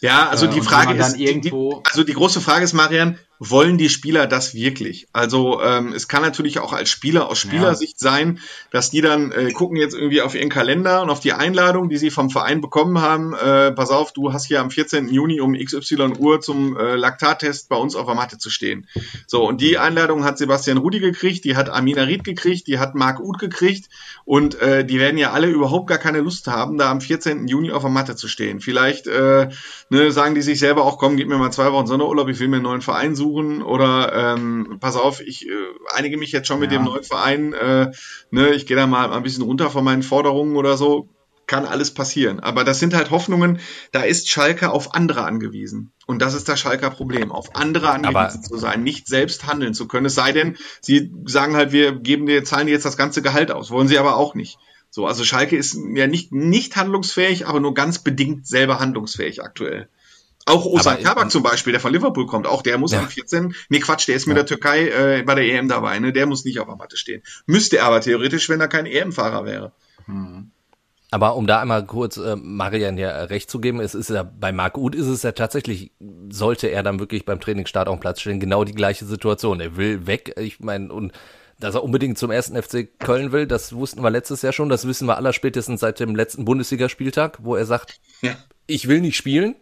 Ja, 0.00 0.28
also 0.28 0.46
äh, 0.46 0.50
die 0.50 0.60
Frage 0.60 0.92
ist, 0.92 1.16
die, 1.16 1.80
also 1.84 2.04
die 2.04 2.12
große 2.12 2.42
Frage 2.42 2.64
ist, 2.64 2.74
Marian, 2.74 3.18
wollen 3.38 3.76
die 3.76 3.88
Spieler 3.88 4.26
das 4.26 4.54
wirklich? 4.54 5.08
Also 5.12 5.60
ähm, 5.62 5.92
es 5.92 6.08
kann 6.08 6.22
natürlich 6.22 6.58
auch 6.58 6.72
als 6.72 6.88
Spieler 6.88 7.28
aus 7.28 7.38
Spielersicht 7.38 8.00
ja. 8.00 8.10
sein, 8.10 8.40
dass 8.70 8.90
die 8.90 9.00
dann 9.00 9.30
äh, 9.32 9.50
gucken 9.52 9.76
jetzt 9.76 9.94
irgendwie 9.94 10.22
auf 10.22 10.34
ihren 10.34 10.48
Kalender 10.48 11.02
und 11.02 11.10
auf 11.10 11.20
die 11.20 11.32
Einladung, 11.32 11.88
die 11.88 11.98
sie 11.98 12.10
vom 12.10 12.30
Verein 12.30 12.60
bekommen 12.60 13.00
haben. 13.00 13.34
Äh, 13.34 13.72
pass 13.72 13.90
auf, 13.90 14.12
du 14.12 14.32
hast 14.32 14.46
hier 14.46 14.60
am 14.60 14.70
14. 14.70 15.08
Juni 15.08 15.40
um 15.40 15.54
XY 15.54 16.14
Uhr 16.18 16.40
zum 16.40 16.76
äh, 16.76 16.96
Laktattest 16.96 17.68
bei 17.68 17.76
uns 17.76 17.94
auf 17.94 18.06
der 18.06 18.14
Matte 18.14 18.38
zu 18.38 18.48
stehen. 18.48 18.86
So, 19.26 19.46
und 19.46 19.60
die 19.60 19.78
Einladung 19.78 20.24
hat 20.24 20.38
Sebastian 20.38 20.78
Rudi 20.78 21.00
gekriegt, 21.00 21.44
die 21.44 21.56
hat 21.56 21.68
Amina 21.68 22.04
Ried 22.04 22.24
gekriegt, 22.24 22.66
die 22.66 22.78
hat 22.78 22.94
Marc 22.94 23.20
Uth 23.20 23.38
gekriegt 23.38 23.90
und 24.24 24.60
äh, 24.60 24.84
die 24.84 24.98
werden 24.98 25.18
ja 25.18 25.32
alle 25.32 25.48
überhaupt 25.48 25.88
gar 25.88 25.98
keine 25.98 26.20
Lust 26.20 26.46
haben, 26.46 26.78
da 26.78 26.90
am 26.90 27.00
14. 27.00 27.48
Juni 27.48 27.70
auf 27.70 27.82
der 27.82 27.90
Matte 27.90 28.16
zu 28.16 28.28
stehen. 28.28 28.60
Vielleicht 28.60 29.06
äh, 29.06 29.50
ne, 29.90 30.10
sagen 30.10 30.34
die 30.34 30.42
sich 30.42 30.58
selber 30.58 30.84
auch, 30.84 30.98
komm, 30.98 31.16
gib 31.16 31.28
mir 31.28 31.38
mal 31.38 31.50
zwei 31.50 31.72
Wochen 31.72 31.86
Sonderurlaub, 31.86 32.28
ich 32.28 32.40
will 32.40 32.48
mir 32.48 32.56
einen 32.56 32.64
neuen 32.64 32.80
Verein 32.80 33.14
suchen 33.14 33.25
suchen 33.26 33.62
oder 33.62 34.12
ähm, 34.36 34.78
pass 34.80 34.96
auf, 34.96 35.20
ich 35.20 35.48
äh, 35.48 35.52
einige 35.94 36.16
mich 36.16 36.32
jetzt 36.32 36.46
schon 36.46 36.60
mit 36.60 36.70
ja. 36.70 36.78
dem 36.78 36.84
neuen 36.84 37.02
Verein, 37.02 37.52
äh, 37.52 37.90
ne, 38.30 38.50
ich 38.50 38.66
gehe 38.66 38.76
da 38.76 38.86
mal 38.86 39.12
ein 39.12 39.22
bisschen 39.22 39.42
runter 39.42 39.70
von 39.70 39.84
meinen 39.84 40.02
Forderungen 40.02 40.56
oder 40.56 40.76
so, 40.76 41.08
kann 41.46 41.64
alles 41.64 41.92
passieren. 41.92 42.40
Aber 42.40 42.64
das 42.64 42.78
sind 42.78 42.94
halt 42.94 43.10
Hoffnungen, 43.10 43.60
da 43.92 44.02
ist 44.02 44.28
Schalke 44.28 44.70
auf 44.70 44.94
andere 44.94 45.24
angewiesen. 45.24 45.92
Und 46.06 46.22
das 46.22 46.34
ist 46.34 46.48
das 46.48 46.60
Schalker 46.60 46.90
Problem, 46.90 47.32
auf 47.32 47.54
andere 47.56 47.90
angewiesen 47.90 48.16
Aber 48.16 48.42
zu 48.42 48.56
sein, 48.58 48.82
nicht 48.82 49.08
selbst 49.08 49.46
handeln 49.46 49.74
zu 49.74 49.88
können. 49.88 50.06
Es 50.06 50.14
sei 50.14 50.32
denn, 50.32 50.56
sie 50.80 51.12
sagen 51.24 51.56
halt, 51.56 51.72
wir 51.72 51.92
geben 51.92 52.26
dir, 52.26 52.44
zahlen 52.44 52.66
dir 52.66 52.72
jetzt 52.72 52.86
das 52.86 52.96
ganze 52.96 53.22
Gehalt 53.22 53.50
aus. 53.50 53.70
Wollen 53.70 53.88
sie 53.88 53.98
aber 53.98 54.16
auch 54.16 54.34
nicht. 54.34 54.58
So, 54.90 55.06
also 55.06 55.24
Schalke 55.24 55.56
ist 55.56 55.76
ja 55.94 56.06
nicht, 56.06 56.32
nicht 56.32 56.76
handlungsfähig, 56.76 57.46
aber 57.46 57.60
nur 57.60 57.74
ganz 57.74 57.98
bedingt 57.98 58.46
selber 58.46 58.78
handlungsfähig 58.78 59.42
aktuell. 59.42 59.88
Auch 60.46 60.64
Ozan 60.64 61.02
Kabak 61.02 61.30
zum 61.32 61.42
Beispiel, 61.42 61.72
der 61.72 61.80
von 61.80 61.92
Liverpool 61.92 62.26
kommt, 62.26 62.46
auch 62.46 62.62
der 62.62 62.78
muss 62.78 62.92
ja. 62.92 63.00
am 63.00 63.08
14. 63.08 63.54
Nee, 63.68 63.80
Quatsch, 63.80 64.06
der 64.06 64.14
ist 64.14 64.26
mit 64.26 64.36
ja. 64.36 64.44
der 64.44 64.46
Türkei 64.46 64.88
äh, 64.88 65.22
bei 65.24 65.34
der 65.34 65.44
EM 65.44 65.68
dabei, 65.68 65.98
ne? 65.98 66.12
Der 66.12 66.26
muss 66.26 66.44
nicht 66.44 66.60
auf 66.60 66.66
der 66.66 66.76
Matte 66.76 66.96
stehen. 66.96 67.22
Müsste 67.46 67.78
er 67.78 67.86
aber 67.86 68.00
theoretisch, 68.00 68.48
wenn 68.48 68.60
er 68.60 68.68
kein 68.68 68.86
EM-Fahrer 68.86 69.44
wäre. 69.44 69.72
Mhm. 70.06 70.52
Aber 71.10 71.36
um 71.36 71.46
da 71.46 71.60
einmal 71.60 71.84
kurz 71.86 72.16
äh, 72.16 72.36
Marian 72.36 72.96
ja 72.96 73.24
recht 73.24 73.50
zu 73.50 73.60
geben, 73.60 73.80
es 73.80 73.94
ist 73.94 74.10
ja 74.10 74.22
bei 74.22 74.52
Marc 74.52 74.78
Uth 74.78 74.94
ist 74.94 75.06
es 75.06 75.22
ja 75.22 75.32
tatsächlich, 75.32 75.92
sollte 76.30 76.68
er 76.68 76.82
dann 76.82 77.00
wirklich 77.00 77.24
beim 77.24 77.40
Trainingsstart 77.40 77.88
auf 77.88 77.96
dem 77.96 78.00
Platz 78.00 78.20
stehen, 78.20 78.40
genau 78.40 78.64
die 78.64 78.74
gleiche 78.74 79.04
Situation. 79.04 79.60
Er 79.60 79.76
will 79.76 80.06
weg, 80.06 80.34
ich 80.38 80.60
meine, 80.60 80.92
und 80.92 81.12
dass 81.58 81.74
er 81.74 81.82
unbedingt 81.82 82.18
zum 82.18 82.30
ersten 82.30 82.60
FC 82.60 82.88
Köln 82.98 83.32
will, 83.32 83.46
das 83.46 83.72
wussten 83.74 84.02
wir 84.02 84.10
letztes 84.10 84.42
Jahr 84.42 84.52
schon, 84.52 84.68
das 84.68 84.86
wissen 84.86 85.08
wir 85.08 85.16
aller 85.16 85.32
spätestens 85.32 85.80
seit 85.80 86.00
dem 86.00 86.14
letzten 86.14 86.44
Bundesligaspieltag, 86.44 87.38
wo 87.42 87.56
er 87.56 87.66
sagt, 87.66 87.98
ja. 88.20 88.36
ich 88.66 88.88
will 88.88 89.00
nicht 89.00 89.16
spielen, 89.16 89.56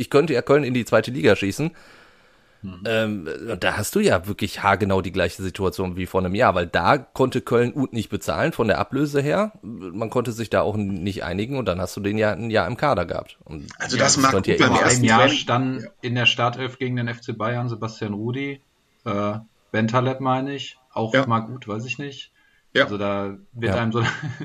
ich 0.00 0.08
könnte 0.08 0.32
ja 0.32 0.42
Köln 0.42 0.64
in 0.64 0.74
die 0.74 0.84
zweite 0.84 1.10
Liga 1.10 1.36
schießen. 1.36 1.70
Mhm. 2.62 2.82
Ähm, 2.84 3.28
da 3.58 3.76
hast 3.76 3.94
du 3.94 4.00
ja 4.00 4.26
wirklich 4.26 4.62
haargenau 4.62 5.00
die 5.00 5.12
gleiche 5.12 5.42
Situation 5.42 5.96
wie 5.96 6.06
vor 6.06 6.20
einem 6.20 6.34
Jahr, 6.34 6.54
weil 6.54 6.66
da 6.66 6.98
konnte 6.98 7.40
Köln 7.40 7.72
Ut 7.74 7.92
nicht 7.92 8.10
bezahlen 8.10 8.52
von 8.52 8.66
der 8.66 8.78
Ablöse 8.78 9.22
her. 9.22 9.52
Man 9.62 10.10
konnte 10.10 10.32
sich 10.32 10.50
da 10.50 10.60
auch 10.62 10.76
nicht 10.76 11.24
einigen 11.24 11.56
und 11.56 11.66
dann 11.66 11.80
hast 11.80 11.96
du 11.96 12.00
den 12.00 12.18
ja 12.18 12.32
ein 12.32 12.50
Jahr 12.50 12.66
im 12.66 12.76
Kader 12.76 13.06
gehabt. 13.06 13.38
Und 13.44 13.66
also 13.78 13.96
das 13.96 14.16
ja, 14.16 14.22
macht 14.22 14.46
ja 14.46 14.54
im 14.54 14.74
ersten 14.74 15.04
Jahr 15.04 15.28
stand 15.28 15.84
in 16.02 16.14
der 16.14 16.26
Startelf 16.26 16.78
gegen 16.78 16.96
den 16.96 17.08
FC 17.08 17.36
Bayern 17.36 17.68
Sebastian 17.68 18.14
Rudi, 18.14 18.60
äh, 19.04 19.34
Bentaleb 19.70 20.20
meine 20.20 20.54
ich, 20.54 20.78
auch 20.92 21.14
ja. 21.14 21.26
Marc 21.26 21.48
Uth, 21.48 21.68
weiß 21.68 21.84
ich 21.86 21.98
nicht. 21.98 22.32
Ja. 22.74 22.84
Also 22.84 22.98
da 22.98 23.38
wird 23.52 23.74
ja. 23.74 23.80
einem 23.80 23.92
so 23.92 24.02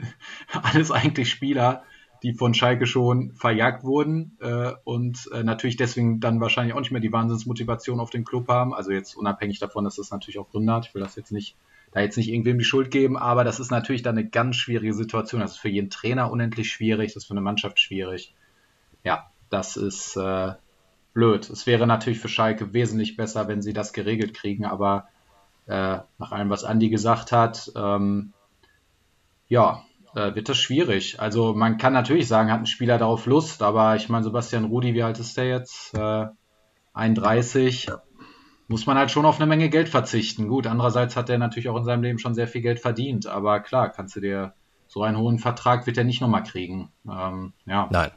alles 0.64 0.92
eigentlich 0.92 1.30
Spieler, 1.30 1.84
die 2.26 2.34
von 2.34 2.56
Schalke 2.56 2.88
schon 2.88 3.36
verjagt 3.36 3.84
wurden 3.84 4.36
äh, 4.42 4.72
und 4.84 5.30
äh, 5.32 5.44
natürlich 5.44 5.78
deswegen 5.78 6.20
dann 6.20 6.42
wahrscheinlich 6.42 6.74
auch 6.74 6.80
nicht 6.80 6.90
mehr 6.90 7.00
die 7.00 7.12
Wahnsinnsmotivation 7.12 8.00
auf 8.00 8.10
den 8.10 8.26
Club 8.26 8.48
haben. 8.48 8.74
Also 8.74 8.90
jetzt 8.90 9.16
unabhängig 9.16 9.60
davon, 9.60 9.84
dass 9.84 9.98
das 9.98 10.10
natürlich 10.10 10.40
auch 10.40 10.50
Gründe 10.50 10.74
hat. 10.74 10.88
Ich 10.88 10.96
will 10.96 11.04
das 11.04 11.16
jetzt 11.16 11.32
nicht, 11.32 11.56
da 11.92 12.02
jetzt 12.02 12.18
nicht 12.18 12.30
irgendwem 12.30 12.58
die 12.58 12.66
Schuld 12.66 12.90
geben, 12.90 13.16
aber 13.16 13.44
das 13.44 13.60
ist 13.60 13.70
natürlich 13.70 14.02
dann 14.02 14.18
eine 14.18 14.28
ganz 14.28 14.56
schwierige 14.56 14.96
Situation. 14.96 15.40
Das 15.40 15.52
ist 15.52 15.60
für 15.60 15.70
jeden 15.70 15.92
Trainer 15.92 16.32
unendlich 16.32 16.72
schwierig, 16.72 17.14
das 17.14 17.24
ist 17.24 17.28
für 17.28 17.36
eine 17.36 17.42
Mannschaft 17.42 17.80
schwierig. 17.80 18.34
Ja, 19.04 19.30
das 19.52 19.78
ist 19.78 20.18
äh, 20.18 20.54
blöd. 21.14 21.48
Es 21.48 21.68
wäre 21.68 21.86
natürlich 21.86 22.18
für 22.18 22.28
Schalke 22.28 22.74
wesentlich 22.74 23.18
besser, 23.18 23.48
wenn 23.48 23.62
sie 23.62 23.74
das 23.74 23.94
geregelt 23.94 24.34
kriegen, 24.34 24.66
aber 24.66 25.10
äh, 25.68 26.00
nach 26.18 26.32
allem, 26.32 26.50
was 26.50 26.64
Andi 26.64 26.90
gesagt 26.90 27.32
hat, 27.32 27.72
ähm, 27.76 28.34
ja, 29.48 29.84
äh, 30.16 30.34
wird 30.34 30.50
das 30.50 30.58
schwierig. 30.58 31.20
Also 31.20 31.54
man 31.54 31.78
kann 31.78 31.94
natürlich 31.94 32.28
sagen, 32.28 32.52
hat 32.52 32.62
ein 32.62 32.66
Spieler 32.66 32.98
darauf 32.98 33.26
Lust, 33.26 33.62
aber 33.62 33.96
ich 33.96 34.10
meine, 34.10 34.24
Sebastian 34.24 34.66
Rudi, 34.66 34.94
wie 34.94 35.04
alt 35.04 35.20
ist 35.20 35.38
der 35.38 35.48
jetzt? 35.48 35.94
Äh, 35.94 36.28
31. 36.94 37.88
Muss 38.68 38.88
man 38.88 38.98
halt 38.98 39.12
schon 39.12 39.26
auf 39.26 39.36
eine 39.36 39.46
Menge 39.46 39.70
Geld 39.70 39.90
verzichten. 39.90 40.48
Gut, 40.48 40.66
andererseits 40.66 41.16
hat 41.16 41.30
er 41.30 41.38
natürlich 41.38 41.70
auch 41.70 41.78
in 41.78 41.84
seinem 41.84 42.02
Leben 42.02 42.18
schon 42.18 42.34
sehr 42.34 42.48
viel 42.48 42.62
Geld 42.62 42.80
verdient, 42.80 43.28
aber 43.28 43.60
klar, 43.60 43.92
kannst 43.92 44.16
du 44.16 44.22
dir 44.22 44.54
so 44.88 45.04
einen 45.04 45.18
hohen 45.18 45.40
Vertrag 45.40 45.86
wird 45.86 45.98
er 45.98 46.04
nicht 46.04 46.22
nochmal 46.22 46.44
kriegen. 46.44 46.92
Ähm, 47.08 47.54
ja. 47.66 47.88
Nein. 47.92 48.12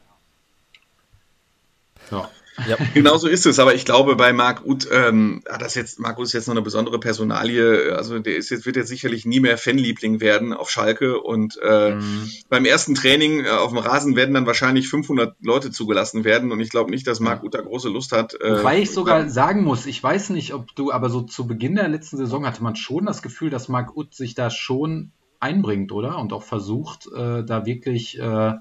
Ja. 2.10 2.28
Ja. 2.66 2.76
genau 2.94 3.16
so 3.16 3.28
ist 3.28 3.46
es. 3.46 3.58
Aber 3.58 3.74
ich 3.74 3.84
glaube, 3.84 4.16
bei 4.16 4.32
Marc 4.32 4.64
Uth, 4.64 4.88
ähm, 4.90 5.42
das 5.58 5.74
jetzt, 5.74 5.98
Marc 6.00 6.18
Uth 6.18 6.26
ist 6.26 6.32
jetzt 6.32 6.48
noch 6.48 6.54
eine 6.54 6.62
besondere 6.62 6.98
Personalie. 6.98 7.94
Also 7.96 8.18
der 8.18 8.36
ist 8.36 8.50
jetzt, 8.50 8.66
wird 8.66 8.76
jetzt 8.76 8.88
sicherlich 8.88 9.26
nie 9.26 9.40
mehr 9.40 9.58
Fanliebling 9.58 10.20
werden 10.20 10.52
auf 10.52 10.70
Schalke. 10.70 11.20
Und 11.20 11.58
äh, 11.62 11.94
mhm. 11.94 12.30
beim 12.48 12.64
ersten 12.64 12.94
Training 12.94 13.44
äh, 13.44 13.50
auf 13.50 13.70
dem 13.70 13.78
Rasen 13.78 14.16
werden 14.16 14.34
dann 14.34 14.46
wahrscheinlich 14.46 14.88
500 14.88 15.36
Leute 15.42 15.70
zugelassen 15.70 16.24
werden. 16.24 16.52
Und 16.52 16.60
ich 16.60 16.70
glaube 16.70 16.90
nicht, 16.90 17.06
dass 17.06 17.20
Marc 17.20 17.42
Uth 17.42 17.54
da 17.54 17.60
große 17.60 17.88
Lust 17.88 18.12
hat. 18.12 18.34
Äh, 18.40 18.58
Wobei 18.58 18.80
ich 18.80 18.90
sogar 18.90 19.20
dann, 19.20 19.30
sagen 19.30 19.64
muss, 19.64 19.86
ich 19.86 20.02
weiß 20.02 20.30
nicht, 20.30 20.54
ob 20.54 20.74
du, 20.74 20.92
aber 20.92 21.10
so 21.10 21.22
zu 21.22 21.46
Beginn 21.46 21.76
der 21.76 21.88
letzten 21.88 22.16
Saison 22.16 22.46
hatte 22.46 22.62
man 22.62 22.76
schon 22.76 23.06
das 23.06 23.22
Gefühl, 23.22 23.50
dass 23.50 23.68
Marc 23.68 23.96
Uth 23.96 24.14
sich 24.14 24.34
da 24.34 24.50
schon 24.50 25.12
einbringt, 25.40 25.92
oder? 25.92 26.18
Und 26.18 26.32
auch 26.32 26.42
versucht, 26.42 27.06
äh, 27.06 27.44
da 27.44 27.64
wirklich 27.64 28.18
äh, 28.18 28.54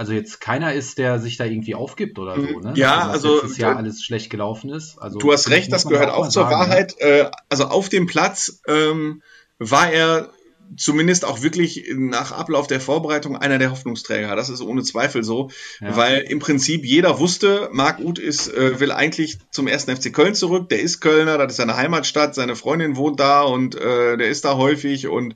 also 0.00 0.14
jetzt 0.14 0.40
keiner 0.40 0.72
ist, 0.72 0.96
der 0.96 1.18
sich 1.18 1.36
da 1.36 1.44
irgendwie 1.44 1.74
aufgibt 1.74 2.18
oder 2.18 2.34
so, 2.34 2.60
ne? 2.60 2.72
Ja, 2.74 3.10
also 3.10 3.34
letztes 3.34 3.58
Jahr 3.58 3.76
alles 3.76 4.02
schlecht 4.02 4.30
gelaufen 4.30 4.70
ist. 4.70 4.96
Also 4.96 5.18
du 5.18 5.30
hast 5.30 5.50
recht, 5.50 5.70
das 5.70 5.86
gehört 5.86 6.08
auch, 6.08 6.20
auch 6.20 6.28
zur 6.30 6.44
sagen, 6.44 6.54
ne? 6.54 6.58
Wahrheit. 6.58 6.94
Ne? 7.02 7.30
also 7.50 7.66
auf 7.66 7.90
dem 7.90 8.06
Platz 8.06 8.62
ähm, 8.66 9.20
war 9.58 9.92
er 9.92 10.30
zumindest 10.78 11.26
auch 11.26 11.42
wirklich 11.42 11.84
nach 11.94 12.32
Ablauf 12.32 12.66
der 12.66 12.80
Vorbereitung 12.80 13.36
einer 13.36 13.58
der 13.58 13.72
Hoffnungsträger. 13.72 14.34
Das 14.36 14.48
ist 14.48 14.62
ohne 14.62 14.82
Zweifel 14.84 15.22
so, 15.22 15.50
ja. 15.82 15.94
weil 15.94 16.20
im 16.20 16.38
Prinzip 16.38 16.86
jeder 16.86 17.18
wusste, 17.18 17.68
Marc 17.70 17.98
Uth 17.98 18.18
ist, 18.18 18.48
äh, 18.48 18.80
will 18.80 18.92
eigentlich 18.92 19.36
zum 19.50 19.66
ersten 19.66 19.94
FC 19.94 20.14
Köln 20.14 20.34
zurück. 20.34 20.70
Der 20.70 20.80
ist 20.80 21.00
Kölner, 21.00 21.36
das 21.36 21.52
ist 21.52 21.56
seine 21.56 21.76
Heimatstadt, 21.76 22.34
seine 22.34 22.56
Freundin 22.56 22.96
wohnt 22.96 23.20
da 23.20 23.42
und 23.42 23.74
äh, 23.74 24.16
der 24.16 24.28
ist 24.28 24.46
da 24.46 24.56
häufig 24.56 25.08
und 25.08 25.34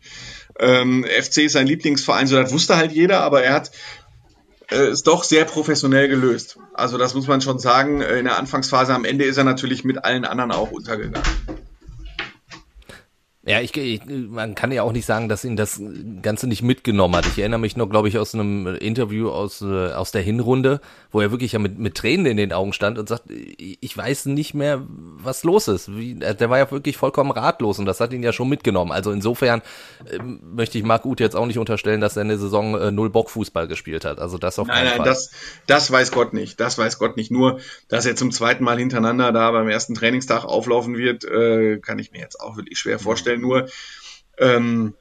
ähm, 0.59 1.05
FC 1.05 1.39
ist 1.39 1.53
sein 1.53 1.67
Lieblingsverein. 1.67 2.29
So, 2.29 2.37
das 2.37 2.53
wusste 2.53 2.79
halt 2.79 2.93
jeder, 2.93 3.21
aber 3.21 3.43
er 3.43 3.53
hat 3.53 3.73
äh, 4.71 4.91
ist 4.91 5.07
doch 5.07 5.25
sehr 5.25 5.45
professionell 5.45 6.09
gelöst. 6.09 6.59
Also 6.73 6.99
das 6.99 7.15
muss 7.15 7.27
man 7.27 7.41
schon 7.41 7.59
sagen. 7.59 8.01
Äh, 8.01 8.19
in 8.19 8.25
der 8.25 8.39
Anfangsphase 8.39 8.95
am 8.95 9.05
Ende 9.05 9.25
ist 9.25 9.37
er 9.37 9.45
natürlich 9.45 9.85
mit 9.85 10.05
allen 10.05 10.25
anderen 10.25 10.53
auch 10.53 10.71
untergegangen. 10.71 11.23
Ja, 13.47 13.61
ich, 13.61 13.77
ich, 13.77 14.01
man 14.07 14.55
kann 14.55 14.73
ja 14.73 14.83
auch 14.83 14.93
nicht 14.93 15.05
sagen, 15.05 15.29
dass 15.29 15.45
ihn 15.45 15.55
das 15.55 15.79
Ganze 16.23 16.47
nicht 16.47 16.63
mitgenommen 16.63 17.15
hat. 17.15 17.27
Ich 17.27 17.39
erinnere 17.39 17.61
mich 17.61 17.77
noch, 17.77 17.91
glaube 17.91 18.09
ich, 18.09 18.17
aus 18.17 18.35
einem 18.35 18.67
Interview 18.77 19.29
aus, 19.29 19.61
äh, 19.61 19.93
aus 19.93 20.13
der 20.13 20.23
Hinrunde, 20.23 20.81
wo 21.13 21.21
er 21.21 21.31
wirklich 21.31 21.53
ja 21.53 21.59
mit, 21.59 21.79
mit 21.79 21.95
Tränen 21.95 22.25
in 22.25 22.39
den 22.39 22.55
Augen 22.55 22.73
stand 22.73 22.99
und 22.99 23.07
sagt, 23.07 23.25
ich 23.29 23.95
weiß 23.95 24.27
nicht 24.27 24.55
mehr, 24.55 24.83
was 24.89 25.45
los 25.45 25.69
ist. 25.69 25.95
Wie, 25.95 26.13
äh, 26.23 26.35
der 26.35 26.49
war 26.49 26.57
ja 26.57 26.71
wirklich 26.71 26.97
vollkommen 26.97 27.33
ratlos 27.33 27.79
und 27.79 27.85
das 27.85 28.01
hat 28.01 28.15
ihn 28.15 28.23
ja 28.23 28.33
schon 28.33 28.49
mitgenommen. 28.49 28.93
Also 28.93 29.13
insofern 29.13 29.61
äh, 30.11 30.19
möchte 30.19 30.79
ich 30.79 30.85
Marc 30.85 31.05
Uth 31.05 31.21
jetzt 31.21 31.37
auch 31.37 31.47
nicht 31.47 31.59
unterstellen, 31.59 32.01
dass 32.01 32.17
er 32.17 32.23
eine 32.23 32.39
Saison 32.39 32.81
äh, 32.81 32.91
null 32.93 33.11
Bock 33.11 33.29
Fußball 33.29 33.69
gespielt 33.69 34.07
hat. 34.07 34.21
Also 34.21 34.39
das 34.39 34.59
auf 34.59 34.69
nein, 34.69 34.87
nein, 34.87 34.97
Fall. 34.97 35.05
Das, 35.05 35.31
das 35.67 35.91
weiß 35.91 36.13
Gott 36.13 36.33
nicht. 36.33 36.61
Das 36.61 36.79
weiß 36.79 36.99
Gott 36.99 37.19
nicht. 37.19 37.31
Nur, 37.31 37.61
dass 37.89 38.07
er 38.07 38.17
zum 38.17 38.33
zweiten 38.33 38.65
Mal 38.65 38.79
hintereinander 38.79 39.33
da 39.33 39.51
beim 39.51 39.69
ersten 39.69 39.95
Trainingstag 39.95 40.47
auflaufen 40.47 40.97
wird, 40.97 41.25
äh, 41.25 41.79
kann 41.79 41.99
ich 41.99 42.11
mir 42.11 42.21
jetzt 42.21 42.41
auch 42.41 42.57
wirklich 42.57 42.79
schwer 42.79 42.99
vorstellen 42.99 43.34
vorstellen, 43.35 43.41
nur 43.41 43.69
ähm, 44.39 44.95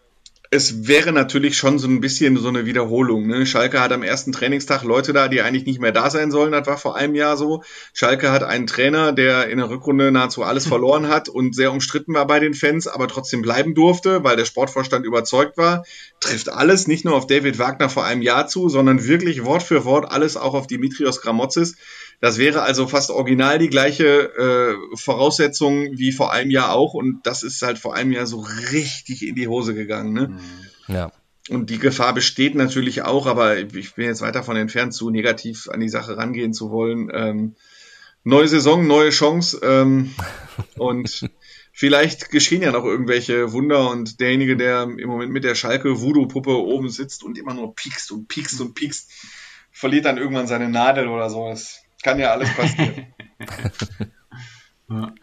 es 0.56 0.88
wäre 0.88 1.12
natürlich 1.12 1.58
schon 1.58 1.80
so 1.80 1.88
ein 1.88 2.00
bisschen 2.00 2.38
so 2.38 2.48
eine 2.48 2.68
Wiederholung. 2.68 3.26
Ne? 3.26 3.48
Schalke 3.48 3.82
hat 3.82 3.92
am 3.92 4.04
ersten 4.04 4.32
Trainingstag 4.32 4.84
Leute 4.84 5.12
da, 5.12 5.28
die 5.28 5.42
eigentlich 5.42 5.66
nicht 5.66 5.82
mehr 5.82 5.92
da 5.92 6.12
sein 6.12 6.30
sollen. 6.30 6.52
Das 6.52 6.68
war 6.68 6.78
vor 6.78 6.96
einem 6.96 7.16
Jahr 7.16 7.38
so. 7.38 7.64
Schalke 7.92 8.32
hat 8.32 8.44
einen 8.44 8.68
Trainer, 8.68 9.14
der 9.14 9.50
in 9.50 9.58
der 9.58 9.72
Rückrunde 9.72 10.12
nahezu 10.12 10.44
alles 10.44 10.68
verloren 10.68 11.08
hat 11.08 11.28
und 11.28 11.56
sehr 11.56 11.72
umstritten 11.72 12.14
war 12.14 12.28
bei 12.28 12.40
den 12.40 12.54
Fans, 12.54 12.86
aber 12.86 13.08
trotzdem 13.08 13.42
bleiben 13.42 13.74
durfte, 13.74 14.24
weil 14.24 14.38
der 14.38 14.46
Sportvorstand 14.46 15.08
überzeugt 15.08 15.58
war. 15.58 15.86
Trifft 16.20 16.50
alles 16.50 16.86
nicht 16.86 17.04
nur 17.04 17.16
auf 17.16 17.26
David 17.26 17.58
Wagner 17.58 17.90
vor 17.90 18.06
einem 18.06 18.22
Jahr 18.22 18.46
zu, 18.46 18.70
sondern 18.70 19.08
wirklich 19.08 19.44
Wort 19.46 19.64
für 19.64 19.86
Wort 19.86 20.12
alles 20.12 20.38
auch 20.38 20.54
auf 20.54 20.68
Dimitrios 20.68 21.22
Gramotzis. 21.22 21.78
Das 22.24 22.38
wäre 22.38 22.62
also 22.62 22.88
fast 22.88 23.10
original 23.10 23.60
die 23.60 23.68
gleiche 23.68 24.06
äh, 24.06 24.96
Voraussetzung 24.96 25.98
wie 25.98 26.14
vor 26.14 26.32
einem 26.32 26.52
Jahr 26.52 26.72
auch. 26.72 26.94
Und 26.94 27.28
das 27.28 27.44
ist 27.44 27.62
halt 27.62 27.78
vor 27.78 27.96
einem 27.96 28.14
Jahr 28.14 28.26
so 28.26 28.40
richtig 28.72 29.28
in 29.28 29.36
die 29.36 29.50
Hose 29.50 29.76
gegangen. 29.76 30.14
Ne? 30.14 30.40
Ja. 30.88 31.12
Und 31.50 31.70
die 31.70 31.80
Gefahr 31.80 32.14
besteht 32.14 32.56
natürlich 32.56 33.02
auch, 33.02 33.28
aber 33.28 33.58
ich 33.58 33.96
bin 33.96 34.06
jetzt 34.06 34.22
weit 34.22 34.36
davon 34.36 34.56
entfernt, 34.56 34.94
zu 34.94 35.10
negativ 35.10 35.68
an 35.68 35.82
die 35.82 35.90
Sache 35.90 36.16
rangehen 36.16 36.54
zu 36.54 36.72
wollen. 36.72 37.12
Ähm, 37.14 37.56
neue 38.24 38.48
Saison, 38.48 38.88
neue 38.88 39.10
Chance. 39.10 39.60
Ähm, 39.62 40.16
und 40.78 41.30
vielleicht 41.74 42.30
geschehen 42.30 42.62
ja 42.62 42.72
noch 42.72 42.86
irgendwelche 42.86 43.52
Wunder 43.52 43.92
und 43.92 44.22
derjenige, 44.22 44.56
der 44.56 44.84
im 44.84 45.10
Moment 45.10 45.34
mit 45.34 45.44
der 45.44 45.56
Schalke 45.56 46.00
Voodoo-Puppe 46.00 46.52
oben 46.52 46.88
sitzt 46.88 47.22
und 47.22 47.38
immer 47.38 47.54
nur 47.54 47.76
piekst 47.76 48.14
und 48.14 48.30
piekst 48.30 48.62
und 48.62 48.76
piekst, 48.76 49.12
verliert 49.74 50.06
dann 50.06 50.18
irgendwann 50.18 50.48
seine 50.48 50.70
Nadel 50.70 51.10
oder 51.10 51.30
so. 51.30 51.50
Das 51.50 51.83
kann 52.04 52.20
ja 52.20 52.32
alles 52.32 52.54
passieren. 52.56 53.08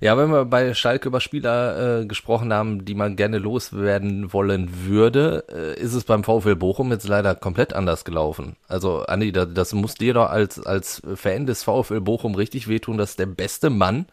ja. 0.00 0.18
wenn 0.18 0.30
wir 0.30 0.44
bei 0.46 0.74
Schalke 0.74 1.08
über 1.08 1.20
Spieler 1.20 2.00
äh, 2.00 2.06
gesprochen 2.06 2.52
haben, 2.52 2.84
die 2.84 2.94
man 2.94 3.16
gerne 3.16 3.38
loswerden 3.38 4.32
wollen 4.32 4.86
würde, 4.86 5.44
äh, 5.48 5.80
ist 5.80 5.94
es 5.94 6.04
beim 6.04 6.24
VfL 6.24 6.56
Bochum 6.56 6.90
jetzt 6.90 7.06
leider 7.06 7.34
komplett 7.34 7.72
anders 7.72 8.04
gelaufen. 8.04 8.56
Also, 8.66 9.04
Andi, 9.04 9.32
das, 9.32 9.48
das 9.54 9.72
muss 9.72 9.94
dir 9.94 10.14
doch 10.14 10.30
als, 10.30 10.64
als 10.64 11.02
Fan 11.14 11.46
des 11.46 11.62
VfL 11.62 12.00
Bochum 12.00 12.34
richtig 12.34 12.66
wehtun, 12.66 12.98
dass 12.98 13.16
der 13.16 13.26
beste 13.26 13.70
Mann 13.70 14.06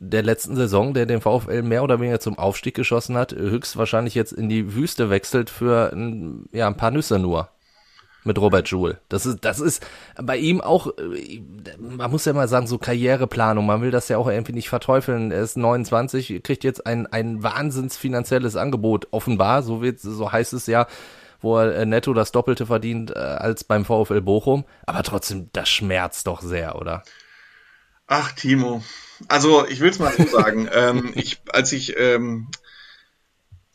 der 0.00 0.22
letzten 0.22 0.54
Saison, 0.54 0.94
der 0.94 1.06
den 1.06 1.20
VfL 1.20 1.62
mehr 1.62 1.82
oder 1.82 1.98
weniger 1.98 2.20
zum 2.20 2.38
Aufstieg 2.38 2.74
geschossen 2.74 3.16
hat, 3.16 3.32
höchstwahrscheinlich 3.32 4.14
jetzt 4.14 4.32
in 4.32 4.48
die 4.48 4.74
Wüste 4.76 5.10
wechselt 5.10 5.50
für 5.50 5.92
ein, 5.92 6.48
ja, 6.52 6.68
ein 6.68 6.76
paar 6.76 6.92
Nüsse 6.92 7.18
nur 7.18 7.48
mit 8.24 8.38
Robert 8.38 8.68
Joule. 8.68 9.00
Das 9.08 9.26
ist, 9.26 9.44
das 9.44 9.60
ist 9.60 9.84
bei 10.20 10.36
ihm 10.36 10.60
auch, 10.60 10.88
äh, 10.98 11.40
man 11.78 12.10
muss 12.10 12.24
ja 12.24 12.32
mal 12.32 12.48
sagen, 12.48 12.66
so 12.66 12.78
Karriereplanung. 12.78 13.66
Man 13.66 13.82
will 13.82 13.90
das 13.90 14.08
ja 14.08 14.18
auch 14.18 14.28
irgendwie 14.28 14.52
nicht 14.52 14.68
verteufeln. 14.68 15.30
Er 15.30 15.42
ist 15.42 15.56
29, 15.56 16.42
kriegt 16.42 16.64
jetzt 16.64 16.86
ein, 16.86 17.06
ein 17.06 17.42
wahnsinns 17.42 17.96
finanzielles 17.96 18.56
Angebot, 18.56 19.08
offenbar, 19.10 19.62
so 19.62 19.82
wird, 19.82 20.00
so 20.00 20.30
heißt 20.30 20.52
es 20.52 20.66
ja, 20.66 20.86
wo 21.40 21.58
er 21.58 21.74
äh, 21.74 21.86
netto 21.86 22.12
das 22.14 22.32
Doppelte 22.32 22.66
verdient 22.66 23.10
äh, 23.10 23.18
als 23.18 23.64
beim 23.64 23.84
VfL 23.84 24.20
Bochum. 24.20 24.64
Aber 24.86 25.02
trotzdem, 25.02 25.50
das 25.52 25.68
schmerzt 25.68 26.26
doch 26.26 26.42
sehr, 26.42 26.76
oder? 26.76 27.02
Ach, 28.06 28.32
Timo. 28.32 28.82
Also, 29.28 29.66
ich 29.66 29.80
will 29.80 29.90
es 29.90 29.98
mal 29.98 30.12
so 30.12 30.24
sagen. 30.24 30.68
ähm, 30.72 31.12
ich, 31.14 31.40
als 31.52 31.72
ich 31.72 31.96
ähm, 31.98 32.48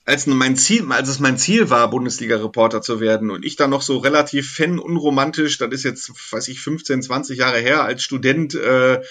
als 0.05 0.27
mein 0.27 0.57
Ziel, 0.57 0.85
als 0.91 1.07
es 1.07 1.19
mein 1.19 1.37
Ziel 1.37 1.69
war, 1.69 1.89
Bundesliga-Reporter 1.89 2.81
zu 2.81 2.99
werden 2.99 3.31
und 3.31 3.45
ich 3.45 3.55
dann 3.55 3.69
noch 3.69 3.81
so 3.81 3.97
relativ 3.97 4.53
fan-unromantisch, 4.53 5.57
das 5.57 5.71
ist 5.71 5.83
jetzt, 5.83 6.11
weiß 6.31 6.49
ich, 6.49 6.59
15, 6.59 7.01
20 7.03 7.39
Jahre 7.39 7.59
her, 7.59 7.83
als 7.83 8.03
Student 8.03 8.53
äh, 8.53 9.01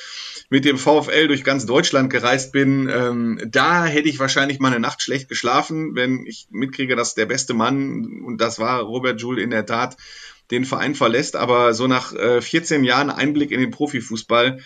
mit 0.50 0.66
dem 0.66 0.76
VfL 0.76 1.28
durch 1.28 1.44
ganz 1.44 1.64
Deutschland 1.64 2.10
gereist 2.10 2.52
bin, 2.52 2.90
ähm, 2.92 3.40
da 3.46 3.86
hätte 3.86 4.10
ich 4.10 4.18
wahrscheinlich 4.18 4.58
mal 4.58 4.68
eine 4.68 4.80
Nacht 4.80 5.00
schlecht 5.00 5.30
geschlafen, 5.30 5.94
wenn 5.94 6.26
ich 6.26 6.48
mitkriege, 6.50 6.94
dass 6.94 7.14
der 7.14 7.26
beste 7.26 7.54
Mann, 7.54 8.22
und 8.22 8.42
das 8.42 8.58
war 8.58 8.80
Robert 8.80 9.18
Joule 9.18 9.40
in 9.40 9.50
der 9.50 9.64
Tat, 9.64 9.96
den 10.52 10.66
Verein 10.66 10.94
verlässt, 10.94 11.34
aber 11.34 11.72
so 11.72 11.86
nach 11.86 12.12
äh, 12.12 12.42
14 12.42 12.84
Jahren 12.84 13.10
Einblick 13.10 13.50
in 13.50 13.60
den 13.60 13.70
Profifußball 13.70 14.60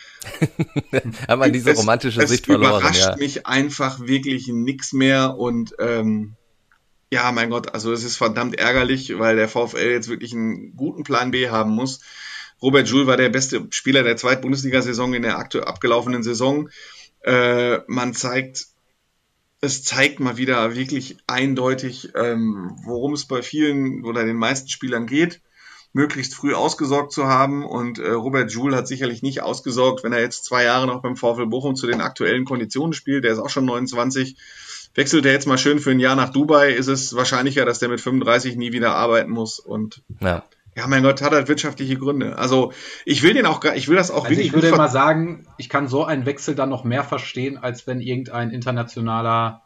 haben 1.28 1.40
wir 1.40 1.48
diese 1.50 1.74
romantische 1.74 2.20
es, 2.20 2.28
Sicht 2.28 2.42
es 2.42 2.46
verloren. 2.46 2.80
überrascht 2.80 3.00
ja. 3.00 3.16
mich 3.16 3.46
einfach 3.46 4.00
wirklich 4.00 4.48
nix 4.48 4.92
mehr 4.92 5.38
und 5.38 5.74
ähm, 5.78 6.34
ja, 7.12 7.30
mein 7.30 7.50
Gott, 7.50 7.72
also 7.72 7.92
es 7.92 8.02
ist 8.02 8.16
verdammt 8.16 8.58
ärgerlich, 8.58 9.16
weil 9.16 9.36
der 9.36 9.48
VfL 9.48 9.90
jetzt 9.90 10.08
wirklich 10.08 10.32
einen 10.32 10.74
guten 10.74 11.04
Plan 11.04 11.30
B 11.30 11.48
haben 11.50 11.70
muss. 11.70 12.00
Robert 12.60 12.88
Joule 12.88 13.06
war 13.06 13.16
der 13.16 13.28
beste 13.28 13.68
Spieler 13.70 14.02
der 14.02 14.16
zweiten 14.16 14.42
Bundesliga-Saison 14.42 15.14
in 15.14 15.22
der 15.22 15.38
aktuell 15.38 15.64
abgelaufenen 15.64 16.24
Saison. 16.24 16.68
Äh, 17.20 17.78
man 17.86 18.12
zeigt 18.12 18.66
es 19.60 19.84
zeigt 19.84 20.20
mal 20.20 20.36
wieder 20.36 20.74
wirklich 20.74 21.16
eindeutig, 21.26 22.10
ähm, 22.14 22.76
worum 22.84 23.14
es 23.14 23.26
bei 23.26 23.40
vielen 23.40 24.04
oder 24.04 24.24
den 24.24 24.36
meisten 24.36 24.68
Spielern 24.68 25.06
geht 25.06 25.40
möglichst 25.96 26.34
früh 26.34 26.52
ausgesorgt 26.52 27.10
zu 27.10 27.26
haben. 27.26 27.64
Und 27.64 27.98
äh, 27.98 28.10
Robert 28.10 28.52
Joule 28.52 28.76
hat 28.76 28.86
sicherlich 28.86 29.22
nicht 29.22 29.42
ausgesorgt, 29.42 30.04
wenn 30.04 30.12
er 30.12 30.20
jetzt 30.20 30.44
zwei 30.44 30.62
Jahre 30.62 30.86
noch 30.86 31.00
beim 31.00 31.16
VfL 31.16 31.46
Bochum 31.46 31.74
zu 31.74 31.86
den 31.86 32.02
aktuellen 32.02 32.44
Konditionen 32.44 32.92
spielt. 32.92 33.24
Der 33.24 33.32
ist 33.32 33.38
auch 33.38 33.48
schon 33.48 33.64
29. 33.64 34.36
Wechselt 34.94 35.24
er 35.24 35.32
jetzt 35.32 35.46
mal 35.46 35.56
schön 35.56 35.78
für 35.78 35.90
ein 35.90 36.00
Jahr 36.00 36.14
nach 36.14 36.28
Dubai, 36.28 36.72
ist 36.72 36.88
es 36.88 37.16
wahrscheinlicher, 37.16 37.64
dass 37.64 37.78
der 37.78 37.88
mit 37.88 38.02
35 38.02 38.56
nie 38.56 38.72
wieder 38.72 38.94
arbeiten 38.94 39.30
muss. 39.30 39.58
Und 39.58 40.02
ja. 40.20 40.44
Ja, 40.76 40.86
mein 40.86 41.02
Gott, 41.02 41.22
hat 41.22 41.32
halt 41.32 41.48
wirtschaftliche 41.48 41.96
Gründe. 41.96 42.36
Also 42.36 42.74
ich 43.06 43.22
will 43.22 43.32
den 43.32 43.46
auch 43.46 43.60
gar, 43.60 43.74
ich 43.74 43.88
will 43.88 43.96
das 43.96 44.10
auch 44.10 44.24
also 44.24 44.30
wirklich. 44.30 44.48
Ich 44.48 44.52
würde 44.52 44.68
immer 44.68 44.88
sagen, 44.88 45.46
ich 45.56 45.70
kann 45.70 45.88
so 45.88 46.04
einen 46.04 46.26
Wechsel 46.26 46.54
dann 46.54 46.68
noch 46.68 46.84
mehr 46.84 47.04
verstehen, 47.04 47.56
als 47.56 47.86
wenn 47.86 48.02
irgendein 48.02 48.50
internationaler 48.50 49.62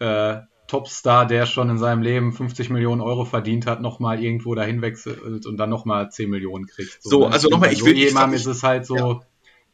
äh, 0.00 0.38
Topstar, 0.66 1.26
der 1.26 1.46
schon 1.46 1.70
in 1.70 1.78
seinem 1.78 2.02
Leben 2.02 2.32
50 2.32 2.70
Millionen 2.70 3.00
Euro 3.00 3.24
verdient 3.24 3.66
hat, 3.66 3.80
nochmal 3.80 4.22
irgendwo 4.22 4.54
dahin 4.54 4.82
wechselt 4.82 5.46
und 5.46 5.56
dann 5.56 5.70
nochmal 5.70 6.10
10 6.10 6.28
Millionen 6.28 6.66
kriegt. 6.66 7.02
So, 7.02 7.10
so 7.10 7.20
ne? 7.20 7.32
also 7.32 7.48
nochmal, 7.48 7.72
ich 7.72 7.84
will. 7.84 7.96
Jemandem 7.96 8.34
ist 8.34 8.46
es 8.46 8.62
halt 8.62 8.86
so. 8.86 8.96
Ja. 8.96 9.20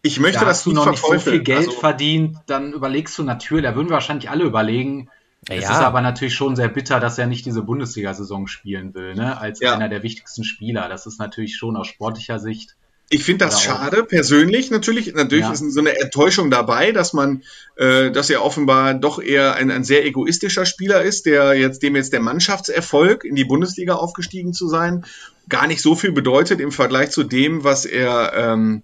Ich 0.02 0.18
möchte, 0.18 0.40
da 0.40 0.46
dass 0.46 0.64
du 0.64 0.72
noch 0.72 0.90
nicht 0.90 1.04
so 1.04 1.18
viel 1.18 1.42
Geld 1.42 1.68
also, 1.68 1.78
verdient, 1.78 2.36
dann 2.46 2.72
überlegst 2.72 3.16
du 3.18 3.22
natürlich, 3.22 3.64
da 3.64 3.76
würden 3.76 3.88
wir 3.88 3.94
wahrscheinlich 3.94 4.28
alle 4.28 4.44
überlegen. 4.44 5.08
Ja. 5.48 5.56
Es 5.56 5.64
ist 5.64 5.70
aber 5.70 6.00
natürlich 6.00 6.34
schon 6.34 6.56
sehr 6.56 6.68
bitter, 6.68 7.00
dass 7.00 7.18
er 7.18 7.26
nicht 7.26 7.46
diese 7.46 7.62
Bundesliga-Saison 7.62 8.46
spielen 8.46 8.94
will, 8.94 9.14
ne? 9.14 9.38
Als 9.40 9.60
ja. 9.60 9.74
einer 9.74 9.88
der 9.88 10.02
wichtigsten 10.02 10.44
Spieler. 10.44 10.88
Das 10.88 11.06
ist 11.06 11.18
natürlich 11.18 11.56
schon 11.56 11.76
aus 11.76 11.86
sportlicher 11.86 12.38
Sicht 12.38 12.76
ich 13.12 13.24
finde 13.24 13.44
das 13.44 13.62
genau. 13.62 13.76
schade, 13.76 14.04
persönlich 14.04 14.70
natürlich. 14.70 15.12
Natürlich 15.12 15.44
ja. 15.44 15.52
ist 15.52 15.60
so 15.72 15.80
eine 15.80 15.98
Enttäuschung 16.00 16.50
dabei, 16.50 16.92
dass 16.92 17.12
man, 17.12 17.42
äh, 17.76 18.10
dass 18.10 18.30
er 18.30 18.42
offenbar 18.42 18.94
doch 18.94 19.22
eher 19.22 19.54
ein, 19.54 19.70
ein 19.70 19.84
sehr 19.84 20.06
egoistischer 20.06 20.64
Spieler 20.64 21.02
ist, 21.02 21.26
der 21.26 21.52
jetzt, 21.52 21.82
dem 21.82 21.94
jetzt 21.94 22.14
der 22.14 22.20
Mannschaftserfolg 22.20 23.24
in 23.24 23.34
die 23.34 23.44
Bundesliga 23.44 23.94
aufgestiegen 23.94 24.54
zu 24.54 24.66
sein, 24.66 25.04
gar 25.50 25.66
nicht 25.66 25.82
so 25.82 25.94
viel 25.94 26.12
bedeutet 26.12 26.58
im 26.58 26.72
Vergleich 26.72 27.10
zu 27.10 27.22
dem, 27.22 27.64
was 27.64 27.84
er, 27.84 28.32
ähm, 28.34 28.82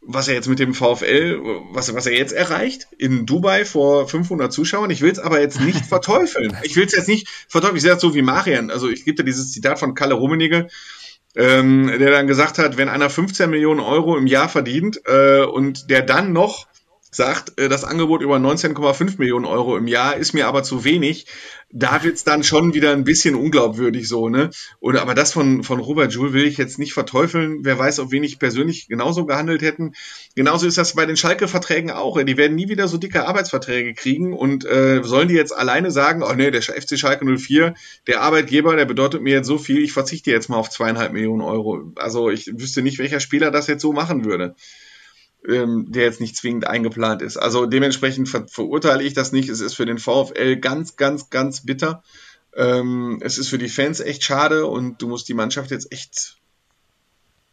was 0.00 0.26
er 0.26 0.34
jetzt 0.34 0.48
mit 0.48 0.58
dem 0.58 0.74
VfL, 0.74 1.40
was, 1.70 1.94
was 1.94 2.06
er 2.06 2.18
jetzt 2.18 2.32
erreicht 2.32 2.88
in 2.98 3.26
Dubai 3.26 3.64
vor 3.64 4.08
500 4.08 4.52
Zuschauern. 4.52 4.90
Ich 4.90 5.02
will 5.02 5.12
es 5.12 5.20
aber 5.20 5.40
jetzt 5.40 5.60
nicht 5.60 5.86
verteufeln. 5.86 6.56
Ich 6.64 6.74
will 6.74 6.86
es 6.86 6.96
jetzt 6.96 7.08
nicht 7.08 7.28
verteufeln. 7.46 7.76
Ich 7.76 7.82
sehe 7.82 7.92
das 7.92 8.00
so 8.00 8.12
wie 8.16 8.22
Marian. 8.22 8.72
Also 8.72 8.88
ich 8.88 9.04
gebe 9.04 9.18
dir 9.18 9.24
dieses 9.24 9.52
Zitat 9.52 9.78
von 9.78 9.94
Kalle 9.94 10.14
Rummenigge 10.14 10.66
ähm, 11.36 11.90
der 11.98 12.10
dann 12.10 12.26
gesagt 12.26 12.58
hat, 12.58 12.76
wenn 12.76 12.88
einer 12.88 13.10
15 13.10 13.50
Millionen 13.50 13.80
Euro 13.80 14.16
im 14.16 14.26
Jahr 14.26 14.48
verdient 14.48 15.00
äh, 15.06 15.42
und 15.42 15.90
der 15.90 16.02
dann 16.02 16.32
noch 16.32 16.66
sagt, 17.14 17.58
äh, 17.60 17.68
das 17.68 17.84
Angebot 17.84 18.22
über 18.22 18.36
19,5 18.36 19.18
Millionen 19.18 19.44
Euro 19.44 19.76
im 19.76 19.86
Jahr 19.86 20.16
ist 20.16 20.32
mir 20.32 20.46
aber 20.46 20.62
zu 20.62 20.84
wenig. 20.84 21.26
Da 21.70 22.04
wird's 22.04 22.22
dann 22.22 22.44
schon 22.44 22.72
wieder 22.72 22.92
ein 22.92 23.04
bisschen 23.04 23.34
unglaubwürdig 23.34 24.08
so, 24.08 24.28
ne? 24.28 24.50
Oder 24.78 25.02
aber 25.02 25.14
das 25.14 25.32
von, 25.32 25.64
von 25.64 25.80
Robert 25.80 26.12
Joule 26.12 26.32
will 26.32 26.44
ich 26.44 26.56
jetzt 26.56 26.78
nicht 26.78 26.92
verteufeln. 26.92 27.64
Wer 27.64 27.78
weiß, 27.78 27.98
ob 27.98 28.12
nicht 28.12 28.38
persönlich 28.38 28.86
genauso 28.86 29.26
gehandelt 29.26 29.62
hätten. 29.62 29.94
Genauso 30.36 30.66
ist 30.66 30.78
das 30.78 30.94
bei 30.94 31.06
den 31.06 31.16
Schalke-Verträgen 31.16 31.90
auch. 31.90 32.22
Die 32.22 32.36
werden 32.36 32.54
nie 32.54 32.68
wieder 32.68 32.86
so 32.86 32.96
dicke 32.96 33.26
Arbeitsverträge 33.26 33.94
kriegen 33.94 34.32
und 34.32 34.64
äh, 34.64 35.02
sollen 35.02 35.28
die 35.28 35.34
jetzt 35.34 35.56
alleine 35.56 35.90
sagen, 35.90 36.22
oh 36.22 36.32
nee, 36.32 36.50
der 36.50 36.62
FC 36.62 36.98
Schalke 36.98 37.24
04, 37.24 37.74
der 38.06 38.20
Arbeitgeber, 38.20 38.76
der 38.76 38.84
bedeutet 38.84 39.22
mir 39.22 39.34
jetzt 39.34 39.48
so 39.48 39.58
viel, 39.58 39.82
ich 39.82 39.92
verzichte 39.92 40.30
jetzt 40.30 40.48
mal 40.48 40.56
auf 40.56 40.70
zweieinhalb 40.70 41.12
Millionen 41.12 41.42
Euro. 41.42 41.92
Also 41.96 42.30
ich 42.30 42.46
wüsste 42.54 42.82
nicht, 42.82 42.98
welcher 42.98 43.20
Spieler 43.20 43.50
das 43.50 43.66
jetzt 43.66 43.82
so 43.82 43.92
machen 43.92 44.24
würde. 44.24 44.54
Ähm, 45.48 45.86
der 45.90 46.04
jetzt 46.04 46.20
nicht 46.20 46.36
zwingend 46.36 46.66
eingeplant 46.66 47.22
ist. 47.22 47.36
Also 47.36 47.66
dementsprechend 47.66 48.28
ver 48.28 48.46
verurteile 48.48 49.02
ich 49.02 49.14
das 49.14 49.32
nicht. 49.32 49.48
Es 49.48 49.60
ist 49.60 49.74
für 49.74 49.86
den 49.86 49.98
VfL 49.98 50.56
ganz, 50.56 50.96
ganz, 50.96 51.30
ganz 51.30 51.64
bitter. 51.64 52.02
Ähm, 52.56 53.18
es 53.22 53.38
ist 53.38 53.48
für 53.48 53.58
die 53.58 53.68
Fans 53.68 54.00
echt 54.00 54.22
schade 54.22 54.66
und 54.66 55.02
du 55.02 55.08
musst 55.08 55.28
die 55.28 55.34
Mannschaft 55.34 55.70
jetzt 55.70 55.92
echt 55.92 56.38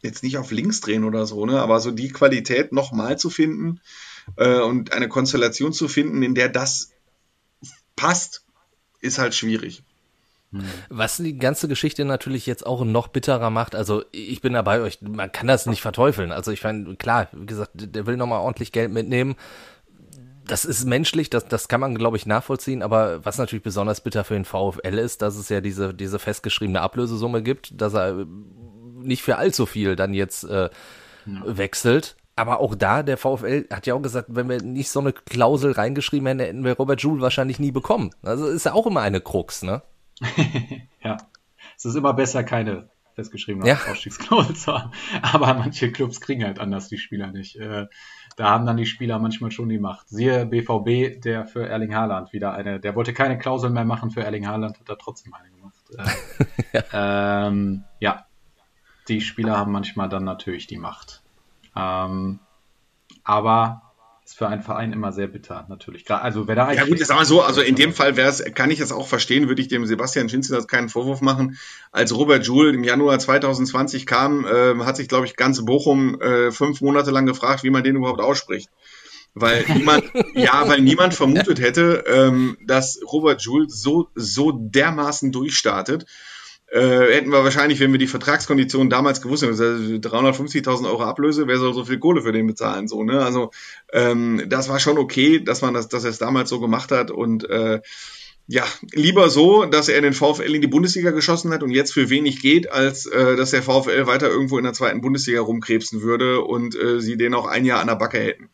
jetzt 0.01 0.23
nicht 0.23 0.37
auf 0.37 0.51
links 0.51 0.81
drehen 0.81 1.03
oder 1.03 1.25
so, 1.25 1.45
ne? 1.45 1.59
Aber 1.59 1.79
so 1.79 1.91
die 1.91 2.09
Qualität 2.09 2.71
nochmal 2.71 3.19
zu 3.19 3.29
finden 3.29 3.81
äh, 4.35 4.59
und 4.59 4.93
eine 4.93 5.07
Konstellation 5.07 5.73
zu 5.73 5.87
finden, 5.87 6.23
in 6.23 6.33
der 6.33 6.49
das 6.49 6.91
passt, 7.95 8.43
ist 8.99 9.19
halt 9.19 9.35
schwierig. 9.35 9.83
Was 10.89 11.18
die 11.18 11.38
ganze 11.38 11.68
Geschichte 11.68 12.04
natürlich 12.04 12.45
jetzt 12.45 12.66
auch 12.66 12.84
noch 12.84 13.08
bitterer 13.08 13.49
macht, 13.49 13.74
also 13.74 14.04
ich 14.12 14.41
bin 14.41 14.54
da 14.54 14.62
bei 14.62 14.82
euch, 14.82 15.02
man 15.02 15.32
kann 15.32 15.47
das 15.47 15.66
nicht 15.66 15.82
verteufeln. 15.82 16.32
Also 16.32 16.52
ich 16.52 16.64
meine, 16.64 16.95
klar, 16.95 17.30
wie 17.32 17.45
gesagt, 17.45 17.72
der 17.76 18.06
will 18.06 18.18
nochmal 18.18 18.41
ordentlich 18.41 18.72
Geld 18.72 18.91
mitnehmen. 18.91 19.36
Das 20.45 20.66
ist 20.66 20.86
menschlich, 20.86 21.30
das, 21.30 21.47
das 21.47 21.70
kann 21.70 21.80
man, 21.80 21.95
glaube 21.95 22.18
ich, 22.18 22.26
nachvollziehen, 22.26 22.84
aber 22.84 23.24
was 23.24 23.38
natürlich 23.38 23.64
besonders 23.64 24.02
bitter 24.02 24.26
für 24.26 24.34
den 24.34 24.43
VfL 24.43 24.97
ist, 24.97 25.22
dass 25.22 25.38
es 25.38 25.47
ja 25.47 25.62
diese, 25.62 25.93
diese 25.93 26.20
festgeschriebene 26.20 26.82
Ablösesumme 26.82 27.41
gibt, 27.41 27.80
dass 27.80 27.93
er 27.93 28.26
nicht 29.02 29.24
für 29.24 29.38
allzu 29.38 29.66
viel 29.66 29.95
dann 29.95 30.14
jetzt 30.14 30.43
äh, 30.43 30.70
ja. 31.26 31.41
wechselt. 31.45 32.18
Aber 32.36 32.60
auch 32.60 32.76
da, 32.76 33.04
der 33.04 33.18
VfL 33.18 33.68
hat 33.72 33.88
ja 33.88 33.93
auch 33.93 34.02
gesagt, 34.02 34.28
wenn 34.32 34.49
wir 34.49 34.62
nicht 34.62 34.89
so 34.89 34.99
eine 34.99 35.14
Klausel 35.14 35.74
reingeschrieben 35.74 36.28
hätten, 36.28 36.39
hätten 36.39 36.64
wir 36.64 36.74
Robert 36.74 37.02
Joule 37.02 37.22
wahrscheinlich 37.22 37.60
nie 37.60 37.72
bekommen. 37.72 38.12
Also 38.24 38.47
ist 38.47 38.66
ja 38.66 38.74
auch 38.74 38.88
immer 38.88 39.02
eine 39.02 39.22
Krux, 39.22 39.64
ne? 39.64 39.84
ja, 41.03 41.17
es 41.78 41.86
ist 41.86 41.95
immer 41.95 42.13
besser, 42.13 42.43
keine 42.43 42.89
festgeschriebene 43.15 43.67
ja. 43.67 43.78
Ausstiegsklausel 43.89 44.55
zu 44.55 44.74
haben. 44.74 44.91
Aber 45.22 45.53
manche 45.53 45.91
Clubs 45.91 46.22
kriegen 46.22 46.43
halt 46.43 46.59
anders 46.59 46.88
die 46.88 46.97
Spieler 46.97 47.28
nicht. 47.32 47.57
Äh, 47.57 47.88
da 48.38 48.49
haben 48.49 48.65
dann 48.65 48.78
die 48.78 48.86
Spieler 48.86 49.19
manchmal 49.19 49.51
schon 49.51 49.69
die 49.69 49.80
Macht. 49.80 50.07
Siehe 50.09 50.45
BVB, 50.45 51.22
der 51.22 51.45
für 51.45 51.67
Erling 51.67 51.93
Haaland 51.93 52.32
wieder 52.34 52.53
eine, 52.53 52.80
der 52.80 52.95
wollte 52.95 53.13
keine 53.13 53.38
Klausel 53.38 53.69
mehr 53.69 53.86
machen 53.86 54.11
für 54.11 54.24
Erling 54.24 54.47
Haaland, 54.47 54.80
hat 54.80 54.89
er 54.89 54.97
trotzdem 54.97 55.34
eine 55.34 55.49
gemacht. 55.49 55.76
Äh, 56.72 56.84
ja. 56.91 57.47
Ähm, 57.47 57.84
ja, 57.99 58.26
die 59.07 59.22
Spieler 59.22 59.57
haben 59.57 59.72
manchmal 59.72 60.09
dann 60.09 60.24
natürlich 60.24 60.67
die 60.67 60.78
Macht. 60.78 61.22
Ähm, 61.76 62.39
aber 63.24 63.90
ist 64.32 64.38
für 64.38 64.47
einen 64.47 64.61
Verein 64.61 64.93
immer 64.93 65.11
sehr 65.11 65.27
bitter, 65.27 65.65
natürlich. 65.67 66.09
Also 66.09 66.47
wer 66.47 66.55
da 66.55 66.71
ja 66.71 66.86
gut, 66.86 66.99
sag 66.99 67.17
mal 67.17 67.25
so, 67.25 67.41
also 67.41 67.61
in 67.61 67.75
dem 67.75 67.93
Fall 67.93 68.15
wäre 68.15 68.32
kann 68.51 68.71
ich 68.71 68.79
es 68.79 68.93
auch 68.93 69.07
verstehen, 69.07 69.49
würde 69.49 69.61
ich 69.61 69.67
dem 69.67 69.86
Sebastian 69.86 70.29
Schinzel 70.29 70.55
das 70.55 70.67
keinen 70.67 70.88
Vorwurf 70.88 71.19
machen. 71.19 71.57
Als 71.91 72.15
Robert 72.15 72.45
Joule 72.45 72.69
im 72.69 72.84
Januar 72.86 73.19
2020 73.19 74.05
kam, 74.05 74.45
äh, 74.45 74.75
hat 74.86 74.95
sich, 74.95 75.09
glaube 75.09 75.25
ich, 75.25 75.36
ganz 75.36 75.63
Bochum 75.65 76.19
äh, 76.21 76.51
fünf 76.51 76.79
Monate 76.79 77.11
lang 77.11 77.25
gefragt, 77.25 77.63
wie 77.63 77.69
man 77.69 77.84
den 77.84 77.97
überhaupt 77.97 78.21
ausspricht. 78.21 78.69
Weil 79.34 79.65
niemand, 79.75 80.05
ja, 80.34 80.63
weil 80.65 80.79
niemand 80.79 81.13
vermutet 81.13 81.59
hätte, 81.59 82.05
ähm, 82.07 82.57
dass 82.65 83.01
Robert 83.11 83.41
Joule 83.41 83.69
so, 83.69 84.07
so 84.15 84.53
dermaßen 84.53 85.34
durchstartet 85.34 86.05
äh, 86.72 87.13
hätten 87.13 87.32
wir 87.32 87.43
wahrscheinlich, 87.43 87.82
wenn 87.82 87.91
wir 87.91 87.99
die 87.99 88.07
Vertragskonditionen 88.07 88.89
damals 88.89 89.22
gewusst 89.22 89.43
hätten, 89.43 89.55
350.000 89.55 90.86
Euro 90.86 91.03
Ablöse, 91.03 91.45
wer 91.47 91.57
soll 91.57 91.74
so 91.74 91.84
viel 91.84 91.99
Kohle 91.99 92.22
für 92.22 92.32
den 92.32 92.47
bezahlen? 92.47 92.88
So, 92.88 93.03
ne? 93.03 93.24
Also 93.24 93.51
ähm, 93.91 94.43
das 94.47 94.69
war 94.69 94.80
schon 94.80 94.97
okay, 94.97 95.43
dass 95.43 95.61
man 95.61 95.74
das, 95.74 95.89
dass 95.89 96.05
er 96.05 96.11
es 96.11 96.17
damals 96.17 96.49
so 96.49 96.61
gemacht 96.61 96.91
hat 96.91 97.11
und 97.11 97.49
äh, 97.49 97.82
ja, 98.47 98.63
lieber 98.93 99.30
so, 99.30 99.65
dass 99.65 99.89
er 99.89 100.01
den 100.01 100.13
VfL 100.13 100.55
in 100.55 100.61
die 100.61 100.67
Bundesliga 100.67 101.11
geschossen 101.11 101.51
hat 101.51 101.61
und 101.61 101.72
jetzt 101.72 101.93
für 101.93 102.09
wenig 102.09 102.41
geht, 102.41 102.72
als 102.72 103.05
äh, 103.05 103.36
dass 103.36 103.51
der 103.51 103.63
VfL 103.63 104.07
weiter 104.07 104.30
irgendwo 104.30 104.57
in 104.57 104.63
der 104.63 104.74
zweiten 104.74 105.01
Bundesliga 105.01 105.41
rumkrebsen 105.41 106.01
würde 106.01 106.41
und 106.41 106.76
äh, 106.76 107.01
sie 107.01 107.17
den 107.17 107.34
auch 107.34 107.47
ein 107.47 107.65
Jahr 107.65 107.82
an 107.82 107.88
der 107.88 107.95
Backe 107.95 108.19
hätten. 108.19 108.49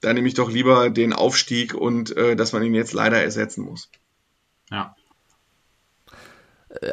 Da 0.00 0.12
nehme 0.12 0.28
ich 0.28 0.34
doch 0.34 0.50
lieber 0.50 0.88
den 0.88 1.12
Aufstieg 1.12 1.74
und 1.74 2.16
äh, 2.16 2.36
dass 2.36 2.52
man 2.52 2.62
ihn 2.62 2.74
jetzt 2.74 2.92
leider 2.92 3.20
ersetzen 3.20 3.64
muss. 3.64 3.90
Ja, 4.70 4.96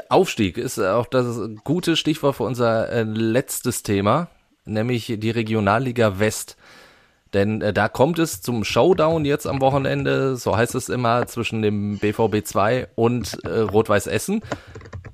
Aufstieg 0.09 0.57
ist 0.57 0.79
auch 0.79 1.07
das 1.07 1.39
gute 1.63 1.95
Stichwort 1.95 2.35
für 2.35 2.43
unser 2.43 2.89
äh, 2.89 3.03
letztes 3.03 3.83
Thema, 3.83 4.29
nämlich 4.65 5.13
die 5.17 5.29
Regionalliga 5.29 6.19
West. 6.19 6.57
Denn 7.33 7.61
äh, 7.61 7.73
da 7.73 7.87
kommt 7.87 8.19
es 8.19 8.41
zum 8.41 8.63
Showdown 8.63 9.25
jetzt 9.25 9.47
am 9.47 9.61
Wochenende, 9.61 10.35
so 10.35 10.57
heißt 10.57 10.75
es 10.75 10.89
immer, 10.89 11.27
zwischen 11.27 11.61
dem 11.61 11.99
BVB 11.99 12.43
2 12.43 12.87
und 12.95 13.37
äh, 13.45 13.59
Rot-Weiß 13.59 14.07
Essen. 14.07 14.41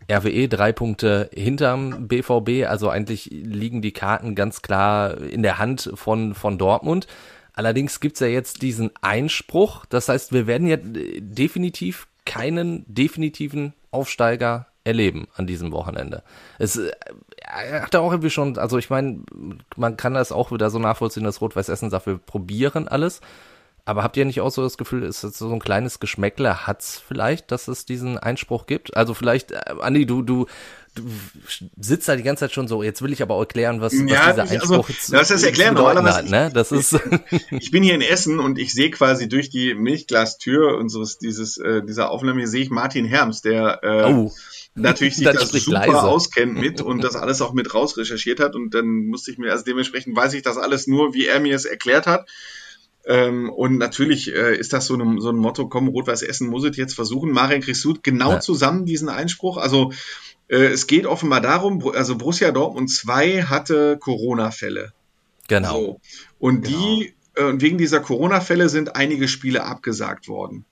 RWE 0.09 0.47
drei 0.47 0.71
Punkte 0.71 1.29
hinterm 1.33 2.07
BVB, 2.07 2.67
also 2.67 2.89
eigentlich 2.89 3.29
liegen 3.31 3.81
die 3.81 3.91
Karten 3.91 4.35
ganz 4.35 4.61
klar 4.61 5.19
in 5.19 5.41
der 5.41 5.57
Hand 5.57 5.91
von, 5.95 6.35
von 6.35 6.57
Dortmund. 6.57 7.07
Allerdings 7.53 7.99
gibt's 7.99 8.19
ja 8.19 8.27
jetzt 8.27 8.61
diesen 8.61 8.91
Einspruch, 9.01 9.85
das 9.85 10.09
heißt, 10.09 10.31
wir 10.31 10.45
werden 10.45 10.67
ja 10.67 10.77
definitiv 10.77 12.07
keinen 12.25 12.85
definitiven 12.87 13.73
Aufsteiger 13.95 14.67
erleben 14.83 15.27
an 15.35 15.47
diesem 15.47 15.71
Wochenende. 15.71 16.23
Es 16.59 16.77
äh, 16.77 16.91
hat 17.81 17.95
auch 17.95 18.11
irgendwie 18.11 18.29
schon, 18.29 18.57
also 18.57 18.77
ich 18.77 18.89
meine, 18.89 19.21
man 19.75 19.97
kann 19.97 20.13
das 20.13 20.31
auch 20.31 20.51
wieder 20.51 20.69
so 20.69 20.79
nachvollziehen, 20.79 21.23
dass 21.23 21.41
Rot-Weiß 21.41 21.69
Essen 21.69 21.89
sagt, 21.89 22.05
wir 22.05 22.17
probieren 22.17 22.87
alles. 22.87 23.21
Aber 23.87 24.01
habt 24.01 24.17
ihr 24.17 24.25
nicht 24.25 24.41
auch 24.41 24.49
so 24.49 24.63
das 24.63 24.79
Gefühl, 24.79 25.03
ist 25.03 25.23
jetzt 25.23 25.37
so 25.37 25.51
ein 25.51 25.59
kleines 25.59 25.99
Geschmäckle 25.99 26.65
hat's 26.65 26.97
vielleicht, 26.97 27.51
dass 27.51 27.67
es 27.67 27.85
diesen 27.85 28.17
Einspruch 28.17 28.65
gibt? 28.65 28.97
Also 28.97 29.13
vielleicht, 29.13 29.51
äh, 29.51 29.61
Andi, 29.79 30.07
du, 30.07 30.23
du, 30.23 30.47
du 30.95 31.03
sitzt 31.79 32.07
da 32.07 32.15
die 32.15 32.23
ganze 32.23 32.41
Zeit 32.41 32.53
schon 32.53 32.67
so, 32.67 32.81
jetzt 32.81 33.01
will 33.01 33.13
ich 33.13 33.21
aber 33.21 33.35
auch 33.35 33.41
erklären, 33.41 33.81
was, 33.81 33.93
was 33.93 34.09
ja, 34.09 34.31
dieser 34.31 34.49
Einspruch 34.49 34.89
also, 34.89 35.11
das 35.11 35.31
ist 35.31 35.43
erklären 35.43 35.75
normalerweise. 35.75 36.17
Hat, 36.17 36.29
ne? 36.29 36.51
Das 36.53 36.71
ist 36.71 36.93
ich, 37.31 37.41
ich, 37.51 37.71
bin 37.71 37.83
hier 37.83 37.93
in 37.93 38.01
Essen 38.01 38.39
und 38.39 38.57
ich 38.57 38.73
sehe 38.73 38.89
quasi 38.89 39.27
durch 39.27 39.49
die 39.49 39.75
Milchglastür 39.75 40.77
unseres 40.77 41.17
dieses 41.17 41.57
äh, 41.57 41.83
dieser 41.83 42.09
Aufnahme 42.09 42.39
hier 42.39 42.47
sehe 42.47 42.63
ich 42.63 42.69
Martin 42.69 43.05
Herms, 43.05 43.41
der 43.41 43.83
äh, 43.83 44.11
oh. 44.11 44.31
natürlich 44.73 45.15
sich 45.17 45.25
das 45.25 45.49
super 45.49 45.79
leise. 45.79 46.01
auskennt 46.01 46.59
mit 46.59 46.81
und 46.81 47.03
das 47.03 47.15
alles 47.15 47.41
auch 47.41 47.53
mit 47.53 47.73
raus 47.73 47.97
recherchiert 47.97 48.39
hat 48.39 48.55
und 48.55 48.73
dann 48.73 49.05
musste 49.07 49.31
ich 49.31 49.37
mir 49.37 49.51
also 49.51 49.63
dementsprechend 49.63 50.15
weiß 50.15 50.33
ich 50.33 50.41
das 50.41 50.57
alles 50.57 50.87
nur, 50.87 51.13
wie 51.13 51.27
er 51.27 51.39
mir 51.39 51.55
es 51.55 51.65
erklärt 51.65 52.07
hat. 52.07 52.27
Ähm, 53.07 53.51
und 53.51 53.77
natürlich 53.77 54.33
äh, 54.33 54.57
ist 54.57 54.73
das 54.73 54.87
so, 54.87 54.95
eine, 54.95 55.21
so 55.21 55.29
ein 55.29 55.35
Motto, 55.35 55.67
komm, 55.67 55.87
Rot-Weiß 55.87 56.23
Essen 56.23 56.47
muss 56.47 56.65
es 56.65 56.75
jetzt 56.75 56.95
versuchen. 56.95 57.31
Marian 57.31 57.61
Chrisut 57.61 58.03
genau 58.03 58.31
ja. 58.31 58.39
zusammen 58.39 58.85
diesen 58.85 59.09
Einspruch. 59.09 59.57
Also 59.57 59.91
es 60.47 60.87
geht 60.87 61.05
offenbar 61.05 61.41
darum, 61.41 61.83
also 61.95 62.17
Borussia 62.17 62.51
Dortmund 62.51 62.89
2 62.91 63.43
hatte 63.43 63.97
Corona-Fälle. 63.99 64.93
Genau. 65.47 65.73
So. 65.73 66.01
Und 66.39 66.65
genau. 66.65 66.77
die, 66.77 67.13
äh, 67.35 67.53
wegen 67.55 67.77
dieser 67.77 67.99
Corona-Fälle 67.99 68.69
sind 68.69 68.95
einige 68.95 69.27
Spiele 69.27 69.63
abgesagt 69.63 70.27
worden. 70.27 70.65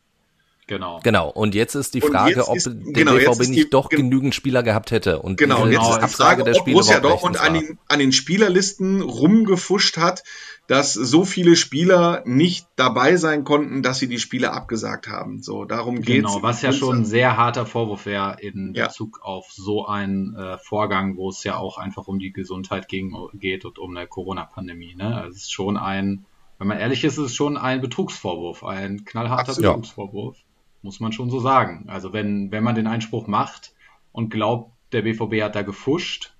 Genau. 0.67 1.01
Genau. 1.03 1.30
Und 1.30 1.55
jetzt 1.55 1.76
ist 1.76 1.93
die 1.93 2.01
Frage, 2.01 2.47
ob 2.47 2.55
ist, 2.55 2.67
der 2.67 2.74
genau, 2.74 3.15
BVB 3.15 3.49
nicht 3.49 3.65
die, 3.65 3.69
doch 3.69 3.89
genügend 3.89 4.34
Spieler 4.34 4.63
gehabt 4.63 4.91
hätte. 4.91 5.21
Und 5.21 5.38
genau, 5.38 5.67
jetzt 5.67 5.89
ist 5.89 6.01
die 6.01 6.15
Frage, 6.15 6.43
der 6.43 6.55
ob 6.55 6.65
Borussia 6.65 6.99
Dortmund 6.99 7.39
an 7.39 7.53
den, 7.53 7.78
an 7.88 7.99
den 7.99 8.11
Spielerlisten 8.11 9.01
rumgefuscht 9.01 9.97
hat, 9.97 10.24
dass 10.68 10.93
so 10.93 11.26
viele 11.26 11.57
Spieler 11.57 12.24
nicht 12.26 12.68
dabei 12.78 13.18
sein 13.18 13.43
konnten, 13.43 13.84
dass 13.84 13.99
sie 13.99 14.07
die 14.07 14.20
Spiele 14.20 14.53
abgesagt 14.53 15.09
haben. 15.09 15.41
So, 15.41 15.66
darum 15.66 16.01
geht's. 16.01 16.32
Genau, 16.32 16.41
was 16.41 16.61
ja 16.61 16.72
schon 16.72 16.99
ein 16.99 17.05
sehr 17.05 17.36
harter 17.36 17.66
Vorwurf 17.66 18.05
wäre 18.05 18.38
in 18.39 18.74
ja. 18.74 18.88
Bezug 18.88 19.20
auf 19.22 19.51
so 19.51 19.86
einen 19.86 20.36
äh, 20.36 20.57
Vorgang, 20.57 21.18
wo 21.18 21.30
es 21.30 21.43
ja 21.43 21.57
auch 21.57 21.78
einfach 21.78 22.07
um 22.07 22.18
die 22.18 22.32
Gesundheit 22.32 22.88
ging, 22.88 23.14
geht 23.34 23.66
und 23.66 23.78
um 23.78 23.95
eine 23.95 24.07
Corona-Pandemie. 24.07 24.95
Ne? 24.95 25.16
Also 25.16 25.36
es 25.36 25.43
ist 25.43 25.51
schon 25.51 25.76
ein, 25.76 26.26
wenn 26.59 26.68
man 26.68 26.80
ehrlich 26.80 27.03
ist, 27.03 27.18
ist 27.18 27.26
es 27.26 27.36
schon 27.36 27.57
ein 27.57 27.82
Betrugsvorwurf, 27.82 28.64
ein 28.64 29.03
knallharter 29.03 29.49
Absolut. 29.49 29.72
Betrugsvorwurf, 29.72 30.38
muss 30.82 31.01
man 31.01 31.11
schon 31.11 31.30
so 31.30 31.41
sagen. 31.41 31.86
Also 31.89 32.14
wenn, 32.14 32.51
wenn 32.51 32.64
man 32.64 32.76
den 32.76 32.88
Einspruch 32.88 33.28
macht 33.28 33.74
und 34.14 34.30
glaubt, 34.30 34.72
der 34.93 35.01
BVB 35.01 35.41
hat 35.41 35.55
da 35.55 35.61
gefuscht, 35.64 36.32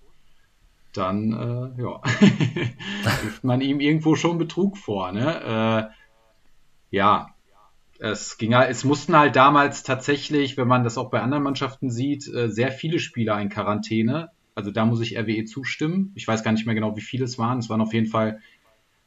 dann 0.98 1.34
äh, 1.34 1.82
ja, 1.82 2.02
wirft 3.24 3.44
man 3.44 3.62
ihm 3.62 3.80
irgendwo 3.80 4.16
schon 4.16 4.38
Betrug 4.38 4.78
vor. 4.78 5.12
Ne? 5.12 5.90
Äh, 5.92 6.96
ja, 6.96 7.34
es 8.00 8.38
ging 8.38 8.56
halt, 8.56 8.70
es 8.70 8.84
mussten 8.84 9.16
halt 9.16 9.36
damals 9.36 9.84
tatsächlich, 9.84 10.58
wenn 10.58 10.68
man 10.68 10.84
das 10.84 10.98
auch 10.98 11.10
bei 11.10 11.22
anderen 11.22 11.44
Mannschaften 11.44 11.90
sieht, 11.90 12.28
äh, 12.28 12.50
sehr 12.50 12.72
viele 12.72 13.00
Spieler 13.00 13.40
in 13.40 13.50
Quarantäne. 13.50 14.30
Also 14.56 14.72
da 14.72 14.86
muss 14.86 15.02
ich 15.02 15.18
RWE 15.18 15.46
zustimmen. 15.46 16.12
Ich 16.16 16.28
weiß 16.28 16.44
gar 16.44 16.52
nicht 16.52 16.66
mehr 16.66 16.76
genau, 16.76 16.96
wie 16.96 17.02
viele 17.02 17.26
es 17.26 17.40
waren. 17.40 17.60
Es 17.60 17.70
waren 17.70 17.82
auf 17.82 17.94
jeden 17.94 18.08
Fall 18.08 18.40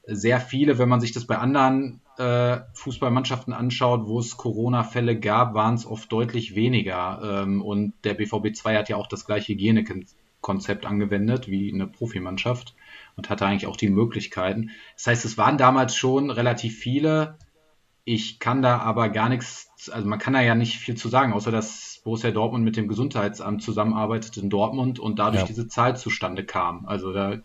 sehr 0.07 0.41
viele. 0.41 0.78
Wenn 0.78 0.89
man 0.89 1.01
sich 1.01 1.12
das 1.12 1.26
bei 1.26 1.39
anderen 1.39 2.01
äh, 2.18 2.59
Fußballmannschaften 2.74 3.53
anschaut, 3.53 4.07
wo 4.07 4.18
es 4.18 4.37
Corona-Fälle 4.37 5.18
gab, 5.18 5.55
waren 5.55 5.74
es 5.74 5.87
oft 5.87 6.11
deutlich 6.11 6.55
weniger. 6.55 7.43
Ähm, 7.43 7.62
und 7.62 7.93
der 8.05 8.14
BVB 8.14 8.55
2 8.55 8.76
hat 8.76 8.89
ja 8.89 8.97
auch 8.97 9.09
das 9.09 9.26
gleiche 9.26 9.53
Hygienekonzept 9.53 10.26
Konzept 10.41 10.87
angewendet 10.87 11.49
wie 11.49 11.72
eine 11.72 11.87
Profimannschaft 11.87 12.74
und 13.16 13.30
hatte 13.30 13.47
eigentlich 13.47 13.66
auch 13.66 13.76
die 13.76 13.91
Möglichkeiten. 13.91 14.70
Das 14.95 15.07
heißt, 15.09 15.24
es 15.24 15.39
waren 15.39 15.59
damals 15.59 15.97
schon 15.97 16.30
relativ 16.30 16.78
viele. 16.78 17.39
Ich 18.05 18.39
kann 18.39 18.62
da 18.62 18.78
aber 18.78 19.09
gar 19.09 19.28
nichts, 19.28 19.91
also 19.91 20.07
man 20.07 20.20
kann 20.20 20.34
da 20.34 20.41
ja 20.41 20.55
nicht 20.55 20.78
viel 20.78 20.97
zu 20.97 21.09
sagen, 21.09 21.32
außer 21.32 21.51
dass 21.51 22.01
Borussia 22.05 22.30
Dortmund 22.30 22.64
mit 22.64 22.76
dem 22.76 22.87
Gesundheitsamt 22.87 23.62
zusammenarbeitet 23.62 24.37
in 24.37 24.49
Dortmund 24.49 25.01
und 25.01 25.18
dadurch 25.18 25.41
Ja. 25.43 25.47
diese 25.47 25.66
Zahl 25.66 25.97
zustande 25.97 26.45
kam. 26.45 26.87
Also 26.87 27.12
da, 27.12 27.39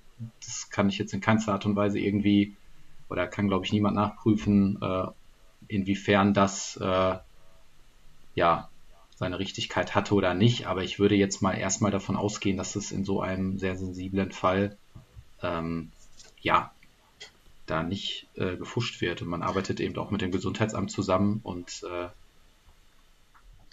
das 0.46 0.70
kann 0.70 0.88
ich 0.90 1.00
jetzt 1.00 1.14
in 1.14 1.22
keinster 1.22 1.54
Art 1.54 1.66
und 1.66 1.76
Weise 1.76 2.00
irgendwie, 2.00 2.56
oder 3.10 3.28
kann 3.28 3.48
glaube 3.48 3.66
ich 3.66 3.74
niemand 3.74 3.96
nachprüfen, 3.96 4.80
äh, 4.80 5.08
inwiefern 5.68 6.36
das 6.36 6.78
äh, 6.78 7.16
ja 8.36 8.71
seine 9.22 9.38
Richtigkeit 9.38 9.94
hatte 9.94 10.16
oder 10.16 10.34
nicht. 10.34 10.66
Aber 10.66 10.84
ich 10.84 10.98
würde 10.98 11.14
jetzt 11.14 11.44
mal 11.44 11.54
erstmal 11.54 11.92
davon 11.92 12.18
ausgehen, 12.18 12.58
dass 12.58 12.76
es 12.76 12.92
in 12.92 13.06
so 13.06 13.22
einem 13.22 13.60
sehr 13.60 13.78
sensiblen 13.78 14.32
Fall 14.32 14.76
ähm, 15.44 15.92
ja 16.42 16.72
da 17.68 17.84
nicht 17.84 18.28
äh, 18.34 18.58
gefuscht 18.58 19.00
wird. 19.00 19.22
Und 19.22 19.28
man 19.28 19.44
arbeitet 19.44 19.80
eben 19.80 19.96
auch 19.98 20.10
mit 20.10 20.22
dem 20.22 20.32
Gesundheitsamt 20.32 20.90
zusammen 20.90 21.40
und 21.44 21.84
äh, 21.84 22.08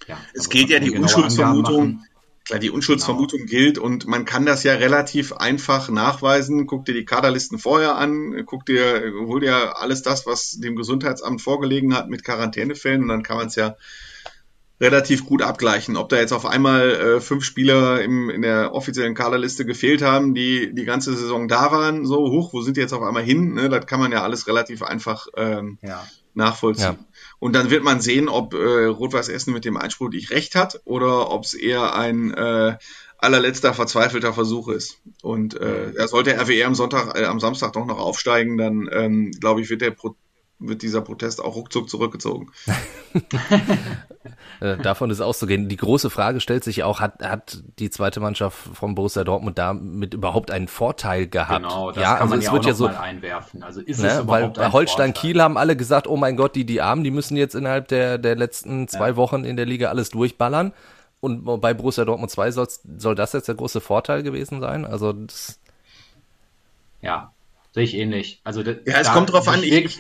ja, 0.07 0.18
Es 0.34 0.51
man 0.51 0.68
ja 0.68 0.80
die 0.80 0.96
Unschuldsvermutung. 0.96 2.05
Klar, 2.44 2.61
die 2.61 2.70
Unschuldsvermutung 2.70 3.46
gilt 3.46 3.78
und 3.78 4.07
man 4.07 4.24
kann 4.24 4.46
das 4.46 4.64
ja 4.64 4.74
relativ 4.74 5.32
einfach 5.32 5.88
nachweisen. 5.88 6.66
Guck 6.66 6.84
dir 6.84 6.94
die 6.94 7.05
Kaderlisten 7.05 7.59
vorher 7.59 7.96
an, 7.96 8.42
guck 8.46 8.64
dir, 8.64 9.12
hol 9.26 9.40
dir 9.40 9.78
alles 9.78 10.03
das, 10.03 10.26
was 10.26 10.53
dem 10.53 10.76
Gesundheitsamt 10.76 11.42
vorgelegen 11.42 11.94
hat 11.94 12.09
mit 12.09 12.24
Quarantänefällen 12.24 13.03
und 13.03 13.09
dann 13.09 13.22
kann 13.22 13.36
man 13.36 13.49
es 13.49 13.57
ja 13.57 13.76
relativ 14.80 15.26
gut 15.26 15.42
abgleichen. 15.42 15.96
Ob 15.96 16.08
da 16.08 16.16
jetzt 16.16 16.32
auf 16.32 16.46
einmal 16.46 16.90
äh, 16.90 17.20
fünf 17.20 17.44
Spieler 17.44 18.00
im, 18.02 18.30
in 18.30 18.42
der 18.42 18.74
offiziellen 18.74 19.14
Kaderliste 19.14 19.64
gefehlt 19.64 20.02
haben, 20.02 20.34
die 20.34 20.72
die 20.74 20.84
ganze 20.84 21.14
Saison 21.16 21.48
da 21.48 21.72
waren, 21.72 22.06
so 22.06 22.30
hoch, 22.30 22.52
wo 22.52 22.60
sind 22.62 22.76
die 22.76 22.80
jetzt 22.80 22.92
auf 22.92 23.02
einmal 23.02 23.22
hin? 23.24 23.54
Ne? 23.54 23.68
Das 23.68 23.86
kann 23.86 24.00
man 24.00 24.12
ja 24.12 24.22
alles 24.22 24.46
relativ 24.46 24.82
einfach 24.82 25.26
ähm, 25.36 25.78
Ja. 25.82 26.06
nachvollziehen. 26.34 26.96
Ja. 26.98 27.04
Und 27.40 27.54
dann 27.54 27.70
wird 27.70 27.82
man 27.82 28.00
sehen, 28.00 28.28
ob 28.28 28.54
äh, 28.54 28.84
Rot-Weiß 28.84 29.28
Essen 29.28 29.52
mit 29.52 29.64
dem 29.64 29.76
Einspruch 29.76 30.10
nicht 30.10 30.30
recht 30.30 30.54
hat 30.54 30.80
oder 30.84 31.30
ob 31.30 31.44
es 31.44 31.54
eher 31.54 31.94
ein 31.96 32.32
äh, 32.34 32.76
allerletzter 33.18 33.74
verzweifelter 33.74 34.32
Versuch 34.32 34.68
ist. 34.68 34.98
Und 35.22 35.60
äh, 35.60 35.92
er 35.92 36.06
sollte 36.06 36.38
RWE 36.38 36.64
am 36.64 36.76
Sonntag, 36.76 37.18
äh, 37.18 37.24
am 37.24 37.40
Samstag 37.40 37.72
doch 37.72 37.84
noch 37.84 37.98
aufsteigen, 37.98 38.56
dann 38.56 38.88
ähm, 38.92 39.32
glaube 39.40 39.60
ich, 39.60 39.70
wird 39.70 39.80
der 39.82 39.90
Pro 39.90 40.14
wird 40.59 40.82
dieser 40.82 41.00
Protest 41.02 41.42
auch 41.42 41.54
ruckzuck 41.56 41.88
zurückgezogen. 41.88 42.50
Äh, 44.61 44.76
davon 44.78 45.09
ist 45.11 45.20
auszugehen. 45.20 45.68
Die 45.68 45.76
große 45.76 46.11
Frage 46.11 46.40
stellt 46.40 46.64
sich 46.64 46.82
auch, 46.82 47.00
hat, 47.00 47.22
hat 47.22 47.62
die 47.78 47.90
zweite 47.90 48.18
Mannschaft 48.18 48.59
von 48.74 48.96
Borussia 48.96 49.22
Dortmund 49.22 49.56
damit 49.56 50.14
überhaupt 50.14 50.50
einen 50.50 50.66
Vorteil 50.66 51.28
gehabt? 51.28 51.62
Genau, 51.62 51.92
das 51.92 52.02
ja, 52.02 52.16
kann 52.16 52.22
also 52.22 52.30
man 52.30 52.38
es 52.40 52.44
ja 52.46 52.52
wird 52.52 52.62
auch 52.62 52.66
ja 52.66 52.72
noch 52.72 52.76
so, 52.76 52.88
mal 52.88 52.96
einwerfen. 52.96 53.62
Also 53.62 53.80
ist 53.80 54.02
es 54.02 54.18
ne, 54.18 54.22
weil 54.26 54.40
überhaupt 54.40 54.59
bei 54.59 54.66
ein 54.66 54.72
Holstein 54.72 55.14
Vorteil? 55.14 55.32
Kiel 55.32 55.42
haben 55.42 55.56
alle 55.56 55.76
gesagt, 55.76 56.09
oh 56.09 56.16
mein 56.16 56.36
Gott, 56.36 56.56
die, 56.56 56.64
die 56.64 56.80
Armen, 56.80 57.04
die 57.04 57.12
müssen 57.12 57.36
jetzt 57.36 57.54
innerhalb 57.54 57.88
der, 57.88 58.18
der 58.18 58.34
letzten 58.34 58.88
zwei 58.88 59.14
Wochen 59.16 59.44
in 59.44 59.56
der 59.56 59.66
Liga 59.66 59.90
alles 59.90 60.11
durchballern. 60.11 60.72
Und 61.20 61.44
bei 61.61 61.74
Borussia 61.74 62.04
Dortmund 62.04 62.30
2 62.30 62.50
soll's, 62.52 62.80
soll 62.96 63.14
das 63.14 63.32
jetzt 63.32 63.48
der 63.48 63.54
große 63.56 63.80
Vorteil 63.80 64.22
gewesen 64.22 64.61
sein? 64.61 64.84
Also 64.84 65.12
das, 65.12 65.59
Ja, 67.00 67.32
sehe 67.72 67.84
ich 67.84 67.94
ähnlich. 67.94 68.40
Also 68.44 68.62
Ja, 68.62 68.74
es 68.86 69.12
kommt 69.12 69.32
drauf 69.32 69.48
an. 69.48 69.62
Ich, 69.62 69.98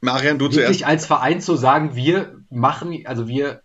Marian, 0.00 0.38
du 0.38 0.46
wirklich 0.46 0.78
zuerst. 0.78 0.84
als 0.84 1.06
Verein 1.06 1.40
zu 1.40 1.56
sagen, 1.56 1.94
wir 1.94 2.40
machen, 2.50 3.02
also 3.04 3.28
wir, 3.28 3.62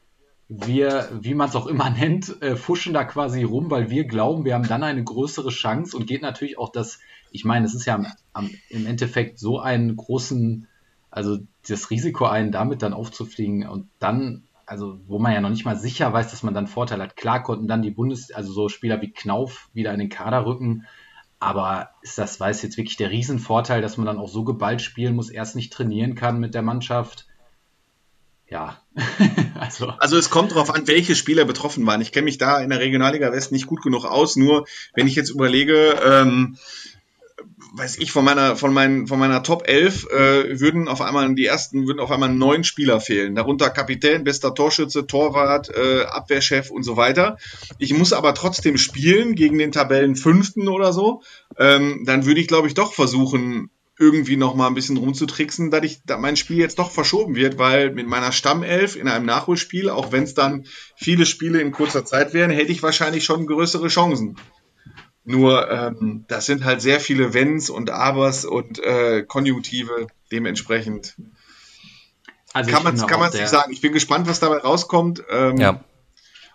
wir, 0.48 1.10
wie 1.22 1.34
man 1.34 1.50
es 1.50 1.56
auch 1.56 1.68
immer 1.68 1.90
nennt, 1.98 2.42
äh, 2.42 2.56
fuschen 2.56 2.94
da 2.94 3.04
quasi 3.04 3.44
rum, 3.44 3.70
weil 3.70 3.90
wir 3.90 4.06
glauben, 4.06 4.46
wir 4.46 4.56
haben 4.56 4.68
dann 4.68 4.84
eine 4.84 5.04
größere 5.04 5.50
Chance 5.50 5.96
und 5.96 6.08
geht 6.08 6.22
natürlich 6.22 6.58
auch 6.58 6.72
das, 6.72 7.00
ich 7.32 7.46
meine, 7.46 7.66
es 7.66 7.76
ist 7.76 7.86
ja 7.86 7.96
am, 7.96 8.08
am, 8.34 8.50
im 8.70 8.86
Endeffekt 8.86 9.40
so 9.40 9.60
einen 9.60 9.96
großen, 9.96 10.68
also 11.12 11.40
das 11.68 11.90
Risiko 11.90 12.26
ein, 12.26 12.52
damit 12.52 12.82
dann 12.82 12.94
aufzufliegen 12.94 13.68
und 13.68 13.88
dann, 14.00 14.44
also 14.66 15.00
wo 15.08 15.20
man 15.20 15.34
ja 15.34 15.42
noch 15.42 15.50
nicht 15.50 15.66
mal 15.66 15.78
sicher 15.78 16.12
weiß, 16.12 16.32
dass 16.32 16.44
man 16.44 16.54
dann 16.54 16.68
Vorteil 16.68 17.02
hat. 17.02 17.16
Klar 17.16 17.44
konnten 17.44 17.68
dann 17.68 17.82
die 17.82 17.92
Bundes, 17.92 18.32
also 18.32 18.52
so 18.54 18.70
Spieler 18.70 19.02
wie 19.02 19.12
Knauf 19.12 19.70
wieder 19.74 19.94
in 19.94 20.00
den 20.00 20.10
Kader 20.10 20.46
rücken, 20.46 20.86
aber 21.44 21.90
ist 22.02 22.18
das, 22.18 22.40
weiß 22.40 22.62
jetzt 22.62 22.78
wirklich 22.78 22.98
der 22.98 23.12
Riesenvorteil, 23.12 23.82
dass 23.82 23.98
man 23.98 24.06
dann 24.06 24.18
auch 24.18 24.30
so 24.30 24.44
geballt 24.44 24.82
spielen 24.82 25.16
muss, 25.16 25.30
erst 25.30 25.56
nicht 25.56 25.74
trainieren 25.74 26.16
kann 26.16 26.40
mit 26.40 26.54
der 26.54 26.62
Mannschaft. 26.62 27.28
Ja, 28.48 28.82
also 29.60 29.90
Also 29.98 30.18
es 30.18 30.30
kommt 30.30 30.52
darauf 30.52 30.74
an, 30.74 30.88
welche 30.88 31.16
Spieler 31.16 31.46
betroffen 31.46 31.86
waren. 31.86 32.02
Ich 32.02 32.12
kenne 32.12 32.26
mich 32.26 32.38
da 32.38 32.60
in 32.60 32.70
der 32.70 32.80
Regionalliga 32.80 33.32
West 33.32 33.52
nicht 33.52 33.68
gut 33.68 33.82
genug 33.82 34.06
aus. 34.06 34.36
Nur 34.36 34.66
wenn 34.94 35.08
ich 35.08 35.16
jetzt 35.16 35.32
überlege, 35.32 36.00
ähm, 36.06 36.58
weiß 37.76 37.98
ich, 37.98 38.12
von 38.12 38.24
meiner, 38.26 38.56
von 38.56 38.74
meinen, 38.74 39.08
von 39.08 39.20
meiner 39.20 39.44
Top 39.44 39.68
11 39.68 40.08
äh, 40.10 40.60
würden 40.60 40.88
auf 40.88 41.02
einmal 41.02 41.34
die 41.36 41.46
ersten, 41.46 41.88
würden 41.88 42.00
auf 42.00 42.12
einmal 42.12 42.30
neun 42.30 42.64
Spieler 42.64 43.00
fehlen. 43.00 43.36
Darunter 43.36 43.70
Kapitän, 43.70 44.24
bester 44.24 44.54
Torschütze, 44.54 45.08
Torwart, 45.08 45.70
äh, 45.70 46.04
Abwehrchef 46.04 46.70
und 46.70 46.84
so 46.84 46.98
weiter. 46.98 47.38
Ich 47.80 47.94
muss 47.94 48.14
aber 48.14 48.34
trotzdem 48.36 48.78
spielen 48.78 49.36
gegen 49.36 49.58
den 49.58 49.72
Tabellenfünften 49.72 50.68
oder 50.68 50.94
so. 50.94 51.22
Ähm, 51.58 52.04
dann 52.06 52.26
würde 52.26 52.42
ich, 52.42 52.48
glaube 52.48 52.68
ich, 52.68 52.74
doch 52.74 52.94
versuchen, 52.94 53.70
irgendwie 54.00 54.38
noch 54.38 54.56
mal 54.56 54.68
ein 54.68 54.74
bisschen 54.74 54.98
rumzutricksen, 54.98 55.70
dass 55.70 55.84
ich, 55.84 56.04
dass 56.04 56.20
mein 56.20 56.36
Spiel 56.36 56.58
jetzt 56.58 56.80
doch 56.80 56.90
verschoben 56.90 57.36
wird, 57.36 57.58
weil 57.60 57.92
mit 57.92 58.08
meiner 58.08 58.32
Stammelf 58.32 58.96
in 58.96 59.08
einem 59.08 59.26
Nachholspiel, 59.26 59.90
auch 59.90 60.12
wenn 60.12 60.24
es 60.24 60.34
dann 60.34 60.66
viele 60.96 61.26
Spiele 61.26 61.62
in 61.62 61.72
kurzer 61.72 62.04
Zeit 62.04 62.34
wären, 62.34 62.50
hätte 62.50 62.72
ich 62.72 62.82
wahrscheinlich 62.82 63.24
schon 63.24 63.46
größere 63.46 63.88
Chancen. 63.90 64.36
Nur 65.26 65.72
ähm, 65.72 66.26
das 66.28 66.46
sind 66.46 66.66
halt 66.66 66.82
sehr 66.82 67.00
viele 67.00 67.34
Wenns 67.34 67.70
und 67.70 67.90
Abers 67.90 68.44
und 68.46 68.80
äh, 68.80 69.24
Konjunktive 69.24 70.08
dementsprechend. 70.32 71.16
also 72.52 72.70
kann 72.72 72.80
ich 72.80 73.00
man 73.02 73.08
kann 73.10 73.20
man 73.20 73.32
nicht 73.32 73.48
sagen. 73.48 73.72
Ich 73.72 73.80
bin 73.82 73.94
gespannt, 73.94 74.28
was 74.28 74.40
dabei 74.42 74.58
rauskommt. 74.58 75.24
Ähm, 75.30 75.58
ja. 75.58 75.84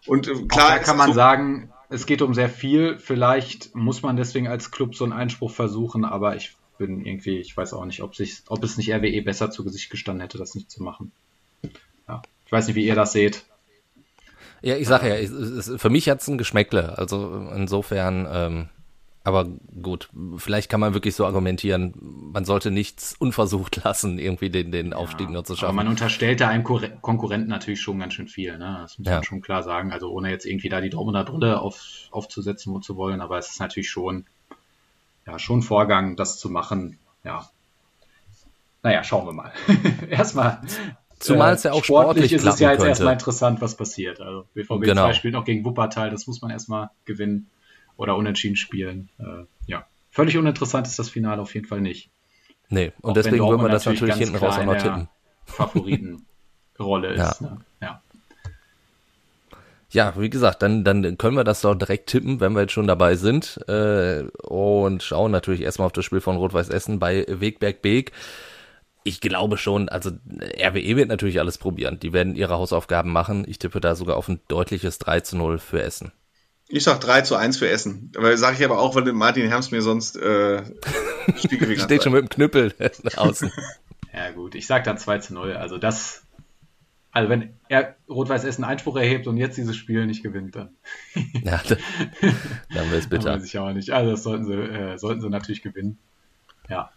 Und 0.06 0.28
äh, 0.28 0.32
Auch 0.32 0.48
klar, 0.48 0.68
da 0.68 0.78
kann 0.80 0.96
man 0.98 1.08
so- 1.08 1.14
sagen, 1.14 1.72
es 1.88 2.04
geht 2.04 2.20
um 2.20 2.34
sehr 2.34 2.50
viel. 2.50 2.98
Vielleicht 2.98 3.74
muss 3.74 4.02
man 4.02 4.16
deswegen 4.16 4.48
als 4.48 4.70
Club 4.70 4.94
so 4.94 5.04
einen 5.04 5.14
Einspruch 5.14 5.50
versuchen, 5.50 6.04
aber 6.04 6.36
ich 6.36 6.54
bin 6.76 7.04
irgendwie, 7.04 7.38
ich 7.38 7.56
weiß 7.56 7.72
auch 7.72 7.86
nicht, 7.86 8.02
ob, 8.02 8.14
sich, 8.14 8.42
ob 8.48 8.62
es 8.62 8.76
nicht 8.76 8.92
RWE 8.92 9.22
besser 9.22 9.50
zu 9.50 9.64
Gesicht 9.64 9.90
gestanden 9.90 10.20
hätte, 10.20 10.36
das 10.38 10.54
nicht 10.54 10.70
zu 10.70 10.82
machen. 10.82 11.12
Ja. 12.06 12.22
Ich 12.44 12.52
weiß 12.52 12.66
nicht, 12.66 12.76
wie 12.76 12.84
ihr 12.86 12.94
das 12.94 13.12
seht. 13.12 13.44
Ja, 14.62 14.76
ich 14.76 14.88
sage 14.88 15.08
ja, 15.08 15.14
es, 15.16 15.30
es, 15.30 15.80
für 15.80 15.90
mich 15.90 16.08
hat's 16.08 16.26
ein 16.28 16.38
Geschmäckle. 16.38 16.98
Also 16.98 17.48
insofern, 17.54 18.26
ähm, 18.30 18.68
aber 19.24 19.46
gut, 19.82 20.08
vielleicht 20.36 20.70
kann 20.70 20.80
man 20.80 20.94
wirklich 20.94 21.14
so 21.14 21.26
argumentieren, 21.26 21.92
man 22.32 22.44
sollte 22.44 22.70
nichts 22.70 23.14
unversucht 23.18 23.76
lassen, 23.84 24.18
irgendwie 24.18 24.50
den, 24.50 24.72
den 24.72 24.92
Aufstieg 24.94 25.28
nur 25.30 25.44
zu 25.44 25.52
Aber 25.52 25.60
schaffen. 25.60 25.76
man 25.76 25.88
unterstellt 25.88 26.40
da 26.40 26.48
einem 26.48 26.64
Kur- 26.64 26.88
Konkurrenten 27.02 27.48
natürlich 27.50 27.80
schon 27.80 27.98
ganz 27.98 28.14
schön 28.14 28.26
viel. 28.28 28.56
Ne? 28.58 28.78
Das 28.82 28.98
muss 28.98 29.06
Ja. 29.06 29.14
man 29.16 29.24
schon 29.24 29.40
klar 29.42 29.62
sagen. 29.62 29.92
Also 29.92 30.10
ohne 30.10 30.30
jetzt 30.30 30.46
irgendwie 30.46 30.68
da 30.70 30.80
die 30.80 30.90
Dortmunder 30.90 31.24
Brille 31.24 31.60
auf, 31.60 31.80
aufzusetzen 32.10 32.80
zu 32.82 32.96
wollen, 32.96 33.20
aber 33.20 33.38
es 33.38 33.50
ist 33.50 33.60
natürlich 33.60 33.90
schon, 33.90 34.24
ja, 35.26 35.38
schon 35.38 35.62
Vorgang, 35.62 36.16
das 36.16 36.38
zu 36.38 36.48
machen. 36.50 36.98
Ja. 37.22 37.48
Naja, 38.82 39.04
schauen 39.04 39.26
wir 39.26 39.32
mal. 39.32 39.52
erstmal. 40.10 40.60
Zumal 41.20 41.54
es 41.54 41.62
ja 41.64 41.72
auch 41.72 41.84
sportlich 41.84 42.26
sportlich 42.30 42.32
ist 42.32 42.44
es 42.44 42.60
ja 42.60 42.70
jetzt 42.70 42.78
könnte. 42.78 42.88
erstmal 42.90 43.12
interessant, 43.14 43.60
was 43.60 43.76
passiert. 43.76 44.20
Also 44.20 44.44
BVB 44.54 44.82
Genau. 44.84 45.04
2 45.06 45.12
spielt 45.14 45.34
noch 45.34 45.44
gegen 45.44 45.64
Wuppertal, 45.64 46.10
das 46.10 46.26
muss 46.26 46.40
man 46.42 46.50
erstmal 46.50 46.90
gewinnen 47.04 47.48
oder 47.96 48.16
unentschieden 48.16 48.56
spielen. 48.56 49.08
Äh, 49.18 49.44
ja. 49.66 49.86
Völlig 50.10 50.36
uninteressant 50.36 50.86
ist 50.86 50.98
das 50.98 51.08
Finale 51.08 51.40
auf 51.42 51.54
jeden 51.54 51.66
Fall 51.66 51.80
nicht. 51.80 52.10
nee, 52.68 52.92
Auch 53.02 53.08
und 53.08 53.16
wenn 53.16 53.22
deswegen 53.24 53.38
wollen 53.44 53.60
wir 53.60 53.68
Dortmund 53.68 53.74
das 53.74 53.86
natürlich 53.86 54.14
hinten 54.16 54.36
raus 54.36 54.58
auch 54.58 54.64
noch 54.64 54.76
tippen. 54.76 55.08
Favoritenrolle 55.46 57.16
Ja. 57.16 57.30
ist. 57.30 57.40
Ne? 57.40 57.58
Ja. 57.80 58.02
Ja, 59.90 60.12
wie 60.18 60.28
gesagt, 60.28 60.60
dann, 60.60 60.84
dann 60.84 61.16
können 61.16 61.36
wir 61.36 61.44
das 61.44 61.62
doch 61.62 61.74
direkt 61.74 62.10
tippen, 62.10 62.40
wenn 62.40 62.52
wir 62.52 62.60
jetzt 62.62 62.72
schon 62.74 62.86
dabei 62.86 63.14
sind. 63.16 63.58
Äh, 63.68 64.24
und 64.42 65.02
schauen 65.02 65.30
natürlich 65.32 65.62
erstmal 65.62 65.86
auf 65.86 65.92
das 65.92 66.04
Spiel 66.04 66.20
von 66.20 66.36
Rot-Weiß 66.36 66.68
Essen 66.68 66.98
bei 66.98 67.24
Wegberg 67.26 67.80
Beek. 67.80 68.12
Ich 69.08 69.22
glaube 69.22 69.56
schon, 69.56 69.88
also 69.88 70.10
RWE 70.10 70.96
wird 70.96 71.08
natürlich 71.08 71.40
alles 71.40 71.56
probieren. 71.56 71.98
Die 71.98 72.12
werden 72.12 72.34
ihre 72.36 72.54
Hausaufgaben 72.54 73.10
machen. 73.10 73.46
Ich 73.48 73.58
tippe 73.58 73.80
da 73.80 73.94
sogar 73.94 74.18
auf 74.18 74.28
ein 74.28 74.38
deutliches 74.48 74.98
3 74.98 75.20
zu 75.20 75.38
0 75.38 75.58
für 75.58 75.82
Essen. 75.82 76.12
Ich 76.68 76.84
sag 76.84 77.00
3 77.00 77.22
zu 77.22 77.34
1 77.34 77.56
für 77.56 77.70
Essen. 77.70 78.12
Weil 78.14 78.36
sage 78.36 78.56
ich 78.58 78.64
aber 78.66 78.78
auch, 78.78 78.94
weil 78.94 79.10
Martin 79.14 79.48
Herms 79.48 79.70
mir 79.70 79.80
sonst 79.80 80.16
äh, 80.16 80.62
Steht 81.38 82.02
schon 82.02 82.12
mit 82.12 82.22
dem 82.22 82.28
Knüppel 82.28 82.74
außen. 83.16 83.50
Ja, 84.10 84.30
gut, 84.30 84.54
ich 84.56 84.66
sag 84.66 84.84
dann 84.84 84.98
2 84.98 85.18
zu 85.18 85.34
0. 85.34 85.52
Also 85.52 85.78
das, 85.78 86.24
also 87.12 87.28
wenn 87.28 87.52
er 87.68 87.94
Rot-Weiß 88.08 88.42
Essen 88.42 88.64
Einspruch 88.64 88.96
erhebt 88.96 89.28
und 89.28 89.36
jetzt 89.36 89.56
dieses 89.58 89.76
Spiel 89.76 90.06
nicht 90.06 90.24
gewinnt, 90.24 90.56
dann, 90.56 90.70
ja, 91.14 91.60
dann 91.68 91.78
dann 92.74 92.90
wird 92.90 93.04
es 93.04 93.08
dann 93.08 93.10
bitter. 93.10 93.34
weiß 93.34 93.44
ich 93.44 93.58
auch 93.58 93.72
nicht. 93.72 93.90
Also 93.90 94.10
das 94.10 94.22
sollten 94.24 94.44
sie, 94.46 94.54
äh, 94.54 94.98
sollten 94.98 95.20
sie 95.20 95.28
natürlich 95.28 95.62
gewinnen. 95.62 95.98
Ja. 96.68 96.90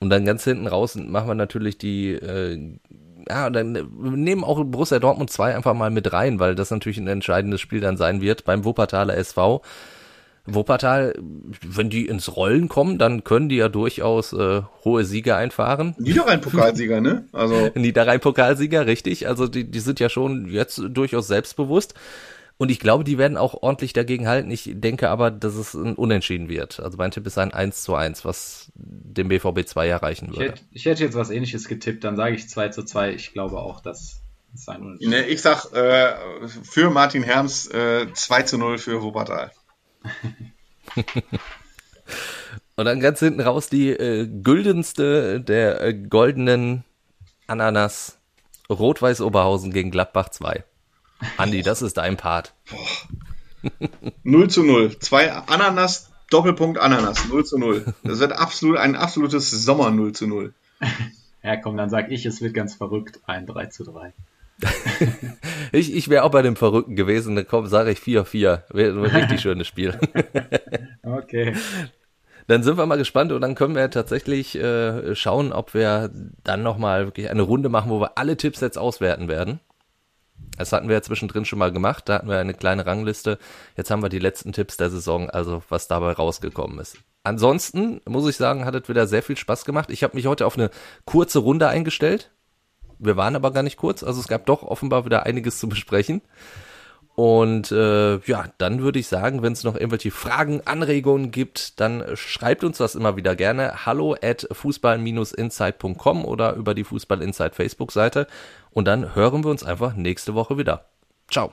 Und 0.00 0.10
dann 0.10 0.24
ganz 0.24 0.44
hinten 0.44 0.66
raus 0.66 0.94
machen 0.94 1.28
wir 1.28 1.34
natürlich 1.34 1.78
die, 1.78 2.12
äh, 2.12 2.58
ja, 3.28 3.50
dann 3.50 3.72
nehmen 3.72 4.44
auch 4.44 4.62
Borussia 4.64 4.98
Dortmund 4.98 5.30
2 5.30 5.56
einfach 5.56 5.74
mal 5.74 5.90
mit 5.90 6.12
rein, 6.12 6.38
weil 6.38 6.54
das 6.54 6.70
natürlich 6.70 6.98
ein 6.98 7.08
entscheidendes 7.08 7.60
Spiel 7.60 7.80
dann 7.80 7.96
sein 7.96 8.20
wird 8.20 8.44
beim 8.44 8.64
Wuppertaler 8.64 9.16
SV. 9.16 9.62
Wuppertal, 10.50 11.14
wenn 11.66 11.90
die 11.90 12.06
ins 12.06 12.34
Rollen 12.36 12.68
kommen, 12.68 12.96
dann 12.96 13.22
können 13.22 13.50
die 13.50 13.56
ja 13.56 13.68
durchaus 13.68 14.32
äh, 14.32 14.62
hohe 14.82 15.04
Siege 15.04 15.36
einfahren. 15.36 15.94
Niederrhein-Pokalsieger, 15.98 17.02
ne? 17.02 17.26
Also 17.32 17.70
Niederrhein-Pokalsieger, 17.74 18.86
richtig. 18.86 19.28
Also 19.28 19.46
die, 19.46 19.70
die 19.70 19.80
sind 19.80 20.00
ja 20.00 20.08
schon 20.08 20.48
jetzt 20.48 20.80
durchaus 20.88 21.28
selbstbewusst. 21.28 21.94
Und 22.58 22.70
ich 22.70 22.80
glaube, 22.80 23.04
die 23.04 23.18
werden 23.18 23.36
auch 23.36 23.62
ordentlich 23.62 23.92
dagegen 23.92 24.26
halten. 24.26 24.50
Ich 24.50 24.68
denke 24.74 25.08
aber, 25.10 25.30
dass 25.30 25.54
es 25.54 25.74
ein 25.74 25.94
Unentschieden 25.94 26.48
wird. 26.48 26.80
Also 26.80 26.98
mein 26.98 27.12
Tipp 27.12 27.24
ist 27.26 27.38
ein 27.38 27.52
1 27.52 27.84
zu 27.84 27.94
1, 27.94 28.24
was 28.24 28.72
dem 28.74 29.28
BVB 29.28 29.64
2 29.64 29.88
erreichen 29.88 30.30
Ich 30.32 30.38
würde. 30.38 30.50
hätte, 30.52 30.62
ich 30.72 30.84
hätte 30.84 31.04
jetzt 31.04 31.14
was 31.14 31.30
ähnliches 31.30 31.68
getippt, 31.68 32.02
dann 32.02 32.16
sage 32.16 32.34
ich 32.34 32.48
2 32.48 32.70
zu 32.70 32.82
2. 32.82 33.12
Ich 33.12 33.32
glaube 33.32 33.58
auch, 33.58 33.80
dass 33.80 34.22
es 34.54 34.68
ein 34.68 34.82
Unentschieden 34.82 35.10
ne, 35.10 35.26
ich 35.28 35.40
sag 35.40 35.72
äh, 35.72 36.16
für 36.48 36.90
Martin 36.90 37.22
Herms 37.22 37.68
äh, 37.68 38.12
2 38.12 38.42
zu 38.42 38.58
0 38.58 38.78
für 38.78 39.02
Wuppertal. 39.02 39.52
Und 42.76 42.84
dann 42.84 42.98
ganz 43.00 43.20
hinten 43.20 43.40
raus 43.40 43.68
die 43.68 43.90
äh, 43.90 44.26
güldenste 44.26 45.40
der 45.40 45.80
äh, 45.80 45.94
goldenen 45.94 46.84
Ananas 47.46 48.18
Rot-Weiß 48.68 49.20
Oberhausen 49.20 49.72
gegen 49.72 49.92
Gladbach 49.92 50.30
2. 50.30 50.64
Andi, 51.36 51.62
das 51.62 51.82
ist 51.82 51.96
dein 51.96 52.16
Part. 52.16 52.54
0 54.22 54.50
zu 54.50 54.62
0. 54.62 54.98
Zwei 54.98 55.32
Ananas, 55.32 56.10
Doppelpunkt 56.30 56.78
Ananas. 56.78 57.28
0 57.28 57.44
zu 57.44 57.58
0. 57.58 57.94
Das 58.04 58.20
wird 58.20 58.32
absolut 58.32 58.76
ein 58.76 58.96
absolutes 58.96 59.50
Sommer 59.50 59.90
0 59.90 60.12
zu 60.12 60.26
0. 60.26 60.54
Ja, 61.42 61.56
komm, 61.56 61.76
dann 61.76 61.90
sag 61.90 62.10
ich, 62.10 62.26
es 62.26 62.40
wird 62.40 62.54
ganz 62.54 62.74
verrückt. 62.74 63.20
Ein 63.26 63.46
3 63.46 63.66
zu 63.66 63.84
3. 63.84 64.12
Ich, 65.70 65.94
ich 65.94 66.08
wäre 66.08 66.24
auch 66.24 66.30
bei 66.30 66.40
dem 66.40 66.56
Verrückten 66.56 66.96
gewesen. 66.96 67.36
Dann 67.36 67.46
komm, 67.46 67.66
sage 67.66 67.90
ich 67.90 67.98
4-4. 67.98 68.62
Wäre 68.70 68.92
ein 68.92 69.04
richtig 69.04 69.40
schönes 69.40 69.66
Spiel. 69.66 69.98
Okay. 71.02 71.54
Dann 72.48 72.62
sind 72.62 72.76
wir 72.76 72.84
mal 72.84 72.98
gespannt 72.98 73.32
und 73.32 73.40
dann 73.40 73.54
können 73.54 73.74
wir 73.74 73.90
tatsächlich 73.90 74.56
äh, 74.56 75.14
schauen, 75.14 75.52
ob 75.52 75.72
wir 75.72 76.10
dann 76.44 76.62
nochmal 76.62 77.06
wirklich 77.06 77.30
eine 77.30 77.42
Runde 77.42 77.70
machen, 77.70 77.90
wo 77.90 78.00
wir 78.00 78.18
alle 78.18 78.36
Tipps 78.36 78.60
jetzt 78.60 78.76
auswerten 78.76 79.28
werden. 79.28 79.60
Das 80.56 80.72
hatten 80.72 80.88
wir 80.88 80.96
ja 80.96 81.02
zwischendrin 81.02 81.44
schon 81.44 81.60
mal 81.60 81.72
gemacht, 81.72 82.08
da 82.08 82.14
hatten 82.14 82.28
wir 82.28 82.38
eine 82.38 82.54
kleine 82.54 82.84
Rangliste. 82.84 83.38
Jetzt 83.76 83.90
haben 83.90 84.02
wir 84.02 84.08
die 84.08 84.18
letzten 84.18 84.52
Tipps 84.52 84.76
der 84.76 84.90
Saison, 84.90 85.30
also 85.30 85.62
was 85.68 85.86
dabei 85.86 86.12
rausgekommen 86.12 86.80
ist. 86.80 86.98
Ansonsten 87.22 88.00
muss 88.06 88.28
ich 88.28 88.36
sagen, 88.36 88.64
hat 88.64 88.74
es 88.74 88.88
wieder 88.88 89.06
sehr 89.06 89.22
viel 89.22 89.36
Spaß 89.36 89.64
gemacht. 89.64 89.90
Ich 89.90 90.02
habe 90.02 90.16
mich 90.16 90.26
heute 90.26 90.46
auf 90.46 90.56
eine 90.56 90.70
kurze 91.04 91.38
Runde 91.38 91.68
eingestellt. 91.68 92.32
Wir 92.98 93.16
waren 93.16 93.36
aber 93.36 93.52
gar 93.52 93.62
nicht 93.62 93.76
kurz, 93.76 94.02
also 94.02 94.20
es 94.20 94.26
gab 94.26 94.46
doch 94.46 94.62
offenbar 94.62 95.04
wieder 95.04 95.24
einiges 95.26 95.60
zu 95.60 95.68
besprechen. 95.68 96.22
Und 97.18 97.72
äh, 97.72 98.18
ja, 98.18 98.44
dann 98.58 98.80
würde 98.80 99.00
ich 99.00 99.08
sagen, 99.08 99.42
wenn 99.42 99.52
es 99.52 99.64
noch 99.64 99.74
irgendwelche 99.74 100.12
Fragen, 100.12 100.60
Anregungen 100.66 101.32
gibt, 101.32 101.80
dann 101.80 102.04
schreibt 102.14 102.62
uns 102.62 102.78
das 102.78 102.94
immer 102.94 103.16
wieder 103.16 103.34
gerne. 103.34 103.84
Hallo 103.84 104.14
at 104.22 104.46
fußball-insight.com 104.52 106.24
oder 106.24 106.52
über 106.52 106.74
die 106.74 106.84
Fußball 106.84 107.20
Insight 107.20 107.56
Facebook-Seite. 107.56 108.28
Und 108.70 108.86
dann 108.86 109.16
hören 109.16 109.42
wir 109.42 109.50
uns 109.50 109.64
einfach 109.64 109.94
nächste 109.94 110.34
Woche 110.34 110.58
wieder. 110.58 110.84
Ciao. 111.28 111.52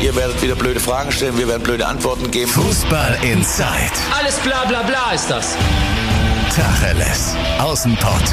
Ihr 0.00 0.14
werdet 0.14 0.40
wieder 0.40 0.54
blöde 0.54 0.78
Fragen 0.78 1.10
stellen, 1.10 1.36
wir 1.36 1.48
werden 1.48 1.64
blöde 1.64 1.84
Antworten 1.84 2.30
geben. 2.30 2.52
Fußball 2.52 3.18
Inside. 3.24 3.90
Alles 4.16 4.38
bla 4.38 4.64
bla 4.66 4.84
bla 4.84 5.14
ist 5.14 5.28
das. 5.28 5.56
Tacheles. 6.54 7.34
Außenpott. 7.58 8.32